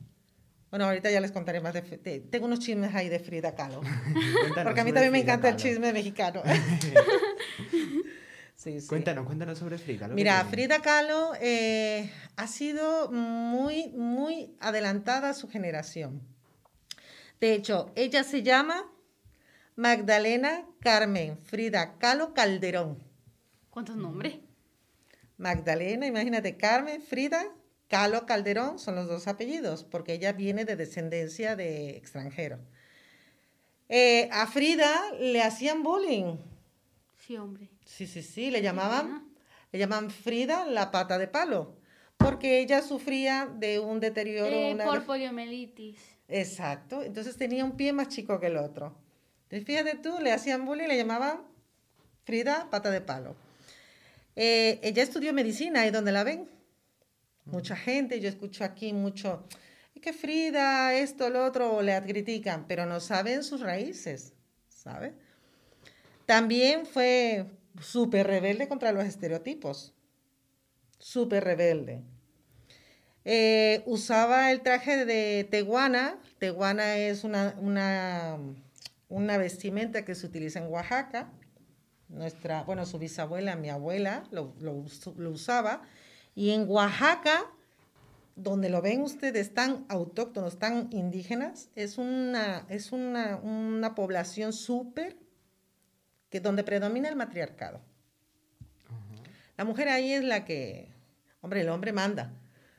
Bueno, 0.72 0.86
ahorita 0.86 1.10
ya 1.10 1.20
les 1.20 1.32
contaré 1.32 1.60
más 1.60 1.74
de... 1.74 1.82
de- 1.82 2.20
tengo 2.20 2.46
unos 2.46 2.58
chismes 2.60 2.94
ahí 2.94 3.10
de 3.10 3.18
Frida 3.20 3.54
Kahlo. 3.54 3.82
Porque 4.64 4.80
a 4.80 4.84
mí 4.84 4.92
también 4.92 5.12
me 5.12 5.20
encanta 5.20 5.50
el 5.50 5.56
chisme 5.56 5.92
mexicano. 5.92 6.42
sí, 8.56 8.80
sí. 8.80 8.88
Cuéntanos, 8.88 9.26
cuéntanos 9.26 9.58
sobre 9.58 9.76
Frida. 9.76 10.08
Mira. 10.08 10.42
Frida 10.46 10.80
Kahlo 10.80 11.32
eh, 11.42 12.10
ha 12.36 12.46
sido 12.46 13.10
muy, 13.12 13.90
muy 13.90 14.56
adelantada 14.60 15.28
a 15.28 15.34
su 15.34 15.46
generación. 15.46 16.22
De 17.38 17.52
hecho, 17.52 17.92
ella 17.94 18.24
se 18.24 18.42
llama 18.42 18.90
Magdalena 19.76 20.64
Carmen 20.80 21.36
Frida 21.44 21.98
Kahlo 21.98 22.32
Calderón. 22.32 22.96
¿Cuántos 23.68 23.96
nombres? 23.96 24.36
Magdalena, 25.36 26.06
imagínate, 26.06 26.56
Carmen, 26.56 27.02
Frida, 27.02 27.44
Kahlo 27.92 28.24
Calderón 28.24 28.78
son 28.78 28.94
los 28.94 29.06
dos 29.06 29.28
apellidos, 29.28 29.84
porque 29.84 30.14
ella 30.14 30.32
viene 30.32 30.64
de 30.64 30.76
descendencia 30.76 31.56
de 31.56 31.90
extranjero. 31.90 32.58
Eh, 33.90 34.30
a 34.32 34.46
Frida 34.46 35.12
le 35.20 35.42
hacían 35.42 35.82
bullying. 35.82 36.38
Sí, 37.18 37.36
hombre. 37.36 37.68
Sí, 37.84 38.06
sí, 38.06 38.22
sí, 38.22 38.50
le 38.50 38.62
llamaban, 38.62 39.28
le 39.72 39.78
llaman 39.78 40.10
Frida 40.10 40.64
la 40.64 40.90
pata 40.90 41.18
de 41.18 41.28
palo, 41.28 41.76
porque 42.16 42.60
ella 42.60 42.80
sufría 42.80 43.44
de 43.58 43.78
un 43.78 44.00
deterioro. 44.00 44.48
Eh, 44.56 44.72
una- 44.72 44.84
por 44.84 45.04
poliomielitis. 45.04 45.98
Exacto, 46.28 47.02
entonces 47.02 47.36
tenía 47.36 47.62
un 47.62 47.76
pie 47.76 47.92
más 47.92 48.08
chico 48.08 48.40
que 48.40 48.46
el 48.46 48.56
otro. 48.56 48.96
Entonces, 49.50 49.66
fíjate 49.66 49.96
tú, 49.98 50.18
le 50.18 50.32
hacían 50.32 50.64
bullying, 50.64 50.88
le 50.88 50.96
llamaban 50.96 51.42
Frida 52.24 52.70
pata 52.70 52.90
de 52.90 53.02
palo. 53.02 53.36
Eh, 54.34 54.80
ella 54.82 55.02
estudió 55.02 55.34
medicina, 55.34 55.82
ahí 55.82 55.90
donde 55.90 56.12
la 56.12 56.24
ven. 56.24 56.48
Mucha 57.44 57.76
gente, 57.76 58.20
yo 58.20 58.28
escucho 58.28 58.64
aquí 58.64 58.92
mucho, 58.92 59.44
es 59.94 60.00
que 60.00 60.12
Frida, 60.12 60.94
esto, 60.94 61.28
lo 61.28 61.44
otro, 61.44 61.82
le 61.82 62.00
critican, 62.02 62.66
pero 62.66 62.86
no 62.86 63.00
saben 63.00 63.42
sus 63.42 63.60
raíces, 63.60 64.32
¿sabe? 64.68 65.14
También 66.24 66.86
fue 66.86 67.46
súper 67.80 68.26
rebelde 68.26 68.68
contra 68.68 68.92
los 68.92 69.04
estereotipos, 69.04 69.92
súper 70.98 71.44
rebelde. 71.44 72.02
Eh, 73.24 73.82
usaba 73.86 74.50
el 74.50 74.62
traje 74.62 75.04
de 75.04 75.46
teguana. 75.50 76.18
Teguana 76.38 76.96
es 76.96 77.24
una, 77.24 77.54
una, 77.60 78.38
una 79.08 79.36
vestimenta 79.36 80.04
que 80.04 80.14
se 80.14 80.26
utiliza 80.26 80.60
en 80.60 80.66
Oaxaca. 80.66 81.32
Nuestra, 82.08 82.62
bueno, 82.64 82.86
su 82.86 82.98
bisabuela, 82.98 83.56
mi 83.56 83.68
abuela, 83.68 84.24
lo, 84.30 84.54
lo 84.60 85.30
usaba. 85.30 85.82
Y 86.34 86.50
en 86.50 86.68
Oaxaca, 86.68 87.44
donde 88.36 88.70
lo 88.70 88.80
ven 88.80 89.02
ustedes 89.02 89.52
tan 89.52 89.84
autóctonos, 89.88 90.58
tan 90.58 90.88
indígenas, 90.92 91.68
es 91.74 91.98
una, 91.98 92.66
es 92.68 92.92
una, 92.92 93.36
una 93.36 93.94
población 93.94 94.52
súper 94.52 95.16
que 96.30 96.40
donde 96.40 96.64
predomina 96.64 97.08
el 97.08 97.16
matriarcado. 97.16 97.80
La 99.58 99.64
mujer 99.64 99.88
ahí 99.88 100.12
es 100.12 100.24
la 100.24 100.44
que, 100.44 100.88
hombre, 101.42 101.60
el 101.60 101.68
hombre 101.68 101.92
manda, 101.92 102.32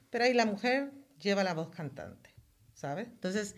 pero 0.09 0.25
ahí 0.25 0.33
la 0.33 0.45
mujer 0.45 0.91
lleva 1.19 1.43
la 1.43 1.53
voz 1.53 1.69
cantante, 1.69 2.31
¿sabes? 2.73 3.07
Entonces, 3.07 3.55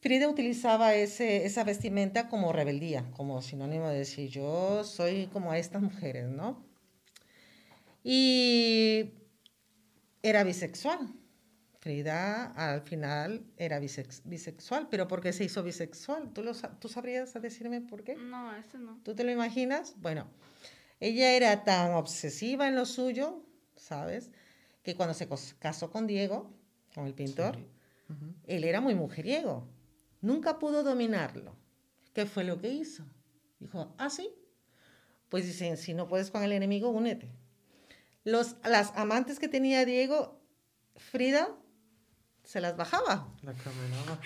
Frida 0.00 0.28
utilizaba 0.28 0.94
ese, 0.94 1.46
esa 1.46 1.62
vestimenta 1.62 2.28
como 2.28 2.52
rebeldía, 2.52 3.08
como 3.12 3.40
sinónimo 3.40 3.88
de 3.88 3.98
decir, 3.98 4.30
yo 4.30 4.82
soy 4.84 5.28
como 5.28 5.52
a 5.52 5.58
estas 5.58 5.80
mujeres, 5.82 6.28
¿no? 6.28 6.71
Y 8.04 9.12
era 10.22 10.44
bisexual. 10.44 11.14
Frida 11.80 12.52
al 12.52 12.82
final 12.82 13.44
era 13.56 13.80
bisex- 13.80 14.22
bisexual, 14.24 14.88
pero 14.88 15.08
¿por 15.08 15.20
qué 15.20 15.32
se 15.32 15.42
hizo 15.44 15.64
bisexual? 15.64 16.32
¿Tú, 16.32 16.44
lo, 16.44 16.54
sa- 16.54 16.78
¿Tú 16.78 16.88
sabrías 16.88 17.32
decirme 17.42 17.80
por 17.80 18.04
qué? 18.04 18.14
No, 18.14 18.54
eso 18.54 18.78
no. 18.78 19.00
¿Tú 19.02 19.14
te 19.16 19.24
lo 19.24 19.32
imaginas? 19.32 19.94
Bueno, 19.96 20.28
ella 21.00 21.32
era 21.32 21.64
tan 21.64 21.92
obsesiva 21.94 22.68
en 22.68 22.76
lo 22.76 22.86
suyo, 22.86 23.44
¿sabes? 23.74 24.30
Que 24.84 24.94
cuando 24.94 25.12
se 25.14 25.28
casó 25.58 25.90
con 25.90 26.06
Diego, 26.06 26.54
con 26.94 27.06
el 27.06 27.14
pintor, 27.14 27.58
él 28.46 28.62
era 28.62 28.80
muy 28.80 28.94
mujeriego. 28.94 29.66
Nunca 30.20 30.60
pudo 30.60 30.84
dominarlo. 30.84 31.56
¿Qué 32.14 32.26
fue 32.26 32.44
lo 32.44 32.60
que 32.60 32.68
hizo? 32.68 33.04
Dijo, 33.58 33.92
ah, 33.98 34.08
sí. 34.10 34.30
Pues 35.28 35.46
dicen, 35.46 35.76
si 35.76 35.94
no 35.94 36.06
puedes 36.06 36.30
con 36.30 36.44
el 36.44 36.52
enemigo, 36.52 36.90
únete. 36.90 37.32
Los, 38.24 38.56
las 38.64 38.92
amantes 38.96 39.38
que 39.38 39.48
tenía 39.48 39.84
Diego, 39.84 40.40
Frida, 40.96 41.48
se 42.44 42.60
las 42.60 42.76
bajaba. 42.76 43.32
La 43.42 43.52
caminaba. 43.54 44.20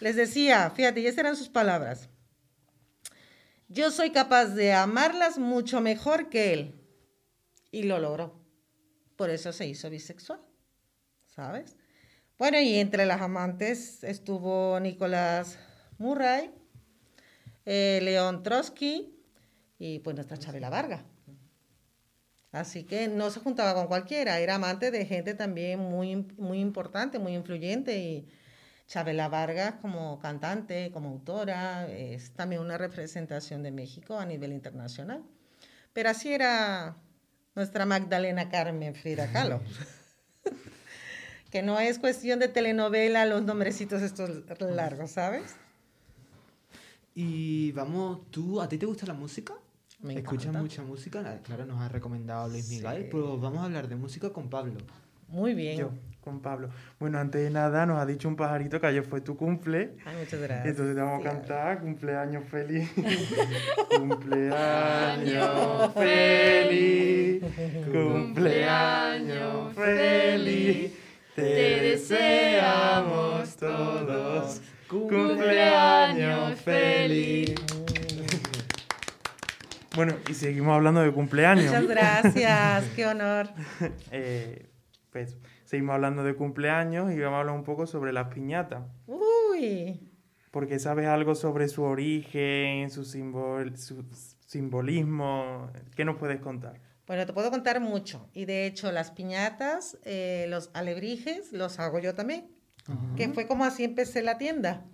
Les 0.00 0.16
decía, 0.16 0.70
fíjate, 0.70 1.00
y 1.00 1.06
esas 1.06 1.18
eran 1.18 1.36
sus 1.36 1.48
palabras. 1.48 2.08
Yo 3.68 3.90
soy 3.90 4.10
capaz 4.10 4.46
de 4.46 4.72
amarlas 4.72 5.38
mucho 5.38 5.80
mejor 5.80 6.28
que 6.28 6.52
él. 6.52 6.74
Y 7.70 7.84
lo 7.84 7.98
logró. 8.00 8.40
Por 9.16 9.30
eso 9.30 9.52
se 9.52 9.66
hizo 9.66 9.90
bisexual. 9.90 10.40
¿Sabes? 11.26 11.76
Bueno, 12.38 12.58
y 12.58 12.76
entre 12.76 13.06
las 13.06 13.20
amantes 13.20 14.02
estuvo 14.02 14.80
Nicolás 14.80 15.58
Murray, 15.98 16.50
eh, 17.66 18.00
León 18.02 18.42
Trotsky 18.42 19.14
y 19.78 19.98
pues 20.00 20.16
nuestra 20.16 20.38
Chabela 20.38 20.70
Varga. 20.70 21.04
Así 22.52 22.82
que 22.82 23.08
no 23.08 23.30
se 23.30 23.40
juntaba 23.40 23.74
con 23.74 23.86
cualquiera, 23.86 24.40
era 24.40 24.56
amante 24.56 24.90
de 24.90 25.06
gente 25.06 25.34
también 25.34 25.78
muy, 25.78 26.16
muy 26.36 26.58
importante, 26.58 27.18
muy 27.18 27.34
influyente 27.34 27.98
y 27.98 28.28
Chabela 28.88 29.28
Vargas 29.28 29.74
como 29.80 30.18
cantante, 30.18 30.90
como 30.92 31.10
autora, 31.10 31.88
es 31.88 32.32
también 32.32 32.60
una 32.60 32.76
representación 32.76 33.62
de 33.62 33.70
México 33.70 34.18
a 34.18 34.26
nivel 34.26 34.52
internacional. 34.52 35.22
Pero 35.92 36.10
así 36.10 36.32
era 36.32 36.96
nuestra 37.54 37.86
Magdalena 37.86 38.48
Carmen 38.48 38.96
Frida 38.96 39.30
Kahlo. 39.30 39.60
que 41.52 41.62
no 41.62 41.78
es 41.78 42.00
cuestión 42.00 42.40
de 42.40 42.48
telenovela 42.48 43.26
los 43.26 43.42
nombrecitos 43.42 44.02
estos 44.02 44.30
largos, 44.60 45.12
¿sabes? 45.12 45.54
Y 47.14 47.70
vamos, 47.72 48.30
¿tú, 48.30 48.60
a 48.60 48.68
ti 48.68 48.78
te 48.78 48.86
gusta 48.86 49.06
la 49.06 49.14
música? 49.14 49.54
Me 50.02 50.14
¿Escuchas 50.14 50.46
encanta. 50.46 50.60
mucha 50.62 50.82
música? 50.82 51.22
Ah, 51.26 51.38
Claro, 51.42 51.66
nos 51.66 51.80
ha 51.80 51.88
recomendado 51.88 52.48
Luis 52.48 52.66
Sí. 52.66 52.76
Miguel, 52.76 53.08
pero 53.10 53.38
vamos 53.38 53.60
a 53.60 53.64
hablar 53.64 53.86
de 53.88 53.96
música 53.96 54.30
con 54.30 54.48
Pablo. 54.48 54.74
Muy 55.28 55.54
bien. 55.54 55.78
Yo, 55.78 55.90
con 56.22 56.40
Pablo. 56.40 56.70
Bueno, 56.98 57.18
antes 57.18 57.40
de 57.42 57.50
nada, 57.50 57.86
nos 57.86 57.98
ha 57.98 58.06
dicho 58.06 58.26
un 58.26 58.34
pajarito 58.34 58.80
que 58.80 58.86
ayer 58.88 59.04
fue 59.04 59.20
tu 59.20 59.36
cumple. 59.36 59.92
Ay, 60.04 60.16
muchas 60.18 60.40
gracias. 60.40 60.66
Entonces 60.66 60.96
te 60.96 61.00
vamos 61.02 61.24
a 61.24 61.30
cantar 61.30 61.80
cumpleaños 61.80 62.44
feliz. 62.48 62.90
cumpleaños 63.96 65.92
feliz. 65.94 67.42
Cumpleaños 67.92 69.74
feliz. 69.74 70.92
Te 71.36 71.42
deseamos 71.82 73.56
todos. 73.56 74.60
Cumpleaños 74.88 76.58
feliz. 76.60 77.54
Bueno, 80.00 80.16
y 80.30 80.32
seguimos 80.32 80.74
hablando 80.74 81.02
de 81.02 81.12
cumpleaños. 81.12 81.66
Muchas 81.66 81.86
gracias, 81.86 82.84
qué 82.96 83.04
honor. 83.04 83.50
Eh, 84.10 84.70
pues 85.10 85.36
seguimos 85.66 85.92
hablando 85.92 86.24
de 86.24 86.34
cumpleaños 86.34 87.12
y 87.12 87.18
vamos 87.18 87.36
a 87.36 87.40
hablar 87.40 87.54
un 87.54 87.64
poco 87.64 87.86
sobre 87.86 88.10
las 88.10 88.32
piñatas. 88.32 88.82
Uy, 89.06 90.10
Porque 90.50 90.78
sabes 90.78 91.06
algo 91.06 91.34
sobre 91.34 91.68
su 91.68 91.82
origen, 91.82 92.90
su, 92.90 93.04
simbol, 93.04 93.76
su 93.76 94.02
simbolismo. 94.46 95.70
¿Qué 95.94 96.06
nos 96.06 96.16
puedes 96.16 96.40
contar? 96.40 96.80
bueno, 97.06 97.26
te 97.26 97.34
puedo 97.34 97.50
contar 97.50 97.78
mucho. 97.80 98.26
Y 98.32 98.46
de 98.46 98.64
hecho, 98.64 98.92
las 98.92 99.10
piñatas, 99.10 99.98
eh, 100.04 100.46
los 100.48 100.70
alebrijes, 100.72 101.52
los 101.52 101.78
hago 101.78 101.98
yo 101.98 102.14
también. 102.14 102.50
Que 103.18 103.28
fue 103.28 103.46
como 103.46 103.66
así 103.66 103.84
empecé 103.84 104.22
la 104.22 104.38
tienda. 104.38 104.86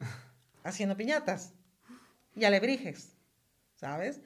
Haciendo 0.64 0.96
piñatas 0.96 1.52
y 2.34 2.44
alebrijes, 2.46 3.18
¿sabes? 3.74 4.22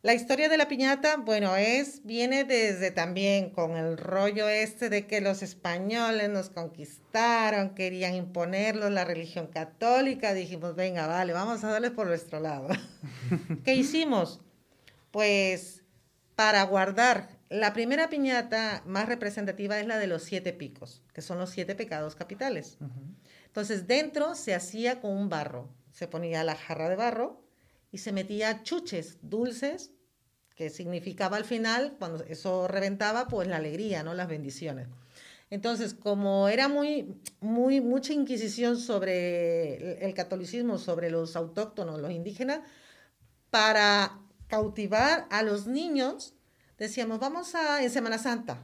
La 0.00 0.14
historia 0.14 0.48
de 0.48 0.56
la 0.56 0.68
piñata, 0.68 1.16
bueno, 1.16 1.56
es, 1.56 2.04
viene 2.04 2.44
desde 2.44 2.92
también 2.92 3.50
con 3.50 3.76
el 3.76 3.98
rollo 3.98 4.48
este 4.48 4.90
de 4.90 5.08
que 5.08 5.20
los 5.20 5.42
españoles 5.42 6.30
nos 6.30 6.50
conquistaron, 6.50 7.74
querían 7.74 8.14
imponerlos 8.14 8.92
la 8.92 9.04
religión 9.04 9.48
católica, 9.48 10.34
dijimos, 10.34 10.76
venga, 10.76 11.08
vale, 11.08 11.32
vamos 11.32 11.64
a 11.64 11.70
darles 11.72 11.90
por 11.90 12.06
nuestro 12.06 12.38
lado. 12.38 12.68
¿Qué 13.64 13.74
hicimos? 13.74 14.40
Pues 15.10 15.82
para 16.36 16.62
guardar, 16.62 17.30
la 17.48 17.72
primera 17.72 18.08
piñata 18.08 18.84
más 18.86 19.08
representativa 19.08 19.80
es 19.80 19.86
la 19.88 19.98
de 19.98 20.06
los 20.06 20.22
siete 20.22 20.52
picos, 20.52 21.02
que 21.12 21.22
son 21.22 21.38
los 21.38 21.50
siete 21.50 21.74
pecados 21.74 22.14
capitales. 22.14 22.78
Entonces 23.46 23.88
dentro 23.88 24.36
se 24.36 24.54
hacía 24.54 25.00
con 25.00 25.10
un 25.10 25.28
barro, 25.28 25.68
se 25.90 26.06
ponía 26.06 26.44
la 26.44 26.54
jarra 26.54 26.88
de 26.88 26.94
barro, 26.94 27.47
y 27.90 27.98
se 27.98 28.12
metía 28.12 28.62
chuches 28.62 29.18
dulces, 29.22 29.90
que 30.54 30.70
significaba 30.70 31.36
al 31.36 31.44
final, 31.44 31.96
cuando 31.98 32.24
eso 32.24 32.66
reventaba, 32.66 33.28
pues 33.28 33.46
la 33.46 33.56
alegría, 33.56 34.02
¿no? 34.02 34.14
Las 34.14 34.28
bendiciones. 34.28 34.88
Entonces, 35.50 35.94
como 35.94 36.48
era 36.48 36.68
muy, 36.68 37.14
muy, 37.40 37.80
mucha 37.80 38.12
inquisición 38.12 38.76
sobre 38.76 40.04
el 40.04 40.12
catolicismo, 40.14 40.76
sobre 40.76 41.10
los 41.10 41.36
autóctonos, 41.36 42.00
los 42.00 42.10
indígenas, 42.10 42.60
para 43.50 44.18
cautivar 44.48 45.26
a 45.30 45.42
los 45.42 45.66
niños, 45.66 46.34
decíamos, 46.76 47.18
vamos 47.18 47.54
a, 47.54 47.82
en 47.82 47.90
Semana 47.90 48.18
Santa, 48.18 48.58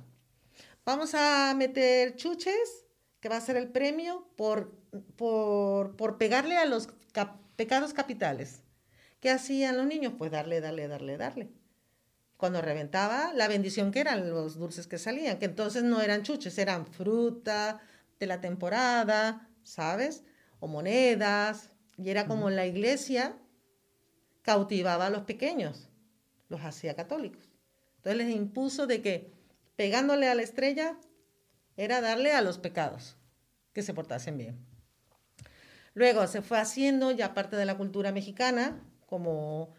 vamos 0.84 1.14
a 1.14 1.54
meter 1.56 2.16
chuches, 2.16 2.84
que 3.20 3.28
va 3.30 3.36
a 3.36 3.40
ser 3.40 3.56
el 3.56 3.68
premio 3.68 4.28
por, 4.36 4.74
por, 5.16 5.96
por 5.96 6.18
pegarle 6.18 6.58
a 6.58 6.66
los 6.66 6.88
pecados 7.56 7.94
capitales. 7.94 8.63
¿Qué 9.24 9.30
hacían 9.30 9.78
los 9.78 9.86
niños? 9.86 10.12
Pues 10.18 10.30
darle, 10.30 10.60
darle, 10.60 10.86
darle, 10.86 11.16
darle. 11.16 11.48
Cuando 12.36 12.60
reventaba, 12.60 13.32
la 13.32 13.48
bendición 13.48 13.90
que 13.90 14.00
eran 14.00 14.28
los 14.28 14.58
dulces 14.58 14.86
que 14.86 14.98
salían, 14.98 15.38
que 15.38 15.46
entonces 15.46 15.82
no 15.82 16.02
eran 16.02 16.24
chuches, 16.24 16.58
eran 16.58 16.84
fruta 16.84 17.80
de 18.20 18.26
la 18.26 18.42
temporada, 18.42 19.48
¿sabes? 19.62 20.24
O 20.60 20.66
monedas. 20.66 21.70
Y 21.96 22.10
era 22.10 22.26
como 22.26 22.50
la 22.50 22.66
iglesia 22.66 23.34
cautivaba 24.42 25.06
a 25.06 25.10
los 25.10 25.22
pequeños, 25.22 25.88
los 26.50 26.60
hacía 26.60 26.94
católicos. 26.94 27.50
Entonces 27.96 28.26
les 28.26 28.36
impuso 28.36 28.86
de 28.86 29.00
que 29.00 29.32
pegándole 29.74 30.28
a 30.28 30.34
la 30.34 30.42
estrella 30.42 30.98
era 31.78 32.02
darle 32.02 32.32
a 32.34 32.42
los 32.42 32.58
pecados, 32.58 33.16
que 33.72 33.80
se 33.80 33.94
portasen 33.94 34.36
bien. 34.36 34.58
Luego 35.94 36.26
se 36.26 36.42
fue 36.42 36.58
haciendo 36.58 37.10
ya 37.10 37.32
parte 37.32 37.56
de 37.56 37.64
la 37.64 37.78
cultura 37.78 38.12
mexicana, 38.12 38.82
como 39.06 39.74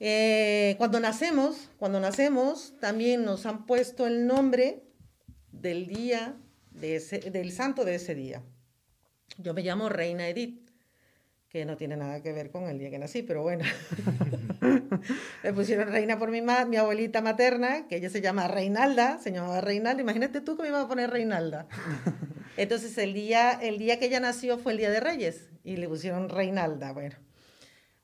eh, 0.00 0.76
cuando 0.78 1.00
nacemos, 1.00 1.70
cuando 1.78 2.00
nacemos, 2.00 2.74
también 2.80 3.24
nos 3.24 3.46
han 3.46 3.66
puesto 3.66 4.06
el 4.06 4.26
nombre 4.26 4.84
del 5.50 5.86
día, 5.86 6.36
de 6.70 7.00
del 7.32 7.52
santo 7.52 7.84
de 7.84 7.96
ese 7.96 8.14
día. 8.14 8.42
Yo 9.38 9.54
me 9.54 9.62
llamo 9.62 9.88
Reina 9.88 10.28
Edith, 10.28 10.70
que 11.48 11.64
no 11.64 11.76
tiene 11.76 11.96
nada 11.96 12.22
que 12.22 12.32
ver 12.32 12.50
con 12.50 12.64
el 12.68 12.78
día 12.78 12.90
que 12.90 12.98
nací, 12.98 13.22
pero 13.22 13.42
bueno. 13.42 13.64
me 15.42 15.52
pusieron 15.52 15.90
reina 15.90 16.18
por 16.18 16.30
mi, 16.30 16.42
mi 16.42 16.76
abuelita 16.76 17.22
materna, 17.22 17.88
que 17.88 17.96
ella 17.96 18.10
se 18.10 18.20
llama 18.20 18.48
Reinalda, 18.48 19.18
se 19.18 19.32
llamaba 19.32 19.60
Reinalda. 19.60 20.02
Imagínate 20.02 20.40
tú 20.40 20.56
que 20.56 20.64
me 20.64 20.68
iba 20.68 20.82
a 20.82 20.88
poner 20.88 21.10
Reinalda. 21.10 21.66
Entonces 22.56 22.96
el 22.98 23.14
día, 23.14 23.52
el 23.52 23.78
día 23.78 23.98
que 23.98 24.06
ella 24.06 24.20
nació 24.20 24.58
fue 24.58 24.72
el 24.72 24.78
Día 24.78 24.90
de 24.90 25.00
Reyes 25.00 25.48
y 25.64 25.76
le 25.76 25.88
pusieron 25.88 26.28
Reinalda, 26.28 26.92
bueno. 26.92 27.16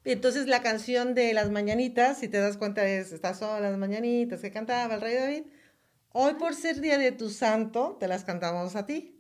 Entonces 0.05 0.47
la 0.47 0.61
canción 0.61 1.15
de 1.15 1.33
las 1.33 1.51
mañanitas, 1.51 2.19
si 2.19 2.29
te 2.29 2.39
das 2.39 2.59
cuenta, 2.59 2.87
es 2.87 3.13
Estas 3.13 3.39
son 3.39 3.63
las 3.63 3.77
mañanitas 3.79 4.41
que 4.41 4.51
cantaba 4.51 4.95
el 4.95 5.01
rey 5.01 5.15
David. 5.15 5.43
Hoy 6.13 6.35
por 6.35 6.55
ser 6.55 6.81
día 6.81 6.99
de 6.99 7.11
tu 7.11 7.31
santo, 7.31 7.97
te 7.99 8.07
las 8.07 8.25
cantamos 8.25 8.77
a 8.77 8.85
ti. 8.85 9.19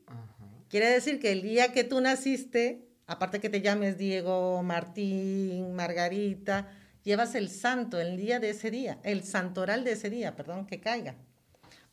Quiere 0.68 0.88
decir 0.88 1.18
que 1.20 1.32
el 1.32 1.40
día 1.40 1.72
que 1.72 1.84
tú 1.84 2.00
naciste, 2.00 2.86
aparte 3.06 3.40
que 3.40 3.48
te 3.48 3.62
llames 3.62 3.96
Diego, 3.96 4.62
Martín, 4.62 5.74
Margarita, 5.74 6.68
llevas 7.02 7.34
el 7.34 7.48
santo, 7.48 7.98
el 7.98 8.16
día 8.16 8.38
de 8.38 8.50
ese 8.50 8.70
día, 8.70 8.98
el 9.04 9.24
santoral 9.24 9.84
de 9.84 9.92
ese 9.92 10.10
día, 10.10 10.36
perdón, 10.36 10.66
que 10.66 10.80
caiga. 10.80 11.16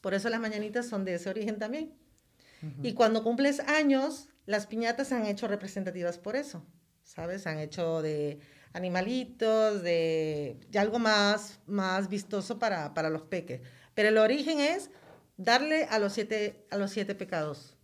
Por 0.02 0.14
eso 0.14 0.30
las 0.30 0.40
mañanitas 0.42 0.88
son 0.88 1.06
de 1.06 1.16
ese 1.16 1.30
origen 1.30 1.60
también. 1.60 1.94
Y 2.84 2.94
cuando 2.94 3.24
cumples 3.24 3.60
años, 3.62 4.28
las 4.46 4.68
piñatas 4.68 5.08
se 5.08 5.16
han 5.16 5.26
hecho 5.26 5.48
representativas 5.48 6.18
por 6.18 6.36
eso, 6.36 6.64
¿sabes? 7.04 7.44
Se 7.44 7.50
han 7.50 7.58
hecho 7.58 8.02
de 8.02 8.40
animalitos, 8.74 9.84
de, 9.84 10.58
algo 10.78 11.00
más, 11.00 11.60
más 11.68 12.10
vistoso 12.10 12.60
para, 12.60 12.94
para, 12.94 13.10
los 13.10 13.24
peques. 13.24 13.62
Pero 13.94 14.10
el 14.10 14.18
origen 14.18 14.60
es 14.60 14.90
darle 15.38 15.86
a 15.86 16.00
los 16.00 16.14
siete, 16.14 16.66
a 16.72 16.78
los 16.78 16.92
siete 16.92 17.16
pecados. 17.16 17.78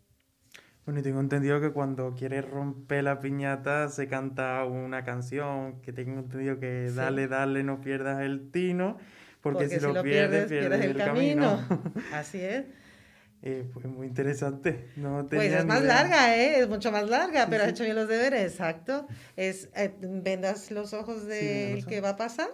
Bueno, 0.86 1.02
y 1.02 1.04
tengo 1.04 1.20
entendido 1.20 1.60
que 1.60 1.72
cuando 1.72 2.16
quieres 2.16 2.50
romper 2.50 3.04
la 3.04 3.20
piñata 3.20 3.90
se 3.90 4.08
canta 4.08 4.64
una 4.64 5.04
canción, 5.04 5.82
que 5.82 5.92
tengo 5.92 6.20
entendido 6.20 6.60
que 6.60 6.90
dale, 6.96 7.28
dale, 7.28 7.62
no 7.64 7.82
pierdas 7.82 8.22
el 8.22 8.52
tino, 8.52 8.98
porque, 9.42 9.68
si, 9.68 9.82
lo, 9.82 10.02
pierdes, 10.02 10.48
pierdes, 10.48 10.86
el, 10.86 10.96
camino. 10.96 11.60
Así 12.14 12.40
es. 12.40 12.66
Eh, 13.44 13.70
pues 13.72 13.86
muy 13.86 14.08
interesante. 14.08 14.90
No 14.96 15.28
pues 15.30 15.54
es 15.54 15.66
más 15.66 15.84
larga, 15.84 16.36
¿eh? 16.36 16.60
Es 16.60 16.68
mucho 16.68 16.92
más 16.92 17.08
larga, 17.08 17.48
pero 17.50 17.64
has 17.64 17.70
hecho 17.70 17.84
bien 17.84 17.96
los 17.96 18.08
deberes, 18.08 18.52
exacto. 18.52 19.08
Es, 19.36 19.70
eh, 19.76 19.94
vendas 20.00 20.72
los 20.72 20.94
ojos 20.94 21.28
del 21.28 21.86
que 21.86 22.02
va 22.02 22.10
a 22.10 22.16
pasar, 22.18 22.50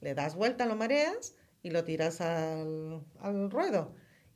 le 0.00 0.14
das 0.14 0.36
vuelta, 0.36 0.66
lo 0.66 0.76
mareas 0.76 1.34
y 1.62 1.70
lo 1.70 1.84
tiras 1.84 2.20
al, 2.20 3.02
al 3.20 3.50
ruedo. 3.50 3.94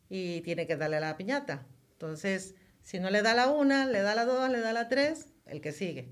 Y 0.08 0.40
tiene 0.40 0.66
que 0.66 0.76
darle 0.76 0.96
a 0.96 1.00
la 1.00 1.16
piñata. 1.16 1.66
Entonces, 1.92 2.54
si 2.82 2.98
no 2.98 3.10
le 3.10 3.22
da 3.22 3.34
la 3.34 3.48
una, 3.48 3.86
le 3.86 4.00
da 4.00 4.14
la 4.14 4.24
dos, 4.24 4.50
le 4.50 4.60
da 4.60 4.72
la 4.72 4.88
tres, 4.88 5.28
el 5.46 5.60
que 5.60 5.72
sigue. 5.72 6.08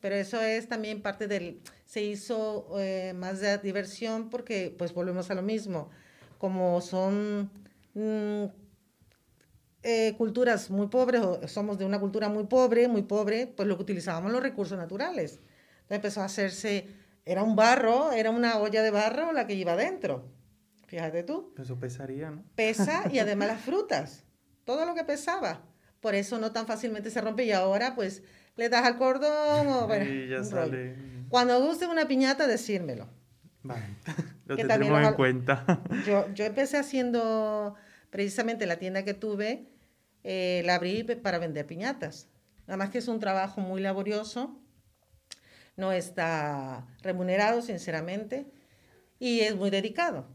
Pero 0.00 0.14
eso 0.14 0.40
es 0.40 0.68
también 0.68 1.02
parte 1.02 1.26
del... 1.26 1.60
Se 1.86 2.02
hizo 2.02 2.68
eh, 2.78 3.14
más 3.16 3.40
de 3.40 3.58
diversión 3.58 4.30
porque, 4.30 4.74
pues, 4.76 4.92
volvemos 4.92 5.30
a 5.30 5.34
lo 5.34 5.42
mismo. 5.42 5.90
Como 6.38 6.80
son... 6.80 7.50
Mm, 7.94 8.44
eh, 9.82 10.14
culturas 10.18 10.70
muy 10.70 10.88
pobres, 10.88 11.20
o 11.20 11.46
somos 11.46 11.78
de 11.78 11.84
una 11.84 12.00
cultura 12.00 12.28
muy 12.28 12.44
pobre, 12.44 12.88
muy 12.88 13.02
pobre, 13.02 13.46
pues 13.46 13.68
lo 13.68 13.76
que 13.76 13.82
utilizábamos 13.82 14.32
los 14.32 14.42
recursos 14.42 14.76
naturales. 14.76 15.40
Entonces 15.82 15.96
empezó 15.96 16.20
a 16.22 16.24
hacerse, 16.24 16.88
era 17.24 17.42
un 17.42 17.54
barro, 17.54 18.12
era 18.12 18.30
una 18.30 18.58
olla 18.58 18.82
de 18.82 18.90
barro 18.90 19.32
la 19.32 19.46
que 19.46 19.54
iba 19.54 19.72
adentro. 19.72 20.24
Fíjate 20.86 21.22
tú. 21.22 21.54
Eso 21.58 21.78
pesaría, 21.78 22.30
¿no? 22.30 22.42
Pesa 22.54 23.04
y 23.12 23.18
además 23.20 23.48
las 23.48 23.60
frutas, 23.60 24.24
todo 24.64 24.84
lo 24.84 24.94
que 24.94 25.04
pesaba. 25.04 25.62
Por 26.00 26.14
eso 26.14 26.38
no 26.38 26.52
tan 26.52 26.66
fácilmente 26.66 27.10
se 27.10 27.20
rompe 27.20 27.44
y 27.44 27.52
ahora 27.52 27.94
pues 27.94 28.22
le 28.56 28.68
das 28.68 28.84
al 28.84 28.96
cordón 28.96 29.68
o 29.68 29.86
bueno. 29.86 30.04
Y 30.04 30.28
ya 30.28 30.42
sale. 30.42 30.96
Cuando 31.28 31.60
guste 31.60 31.86
una 31.86 32.08
piñata, 32.08 32.46
decírmelo. 32.46 33.08
Vale, 33.62 33.82
lo 34.46 34.56
tendremos 34.56 35.06
en 35.06 35.14
cuenta. 35.14 35.82
Yo, 36.06 36.26
yo 36.34 36.44
empecé 36.44 36.78
haciendo 36.78 37.74
precisamente 38.10 38.66
la 38.66 38.78
tienda 38.78 39.04
que 39.04 39.14
tuve, 39.14 39.68
eh, 40.24 40.62
la 40.64 40.76
abrí 40.76 41.02
para 41.04 41.38
vender 41.38 41.66
piñatas. 41.66 42.28
Nada 42.66 42.76
más 42.76 42.90
que 42.90 42.98
es 42.98 43.08
un 43.08 43.20
trabajo 43.20 43.60
muy 43.60 43.80
laborioso, 43.80 44.60
no 45.76 45.92
está 45.92 46.86
remunerado, 47.02 47.62
sinceramente, 47.62 48.46
y 49.18 49.40
es 49.40 49.56
muy 49.56 49.70
dedicado. 49.70 50.26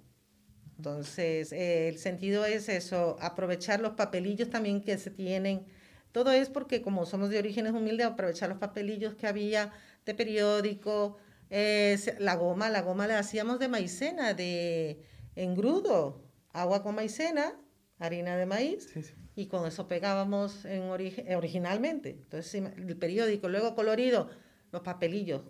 Entonces, 0.77 1.51
eh, 1.51 1.87
el 1.89 1.97
sentido 1.97 2.45
es 2.45 2.69
eso, 2.69 3.17
aprovechar 3.21 3.79
los 3.79 3.93
papelillos 3.93 4.49
también 4.49 4.81
que 4.81 4.97
se 4.97 5.11
tienen. 5.11 5.65
Todo 6.11 6.31
es 6.31 6.49
porque 6.49 6.81
como 6.81 7.05
somos 7.05 7.29
de 7.29 7.39
orígenes 7.39 7.73
humildes, 7.73 8.07
aprovechar 8.07 8.49
los 8.49 8.57
papelillos 8.57 9.15
que 9.15 9.27
había 9.27 9.71
de 10.05 10.13
periódico, 10.13 11.17
eh, 11.49 11.97
la 12.19 12.35
goma, 12.35 12.69
la 12.69 12.81
goma 12.81 13.07
la 13.07 13.19
hacíamos 13.19 13.59
de 13.59 13.67
maicena, 13.67 14.33
de 14.33 15.03
engrudo, 15.35 16.23
agua 16.51 16.83
con 16.83 16.95
maicena, 16.95 17.53
harina 17.99 18.35
de 18.35 18.45
maíz, 18.45 18.93
y 19.35 19.47
con 19.47 19.65
eso 19.65 19.87
pegábamos 19.87 20.65
en 20.65 20.83
eh, 20.83 21.35
originalmente. 21.35 22.11
Entonces, 22.11 22.55
el 22.55 22.97
periódico, 22.97 23.49
luego 23.49 23.75
colorido, 23.75 24.29
los 24.71 24.81
papelillos, 24.81 25.43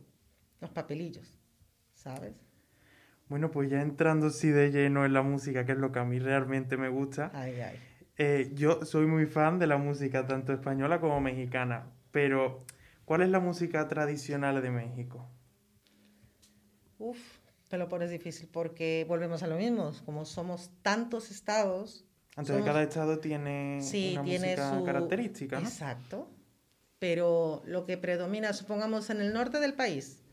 los 0.62 0.72
papelillos, 0.72 1.38
¿sabes? 1.94 2.34
Bueno, 3.30 3.52
pues 3.52 3.70
ya 3.70 3.82
entrando 3.82 4.28
así 4.28 4.50
de 4.50 4.72
lleno 4.72 5.06
en 5.06 5.14
la 5.14 5.22
música, 5.22 5.66
que 5.66 5.72
es 5.72 5.78
lo 5.78 5.91
que 5.91 6.00
a 6.00 6.04
mí 6.04 6.20
realmente 6.20 6.78
me 6.78 6.89
gusta. 6.89 7.32
Ay, 7.34 7.62
ay. 7.62 7.80
Eh, 8.18 8.52
yo 8.54 8.86
soy 8.86 9.08
muy 9.08 9.26
fan 9.26 9.58
de 9.58 9.66
la 9.66 9.78
música, 9.78 10.28
tanto 10.28 10.54
española 10.54 11.00
como 11.00 11.20
mexicana, 11.20 11.91
pero 12.12 12.64
¿cuál 13.06 13.24
es 13.24 13.30
la 13.30 13.39
música 13.39 13.88
tradicional 13.88 14.62
de 14.62 14.70
México? 14.70 15.28
Uf, 17.00 17.18
te 17.70 17.78
lo 17.80 17.89
pones 17.89 18.12
difícil 18.12 18.48
porque 18.52 19.04
volvemos 19.08 19.41
a 19.41 19.48
lo 19.48 19.58
mismo, 19.58 19.91
como 20.06 20.26
somos 20.26 20.70
tantos 20.84 21.32
estados, 21.32 22.06
entonces 22.38 22.65
cada 22.65 22.81
estado 22.84 23.19
tiene 23.19 23.79
una 24.13 24.23
música 24.23 24.81
característica, 24.86 25.59
¿no? 25.59 25.67
Exacto. 25.67 26.29
Pero 26.99 27.61
lo 27.65 27.86
que 27.86 27.97
predomina, 27.97 28.53
supongamos 28.53 29.09
en 29.09 29.19
el 29.21 29.34
norte 29.34 29.59
del 29.59 29.73
país, 29.73 30.23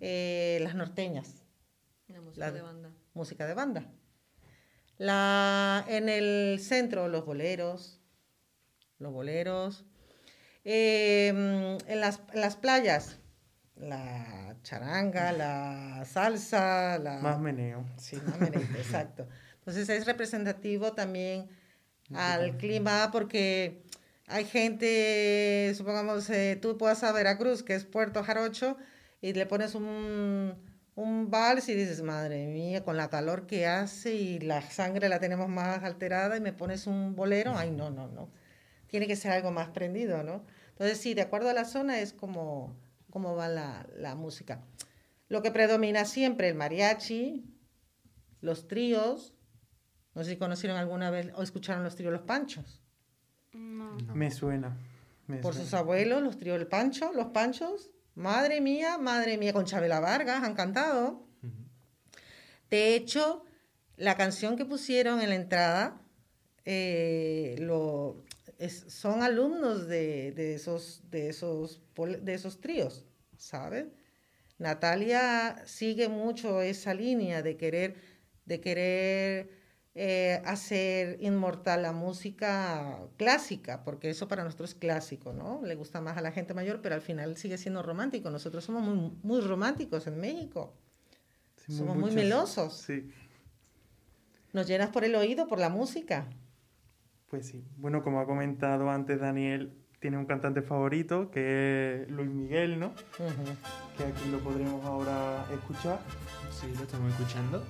eh, 0.00 0.58
las 0.62 0.74
norteñas. 0.74 1.42
La 2.08 2.20
música 2.20 2.46
La- 2.46 2.52
de 2.52 2.60
banda. 2.62 2.90
música 3.14 3.46
de 3.46 3.54
banda. 3.54 3.90
La, 4.98 5.84
en 5.88 6.08
el 6.08 6.60
centro, 6.60 7.08
los 7.08 7.24
boleros, 7.24 8.00
los 8.98 9.12
boleros. 9.12 9.84
Eh, 10.64 11.28
en, 11.88 12.00
las, 12.00 12.20
en 12.32 12.40
las 12.40 12.56
playas, 12.56 13.18
la 13.76 14.56
charanga, 14.62 15.32
la 15.32 16.04
salsa, 16.06 16.98
la... 16.98 17.18
Más 17.20 17.38
meneo. 17.40 17.84
Sí, 17.98 18.16
más 18.24 18.38
merengue, 18.40 18.78
exacto. 18.78 19.26
Entonces 19.64 19.88
es 19.88 20.04
representativo 20.04 20.92
también 20.92 21.48
al 22.14 22.58
clima 22.58 23.08
porque 23.10 23.82
hay 24.26 24.44
gente, 24.44 25.72
supongamos, 25.74 26.28
eh, 26.28 26.58
tú 26.60 26.76
puedas 26.76 27.02
a 27.02 27.12
Veracruz, 27.12 27.62
que 27.62 27.74
es 27.74 27.86
Puerto 27.86 28.22
Jarocho, 28.22 28.76
y 29.22 29.32
le 29.32 29.46
pones 29.46 29.74
un, 29.74 30.54
un 30.96 31.30
vals 31.30 31.68
y 31.70 31.74
dices, 31.74 32.02
madre 32.02 32.46
mía, 32.46 32.84
con 32.84 32.98
la 32.98 33.08
calor 33.08 33.46
que 33.46 33.66
hace 33.66 34.14
y 34.14 34.38
la 34.38 34.60
sangre 34.62 35.08
la 35.08 35.18
tenemos 35.18 35.48
más 35.48 35.82
alterada 35.82 36.36
y 36.36 36.40
me 36.40 36.52
pones 36.52 36.86
un 36.86 37.16
bolero, 37.16 37.54
ay, 37.56 37.70
no, 37.70 37.90
no, 37.90 38.06
no. 38.08 38.28
Tiene 38.86 39.06
que 39.06 39.16
ser 39.16 39.32
algo 39.32 39.50
más 39.50 39.70
prendido, 39.70 40.22
¿no? 40.22 40.44
Entonces, 40.70 40.98
sí, 40.98 41.14
de 41.14 41.22
acuerdo 41.22 41.48
a 41.48 41.54
la 41.54 41.64
zona 41.64 42.00
es 42.00 42.12
como, 42.12 42.76
como 43.10 43.34
va 43.34 43.48
la, 43.48 43.86
la 43.96 44.14
música. 44.14 44.60
Lo 45.28 45.42
que 45.42 45.50
predomina 45.50 46.04
siempre, 46.04 46.48
el 46.48 46.54
mariachi, 46.54 47.44
los 48.40 48.68
tríos. 48.68 49.33
No 50.14 50.22
sé 50.24 50.30
si 50.30 50.36
conocieron 50.36 50.76
alguna 50.78 51.10
vez 51.10 51.30
o 51.34 51.42
escucharon 51.42 51.82
los 51.84 51.96
tríos 51.96 52.12
Los 52.12 52.22
Panchos. 52.22 52.80
No. 53.52 53.96
No. 53.98 54.14
Me 54.14 54.30
suena. 54.30 54.76
me 55.26 55.38
Por 55.38 55.54
suena. 55.54 55.64
sus 55.64 55.74
abuelos, 55.74 56.22
los 56.22 56.38
tríos 56.38 56.58
El 56.60 56.66
Pancho, 56.66 57.12
Los 57.12 57.26
Panchos. 57.28 57.90
Madre 58.14 58.60
mía, 58.60 58.96
madre 58.98 59.38
mía, 59.38 59.52
con 59.52 59.64
Chabela 59.64 59.98
Vargas 60.00 60.42
han 60.44 60.54
cantado. 60.54 61.26
De 62.70 62.94
hecho, 62.94 63.44
la 63.96 64.16
canción 64.16 64.56
que 64.56 64.64
pusieron 64.64 65.20
en 65.20 65.28
la 65.30 65.34
entrada 65.36 66.00
eh, 66.64 67.56
lo, 67.60 68.24
es- 68.58 68.86
son 68.88 69.22
alumnos 69.22 69.86
de, 69.86 70.32
de 70.32 70.54
esos, 70.54 71.02
de, 71.10 71.28
esos, 71.28 71.82
de 71.96 72.34
esos 72.34 72.60
tríos, 72.60 73.04
¿sabes? 73.36 73.86
Natalia 74.58 75.62
sigue 75.66 76.08
mucho 76.08 76.62
esa 76.62 76.94
línea 76.94 77.42
de 77.42 77.56
querer, 77.56 77.96
de 78.46 78.60
querer 78.60 79.50
eh, 79.96 80.42
hacer 80.44 81.18
inmortal 81.20 81.82
la 81.82 81.92
música 81.92 82.98
clásica, 83.16 83.84
porque 83.84 84.10
eso 84.10 84.26
para 84.26 84.42
nosotros 84.42 84.70
es 84.70 84.74
clásico, 84.76 85.32
¿no? 85.32 85.60
Le 85.64 85.74
gusta 85.76 86.00
más 86.00 86.16
a 86.16 86.20
la 86.20 86.32
gente 86.32 86.52
mayor, 86.54 86.80
pero 86.82 86.94
al 86.96 87.00
final 87.00 87.36
sigue 87.36 87.58
siendo 87.58 87.82
romántico. 87.82 88.28
Nosotros 88.30 88.64
somos 88.64 88.82
muy, 88.82 89.12
muy 89.22 89.40
románticos 89.40 90.06
en 90.08 90.18
México. 90.20 90.74
Sí, 91.56 91.76
somos 91.76 91.96
muy 91.96 92.10
melosos. 92.10 92.78
Sí, 92.78 93.10
Nos 94.52 94.66
llenas 94.66 94.90
por 94.90 95.04
el 95.04 95.14
oído, 95.14 95.46
por 95.46 95.58
la 95.58 95.68
música. 95.68 96.26
pues 97.28 97.46
sí. 97.46 97.64
Bueno, 97.76 98.02
como 98.02 98.20
ha 98.20 98.26
comentado 98.26 98.90
antes 98.90 99.20
Daniel, 99.20 99.72
tiene 100.00 100.18
un 100.18 100.26
cantante 100.26 100.60
favorito 100.60 101.30
que 101.30 102.02
es 102.02 102.10
Luis 102.10 102.28
Miguel, 102.28 102.78
¿no? 102.78 102.88
Ujú. 102.88 103.44
Que 103.96 104.04
aquí 104.04 104.28
lo 104.30 104.38
podremos 104.40 104.84
ahora 104.84 105.46
escuchar. 105.52 106.00
Sí, 106.50 106.66
lo 106.76 106.82
estamos 106.82 107.10
escuchando. 107.12 107.64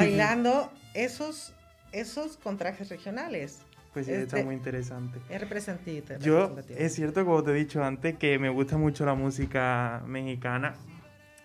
Bailando 0.00 0.72
esos, 0.94 1.52
esos 1.92 2.36
con 2.36 2.56
trajes 2.56 2.88
regionales. 2.88 3.60
Pues 3.92 4.06
sí, 4.06 4.12
Es 4.12 4.18
está 4.18 4.36
de- 4.36 4.44
muy 4.44 4.54
interesante. 4.54 5.18
Es 5.30 5.40
representativo. 5.40 6.04
Yo, 6.18 6.54
es 6.76 6.94
cierto, 6.94 7.24
como 7.24 7.42
te 7.42 7.52
he 7.52 7.54
dicho 7.54 7.82
antes, 7.82 8.16
que 8.18 8.38
me 8.38 8.50
gusta 8.50 8.76
mucho 8.76 9.06
la 9.06 9.14
música 9.14 10.02
mexicana. 10.06 10.74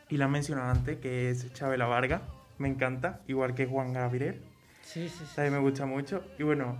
Y 0.09 0.17
la 0.17 0.27
mencionado 0.27 0.69
antes, 0.71 0.97
que 0.99 1.29
es 1.29 1.51
Chabela 1.53 1.85
Vargas. 1.85 2.21
Me 2.57 2.67
encanta, 2.67 3.21
igual 3.27 3.55
que 3.55 3.65
Juan 3.65 3.93
Gabriel. 3.93 4.41
Sí, 4.83 5.07
sí, 5.07 5.23
sí. 5.25 5.35
También 5.35 5.53
me 5.53 5.59
gusta 5.61 5.85
mucho. 5.85 6.25
Y 6.37 6.43
bueno, 6.43 6.75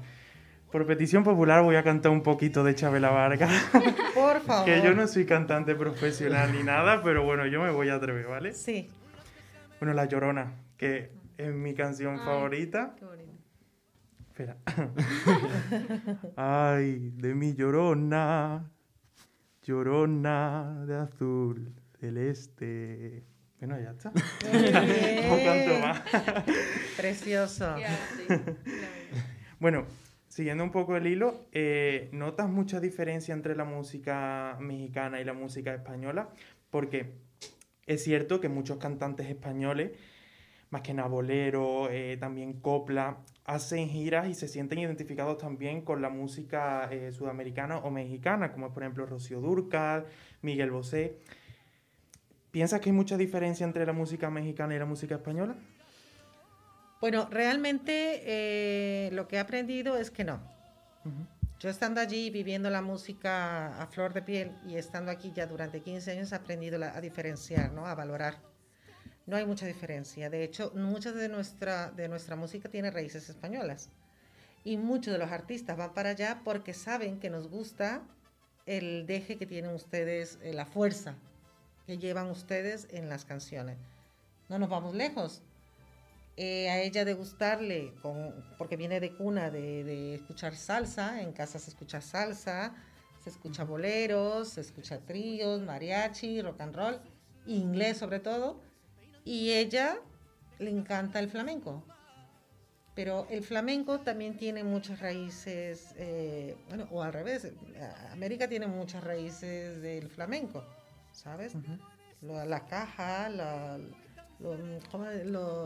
por 0.73 0.85
petición 0.85 1.23
popular 1.23 1.63
voy 1.63 1.77
a 1.77 1.83
cantar 1.83 2.11
un 2.11 2.21
poquito 2.23 2.65
de 2.65 2.75
Chabela 2.75 3.09
Vargas. 3.09 3.49
Por 4.13 4.41
favor. 4.41 4.65
que 4.65 4.81
yo 4.81 4.93
no 4.93 5.07
soy 5.07 5.25
cantante 5.25 5.73
profesional 5.75 6.51
ni 6.53 6.63
nada, 6.63 7.01
pero 7.03 7.23
bueno, 7.23 7.45
yo 7.47 7.61
me 7.61 7.71
voy 7.71 7.87
a 7.87 7.95
atrever, 7.95 8.27
¿vale? 8.27 8.53
Sí. 8.53 8.89
Bueno, 9.79 9.93
La 9.93 10.03
Llorona, 10.05 10.53
que 10.77 11.11
es 11.41 11.53
mi 11.53 11.73
canción 11.73 12.19
Ay. 12.19 12.25
favorita. 12.25 12.95
Qué 12.97 13.05
bonito. 13.05 13.31
Espera. 14.29 14.57
Ay, 16.35 17.11
de 17.15 17.35
mi 17.35 17.53
llorona, 17.53 18.71
llorona 19.63 20.85
de 20.85 20.95
azul 20.95 21.73
celeste. 21.99 23.23
Bueno, 23.59 23.79
ya 23.79 23.91
está. 23.91 24.11
No 24.11 25.37
canto 25.43 25.79
más. 25.79 26.01
Precioso. 26.97 27.75
Bueno, 29.59 29.85
siguiendo 30.27 30.63
un 30.63 30.71
poco 30.71 30.97
el 30.97 31.05
hilo, 31.05 31.45
eh, 31.51 32.09
¿notas 32.13 32.49
mucha 32.49 32.79
diferencia 32.79 33.31
entre 33.35 33.55
la 33.55 33.63
música 33.63 34.57
mexicana 34.59 35.21
y 35.21 35.23
la 35.23 35.33
música 35.33 35.71
española? 35.71 36.29
Porque 36.71 37.13
es 37.85 38.03
cierto 38.03 38.41
que 38.41 38.49
muchos 38.49 38.79
cantantes 38.79 39.29
españoles, 39.29 39.91
más 40.71 40.81
que 40.81 40.93
nada 40.93 41.09
bolero, 41.09 41.89
eh, 41.91 42.17
también 42.17 42.53
copla, 42.53 43.17
hacen 43.45 43.89
giras 43.89 44.27
y 44.29 44.33
se 44.33 44.47
sienten 44.47 44.79
identificados 44.79 45.37
también 45.37 45.81
con 45.81 46.01
la 46.01 46.09
música 46.09 46.87
eh, 46.89 47.11
sudamericana 47.11 47.77
o 47.79 47.91
mexicana, 47.91 48.53
como 48.53 48.67
es 48.67 48.73
por 48.73 48.83
ejemplo 48.83 49.05
Rocío 49.05 49.41
Dúrcal, 49.41 50.05
Miguel 50.41 50.71
Bosé. 50.71 51.17
¿Piensas 52.51 52.79
que 52.79 52.89
hay 52.89 52.95
mucha 52.95 53.17
diferencia 53.17 53.65
entre 53.65 53.85
la 53.85 53.93
música 53.93 54.29
mexicana 54.29 54.73
y 54.73 54.79
la 54.79 54.85
música 54.85 55.15
española? 55.15 55.55
Bueno, 57.01 57.27
realmente 57.29 58.21
eh, 58.25 59.09
lo 59.11 59.27
que 59.27 59.35
he 59.35 59.39
aprendido 59.39 59.97
es 59.97 60.09
que 60.09 60.23
no. 60.23 60.39
Yo 61.59 61.69
estando 61.69 61.99
allí 61.99 62.29
viviendo 62.29 62.69
la 62.69 62.81
música 62.81 63.81
a 63.81 63.87
flor 63.87 64.13
de 64.13 64.21
piel 64.21 64.51
y 64.65 64.75
estando 64.75 65.11
aquí 65.11 65.33
ya 65.33 65.47
durante 65.47 65.81
15 65.81 66.11
años 66.11 66.31
he 66.31 66.35
aprendido 66.35 66.81
a 66.83 67.01
diferenciar, 67.01 67.73
¿no? 67.73 67.87
a 67.87 67.95
valorar. 67.95 68.50
No 69.31 69.37
hay 69.37 69.45
mucha 69.45 69.65
diferencia. 69.65 70.29
De 70.29 70.43
hecho, 70.43 70.73
mucha 70.75 71.13
de 71.13 71.29
nuestra, 71.29 71.89
de 71.91 72.09
nuestra 72.09 72.35
música 72.35 72.67
tiene 72.67 72.91
raíces 72.91 73.29
españolas. 73.29 73.87
Y 74.65 74.75
muchos 74.75 75.13
de 75.13 75.19
los 75.19 75.31
artistas 75.31 75.77
van 75.77 75.93
para 75.93 76.09
allá 76.09 76.41
porque 76.43 76.73
saben 76.73 77.17
que 77.17 77.29
nos 77.29 77.47
gusta 77.47 78.01
el 78.65 79.05
deje 79.05 79.37
que 79.37 79.45
tienen 79.45 79.73
ustedes, 79.73 80.37
eh, 80.43 80.51
la 80.51 80.65
fuerza 80.65 81.15
que 81.87 81.97
llevan 81.97 82.29
ustedes 82.29 82.89
en 82.91 83.07
las 83.07 83.23
canciones. 83.23 83.77
No 84.49 84.59
nos 84.59 84.67
vamos 84.67 84.95
lejos. 84.95 85.41
Eh, 86.35 86.69
a 86.69 86.81
ella 86.81 87.05
de 87.05 87.13
gustarle, 87.13 87.93
con, 88.01 88.35
porque 88.57 88.75
viene 88.75 88.99
de 88.99 89.15
cuna 89.15 89.49
de, 89.49 89.85
de 89.85 90.15
escuchar 90.15 90.57
salsa, 90.57 91.21
en 91.21 91.31
casa 91.31 91.57
se 91.57 91.69
escucha 91.69 92.01
salsa, 92.01 92.75
se 93.23 93.29
escucha 93.29 93.63
boleros, 93.63 94.49
se 94.49 94.59
escucha 94.59 94.99
tríos, 94.99 95.61
mariachi, 95.61 96.41
rock 96.41 96.59
and 96.59 96.75
roll, 96.75 96.99
inglés 97.45 97.97
sobre 97.97 98.19
todo, 98.19 98.59
y 99.25 99.51
ella 99.51 99.97
le 100.59 100.69
encanta 100.69 101.19
el 101.19 101.29
flamenco. 101.29 101.83
Pero 102.93 103.25
el 103.29 103.41
flamenco 103.43 104.01
también 104.01 104.35
tiene 104.37 104.63
muchas 104.65 104.99
raíces, 104.99 105.93
eh, 105.97 106.57
bueno, 106.67 106.87
o 106.91 107.01
al 107.01 107.13
revés, 107.13 107.47
América 108.11 108.49
tiene 108.49 108.67
muchas 108.67 109.03
raíces 109.03 109.81
del 109.81 110.09
flamenco, 110.09 110.63
¿sabes? 111.13 111.55
Ujú. 111.55 111.77
Lo- 112.21 112.45
la 112.45 112.65
caja, 112.67 113.29
la, 113.29 113.79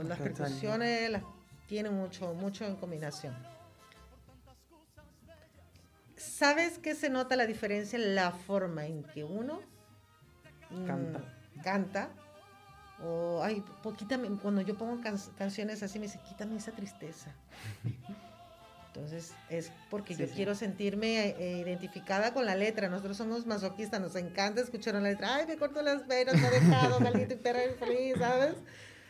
Las 0.03 0.20
percusiones, 0.20 1.10
las, 1.10 1.24
tiene 1.68 1.89
mucho, 1.89 2.34
mucho 2.36 2.64
en 2.66 2.76
combinación. 2.76 3.36
¿Sabes 6.16 6.78
qué 6.80 6.93
se 6.95 7.10
nota 7.10 7.36
la 7.36 7.45
diferencia? 7.47 7.97
La 7.99 8.32
forma 8.32 8.86
en 8.86 9.03
que 9.03 9.24
uno 9.24 9.62
mm, 10.70 11.62
canta. 11.64 12.10
O, 13.04 13.41
ay, 13.43 13.64
po- 13.84 13.93
quítame, 13.93 14.30
cuando 14.41 14.62
yo 14.62 14.76
pongo 14.76 15.02
can- 15.02 15.20
canciones 15.38 15.84
así, 15.84 16.00
me 16.00 16.06
dice, 16.06 16.20
quítame 16.28 16.56
esa 16.58 16.72
tristeza. 16.72 17.32
Entonces, 18.93 19.34
es 19.50 19.72
porque 19.89 20.16
Sí, 20.16 20.22
yo 20.22 20.28
sí. 20.30 20.34
quiero 20.36 20.56
sentirme 20.56 21.32
eh, 21.38 21.60
identificada 21.60 22.34
con 22.34 22.46
la 22.46 22.56
letra. 22.56 22.88
Nosotros 22.88 23.18
somos 23.18 23.46
masoquistas, 23.46 24.00
nos 24.00 24.16
encanta 24.16 24.62
escuchar 24.62 24.93
la 24.93 25.02
letra. 25.02 25.36
Ay, 25.36 25.46
me 25.48 25.58
corto 25.58 25.82
las 25.82 26.08
venas, 26.08 26.39
me 26.39 26.48
ha 26.48 26.52
dejado, 26.52 27.02
maldito 27.02 27.34
y 27.34 27.38
perra 27.38 27.66
infeliz, 27.66 28.16
¿sabes? 28.18 28.56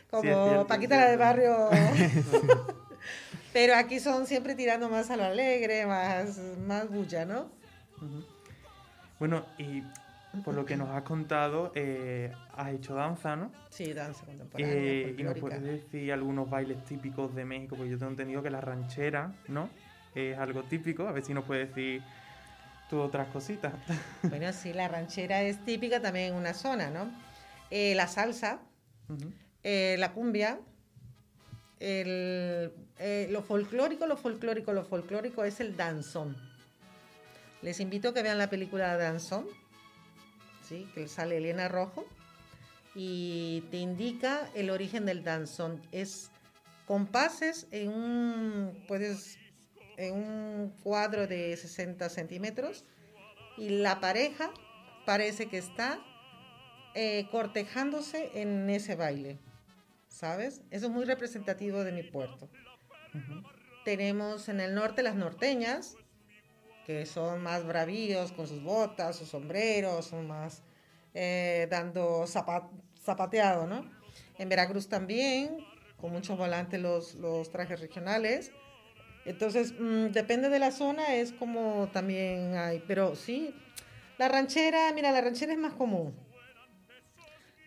Como 0.10 0.24
Sí, 0.24 0.30
cierto, 0.30 0.68
Paquita 0.68 0.98
la 0.98 1.12
de 1.12 1.18
cierto. 1.18 1.24
barrio. 1.24 1.70
Pero 3.54 3.76
aquí 3.76 4.00
son 4.00 4.26
siempre 4.26 4.56
tirando 4.56 4.90
más 4.90 5.12
a 5.12 5.18
lo 5.18 5.24
alegre, 5.24 5.86
más, 5.86 6.40
más 6.66 6.90
bulla, 6.90 7.26
¿no? 7.26 7.50
Bueno, 9.20 9.46
y 9.60 9.84
por 10.44 10.56
lo 10.56 10.66
que 10.66 10.78
nos 10.78 10.90
has 10.90 11.04
contado, 11.04 11.72
eh, 11.76 12.32
has 12.56 12.74
hecho 12.74 12.96
danza, 12.96 13.36
¿no? 13.36 13.52
Sí, 13.70 13.94
danza 13.94 14.26
contemporánea. 14.26 14.76
Eh, 14.76 15.16
y 15.18 15.24
nos 15.24 15.38
puedes 15.40 15.62
decir 15.62 16.12
algunos 16.12 16.50
bailes 16.50 16.84
típicos 16.86 17.34
de 17.36 17.46
México, 17.46 17.76
porque 17.76 17.92
yo 17.92 17.98
tengo 17.98 18.12
entendido 18.12 18.44
que 18.44 18.50
la 18.50 18.62
ranchera, 18.62 19.34
¿no? 19.48 19.70
Es 20.14 20.38
algo 20.38 20.64
típico. 20.64 21.08
A 21.08 21.12
ver 21.12 21.24
si 21.24 21.34
nos 21.34 21.46
puedes 21.46 21.70
decir 21.70 22.02
tú 22.90 23.00
otras 23.00 23.28
cositas. 23.28 23.74
Bueno, 24.24 24.52
sí, 24.54 24.74
la 24.74 24.88
ranchera 24.88 25.42
es 25.42 25.64
típica 25.64 26.02
también 26.02 26.34
en 26.34 26.36
una 26.36 26.54
zona, 26.54 26.90
¿no? 26.90 27.12
Eh, 27.72 27.94
la 27.96 28.08
salsa, 28.08 28.60
la 29.64 30.12
cumbia, 30.14 30.60
el, 31.80 32.72
lo 33.32 33.42
folclórico, 33.42 34.08
lo 34.08 34.18
folclórico, 34.18 34.74
lo 34.74 34.84
folclórico 34.84 35.44
es 35.44 35.60
el 35.60 35.76
danzón. 35.76 36.36
Les 37.66 37.80
invito 37.80 38.10
a 38.10 38.14
que 38.14 38.22
vean 38.22 38.38
la 38.38 38.48
película 38.48 38.96
Danzón, 38.96 39.48
¿sí? 40.68 40.88
que 40.94 41.08
sale 41.08 41.38
Elena 41.38 41.68
Rojo, 41.68 42.06
y 42.96 43.62
te 43.72 43.78
indica 43.78 44.50
el 44.56 44.70
origen 44.70 45.06
del 45.06 45.24
danzón. 45.24 45.82
Es 45.92 46.32
compases 46.88 47.68
en 47.72 47.90
un, 47.90 48.84
puedes, 48.88 49.38
en 49.98 50.14
un 50.14 50.74
cuadro 50.82 51.28
de 51.28 51.56
60 51.58 52.08
centímetros 52.10 52.86
y 53.58 53.70
la 53.70 54.00
pareja 54.00 54.52
parece 55.06 55.48
que 55.48 55.58
está 55.58 56.00
eh, 56.94 57.28
cortejándose 57.32 58.32
en 58.36 58.70
ese 58.70 58.96
baile, 58.96 59.40
¿sabes? 60.08 60.62
Eso 60.72 60.86
es 60.88 60.92
muy 60.92 61.06
representativo 61.06 61.84
de 61.84 61.92
mi 61.92 62.04
puerto. 62.04 62.50
Tenemos 63.84 64.50
en 64.50 64.60
el 64.60 64.74
norte 64.74 65.04
las 65.04 65.16
norteñas, 65.16 65.96
que 66.86 67.06
son 67.06 67.42
más 67.42 67.66
bravíos 67.66 68.32
con 68.32 68.48
sus 68.48 68.62
botas, 68.62 69.16
sus 69.16 69.30
sombreros, 69.30 70.06
son 70.06 70.28
más 70.28 70.62
eh, 71.14 71.68
dando 71.70 72.24
zapa- 72.28 72.70
zapateado, 73.04 73.66
¿no? 73.68 73.86
En 74.38 74.50
Veracruz 74.50 74.88
también, 74.88 75.58
con 76.00 76.12
muchos 76.12 76.38
volantes 76.38 76.80
los, 76.80 77.16
los 77.16 77.50
trajes 77.52 77.80
regionales. 77.80 78.52
Entonces, 79.26 79.74
mm, 79.80 80.08
depende 80.12 80.50
de 80.50 80.60
la 80.60 80.72
zona, 80.72 81.16
es 81.16 81.32
como 81.32 81.90
también 81.92 82.56
hay, 82.56 82.84
pero 82.88 83.16
sí, 83.16 83.56
la 84.20 84.28
ranchera, 84.28 84.92
mira, 84.94 85.12
la 85.12 85.22
ranchera 85.22 85.54
es 85.54 85.60
más 85.60 85.74
común. 85.74 86.14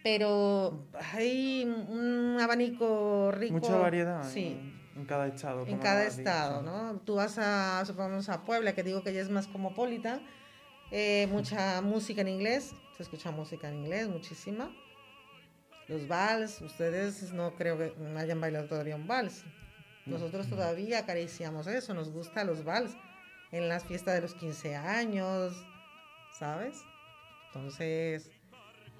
Pero 0.04 0.86
hay 1.12 1.64
un 1.64 2.38
abanico 2.40 3.32
rico. 3.32 3.54
Mucha 3.54 3.76
variedad 3.76 4.22
Sí, 4.22 4.46
en, 4.60 4.77
en 4.98 5.04
cada 5.06 5.26
estado. 5.28 5.66
en 5.66 5.78
cada 5.78 6.04
estado, 6.04 6.62
¿no? 6.62 7.00
Tú 7.00 7.14
vas 7.16 7.38
a, 7.38 7.84
supongamos, 7.86 8.28
a 8.28 8.42
Puebla, 8.44 8.74
que 8.74 8.82
digo 8.82 9.02
que 9.02 9.12
ya 9.12 9.20
es 9.20 9.30
más 9.30 9.46
cosmopolita, 9.46 10.20
eh, 10.90 11.26
mucha 11.30 11.80
música 11.82 12.20
en 12.22 12.28
inglés, 12.28 12.72
se 12.96 13.02
escucha 13.02 13.30
música 13.30 13.68
en 13.68 13.76
inglés, 13.76 14.08
muchísima. 14.08 14.70
Los 15.86 16.06
vals, 16.08 16.60
ustedes 16.60 17.32
no 17.32 17.54
creo 17.54 17.78
que 17.78 17.94
hayan 18.18 18.40
bailado 18.40 18.66
todavía 18.66 18.96
un 18.96 19.06
vals. 19.06 19.44
Nosotros 20.06 20.48
todavía 20.48 21.00
acariciamos 21.00 21.66
eso, 21.66 21.94
nos 21.94 22.10
gusta 22.10 22.44
los 22.44 22.64
vals 22.64 22.96
en 23.52 23.68
las 23.68 23.84
fiestas 23.84 24.14
de 24.14 24.20
los 24.22 24.34
15 24.34 24.74
años, 24.76 25.54
¿sabes? 26.38 26.76
Entonces, 27.46 28.30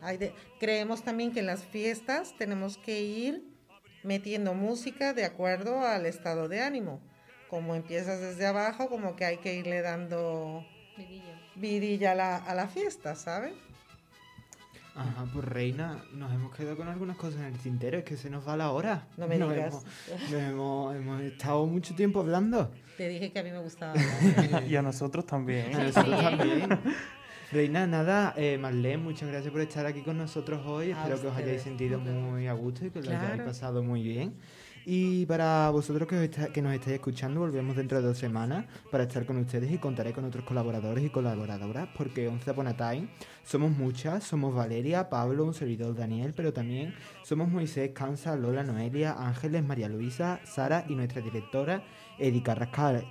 hay 0.01 0.16
de- 0.18 0.34
creemos 0.61 1.03
también 1.03 1.32
que 1.32 1.40
en 1.40 1.46
las 1.46 1.64
fiestas 1.64 2.34
tenemos 2.38 2.78
que 2.78 3.01
ir 3.03 3.42
metiendo 4.03 4.55
música 4.55 5.12
de 5.12 5.24
acuerdo 5.24 5.80
al 5.80 6.07
estado 6.07 6.49
de 6.49 6.61
ánimo. 6.61 7.01
Como 7.49 7.74
empiezas 7.74 8.20
desde 8.20 8.46
abajo, 8.46 8.88
como 8.88 9.16
que 9.16 9.24
hay 9.24 9.38
que 9.38 9.55
irle 9.55 9.80
dando 9.80 10.66
Vidilla. 10.96 11.40
vidilla 11.57 12.12
a 12.12 12.14
la, 12.14 12.36
a 12.36 12.55
la 12.55 12.68
fiesta, 12.68 13.14
¿sabes? 13.14 13.55
Ajá, 14.94 15.26
pues 15.32 15.44
Reina, 15.44 16.03
nos 16.12 16.32
hemos 16.34 16.55
quedado 16.57 16.76
con 16.76 16.88
algunas 16.88 17.16
cosas 17.16 17.38
en 17.40 17.46
el 17.46 17.59
tintero, 17.59 17.99
es 17.99 18.05
que 18.05 18.16
se 18.16 18.28
nos 18.28 18.46
va 18.46 18.57
la 18.57 18.72
hora. 18.72 19.07
No 19.16 19.28
me 19.28 19.38
Nos 19.38 19.55
digas. 19.55 19.84
Hemos, 20.09 20.20
nos 20.22 20.42
hemos, 20.42 20.96
hemos 20.96 21.22
estado 21.22 21.66
mucho 21.66 21.94
tiempo 21.94 22.18
hablando. 22.18 22.72
Te 22.96 23.09
dije 23.09 23.30
que 23.30 23.38
a 23.38 23.44
mí 23.44 23.53
me 23.53 23.61
gustaba. 23.61 23.92
hablar. 24.36 24.64
y 24.64 24.74
a 24.74 24.82
nosotros 24.82 25.24
también. 25.24 25.72
A 25.72 25.84
nosotros 25.84 26.20
también. 26.20 26.68
Reina, 27.51 27.86
nada, 27.86 28.34
eh, 28.36 28.59
Marlene, 28.59 28.99
muchas 28.99 29.28
gracias 29.28 29.51
por 29.51 29.62
estar 29.62 29.86
aquí 29.86 30.03
con 30.03 30.18
nosotros 30.18 30.61
hoy. 30.66 30.92
A 30.92 30.99
Espero 30.99 31.20
que 31.22 31.26
os 31.28 31.36
hayáis 31.36 31.62
sentido 31.62 31.99
muy 31.99 32.46
a 32.46 32.53
gusto 32.53 32.84
y 32.84 32.90
que 32.90 32.99
os 32.99 33.07
lo 33.07 33.12
hayáis 33.12 33.28
Claro. 33.34 33.44
pasado 33.46 33.82
muy 33.82 34.03
bien. 34.03 34.34
Y 34.84 35.26
para 35.26 35.68
vosotros 35.70 36.07
que, 36.09 36.16
os 36.16 36.22
está- 36.22 36.49
que 36.49 36.61
nos 36.62 36.72
estáis 36.74 36.94
escuchando, 36.94 37.40
volvemos 37.40 37.74
dentro 37.76 38.01
de 38.01 38.07
dos 38.07 38.16
semanas 38.18 38.66
para 38.90 39.05
estar 39.05 39.24
con 39.26 39.36
ustedes 39.38 39.70
y 39.70 39.78
contaré 39.78 40.12
con 40.12 40.24
otros 40.24 40.44
colaboradores 40.44 41.05
y 41.05 41.11
colaboradoras, 41.11 41.88
porque 41.96 42.28
Once 42.28 42.51
Upon 42.51 42.66
a 42.68 42.76
Time 42.76 43.09
somos 43.44 43.70
muchas, 43.70 44.24
somos 44.24 44.55
Valeria, 44.55 45.09
Pablo, 45.09 45.44
un 45.44 45.53
servidor 45.55 45.94
Daniel, 45.94 46.32
pero 46.34 46.53
también 46.53 46.94
somos 47.22 47.49
Moisés, 47.49 47.90
Cansa, 47.94 48.36
Lola, 48.36 48.62
Noelia, 48.62 49.12
Ángeles, 49.18 49.62
María 49.64 49.88
Luisa, 49.88 50.40
Sara 50.44 50.84
y 50.88 50.94
nuestra 50.94 51.20
directora 51.22 51.82
Erika 52.18 52.55
Rascal. 52.55 53.05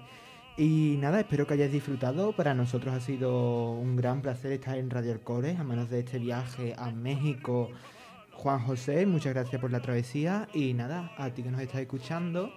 Y 0.58 0.98
nada, 1.00 1.20
espero 1.20 1.46
que 1.46 1.54
hayáis 1.54 1.72
disfrutado. 1.72 2.32
Para 2.32 2.56
nosotros 2.56 2.94
ha 2.94 3.00
sido 3.00 3.72
un 3.72 3.96
gran 3.96 4.22
placer 4.22 4.52
estar 4.52 4.76
en 4.78 4.90
Radio 4.90 5.12
Alcores 5.12 5.60
a 5.60 5.64
manos 5.64 5.90
de 5.92 6.00
este 6.00 6.18
viaje 6.18 6.74
a 6.78 6.90
México. 6.90 7.70
Juan 8.34 8.60
José, 8.60 9.06
muchas 9.06 9.34
gracias 9.36 9.62
por 9.62 9.72
la 9.72 9.82
travesía. 9.82 10.48
Y 10.54 10.74
nada, 10.74 11.12
a 11.18 11.30
ti 11.30 11.44
que 11.44 11.52
nos 11.52 11.62
estás 11.62 11.82
escuchando, 11.82 12.52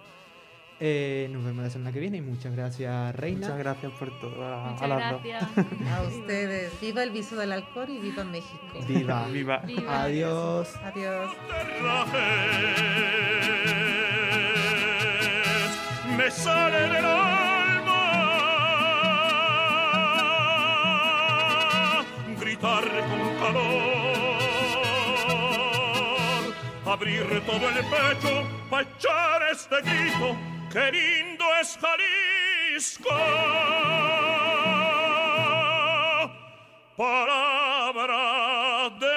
eh, 0.79 1.29
nos 1.31 1.45
vemos 1.45 1.63
la 1.63 1.69
semana 1.69 1.91
que 1.91 1.99
viene. 1.99 2.17
Y 2.17 2.21
muchas 2.21 2.55
gracias, 2.55 3.15
Reina. 3.15 3.41
Muchas 3.41 3.59
gracias 3.59 3.91
por 3.91 4.19
todo. 4.19 4.43
A, 4.43 4.69
a 4.69 4.71
Muchas 4.71 4.89
dos. 4.89 5.23
gracias. 5.23 5.43
A 5.95 6.01
ustedes. 6.01 6.81
Viva 6.81 7.03
el 7.03 7.11
viso 7.11 7.35
del 7.35 7.51
alcohol 7.51 7.87
y 7.87 7.99
viva 7.99 8.23
México. 8.23 8.79
Viva. 8.87 9.27
Viva. 9.31 9.57
Viva. 9.59 10.03
Adiós. 10.03 10.75
Adiós. 10.83 11.31
terrajes 11.47 12.41
me 16.17 16.29
sale 16.29 16.89
del 16.89 17.05
gritar 22.61 22.85
con 23.09 23.23
calor. 23.39 23.81
Abrir 26.85 27.25
todo 27.45 27.69
el 27.69 27.75
pecho 27.85 28.43
para 28.69 28.83
echar 28.83 29.43
este 29.51 29.81
grito 29.81 30.35
que 30.71 30.91
lindo 30.91 31.45
es 31.61 31.77
Jalisco. 31.81 33.09
Palabra 36.97 38.89
de 38.99 39.10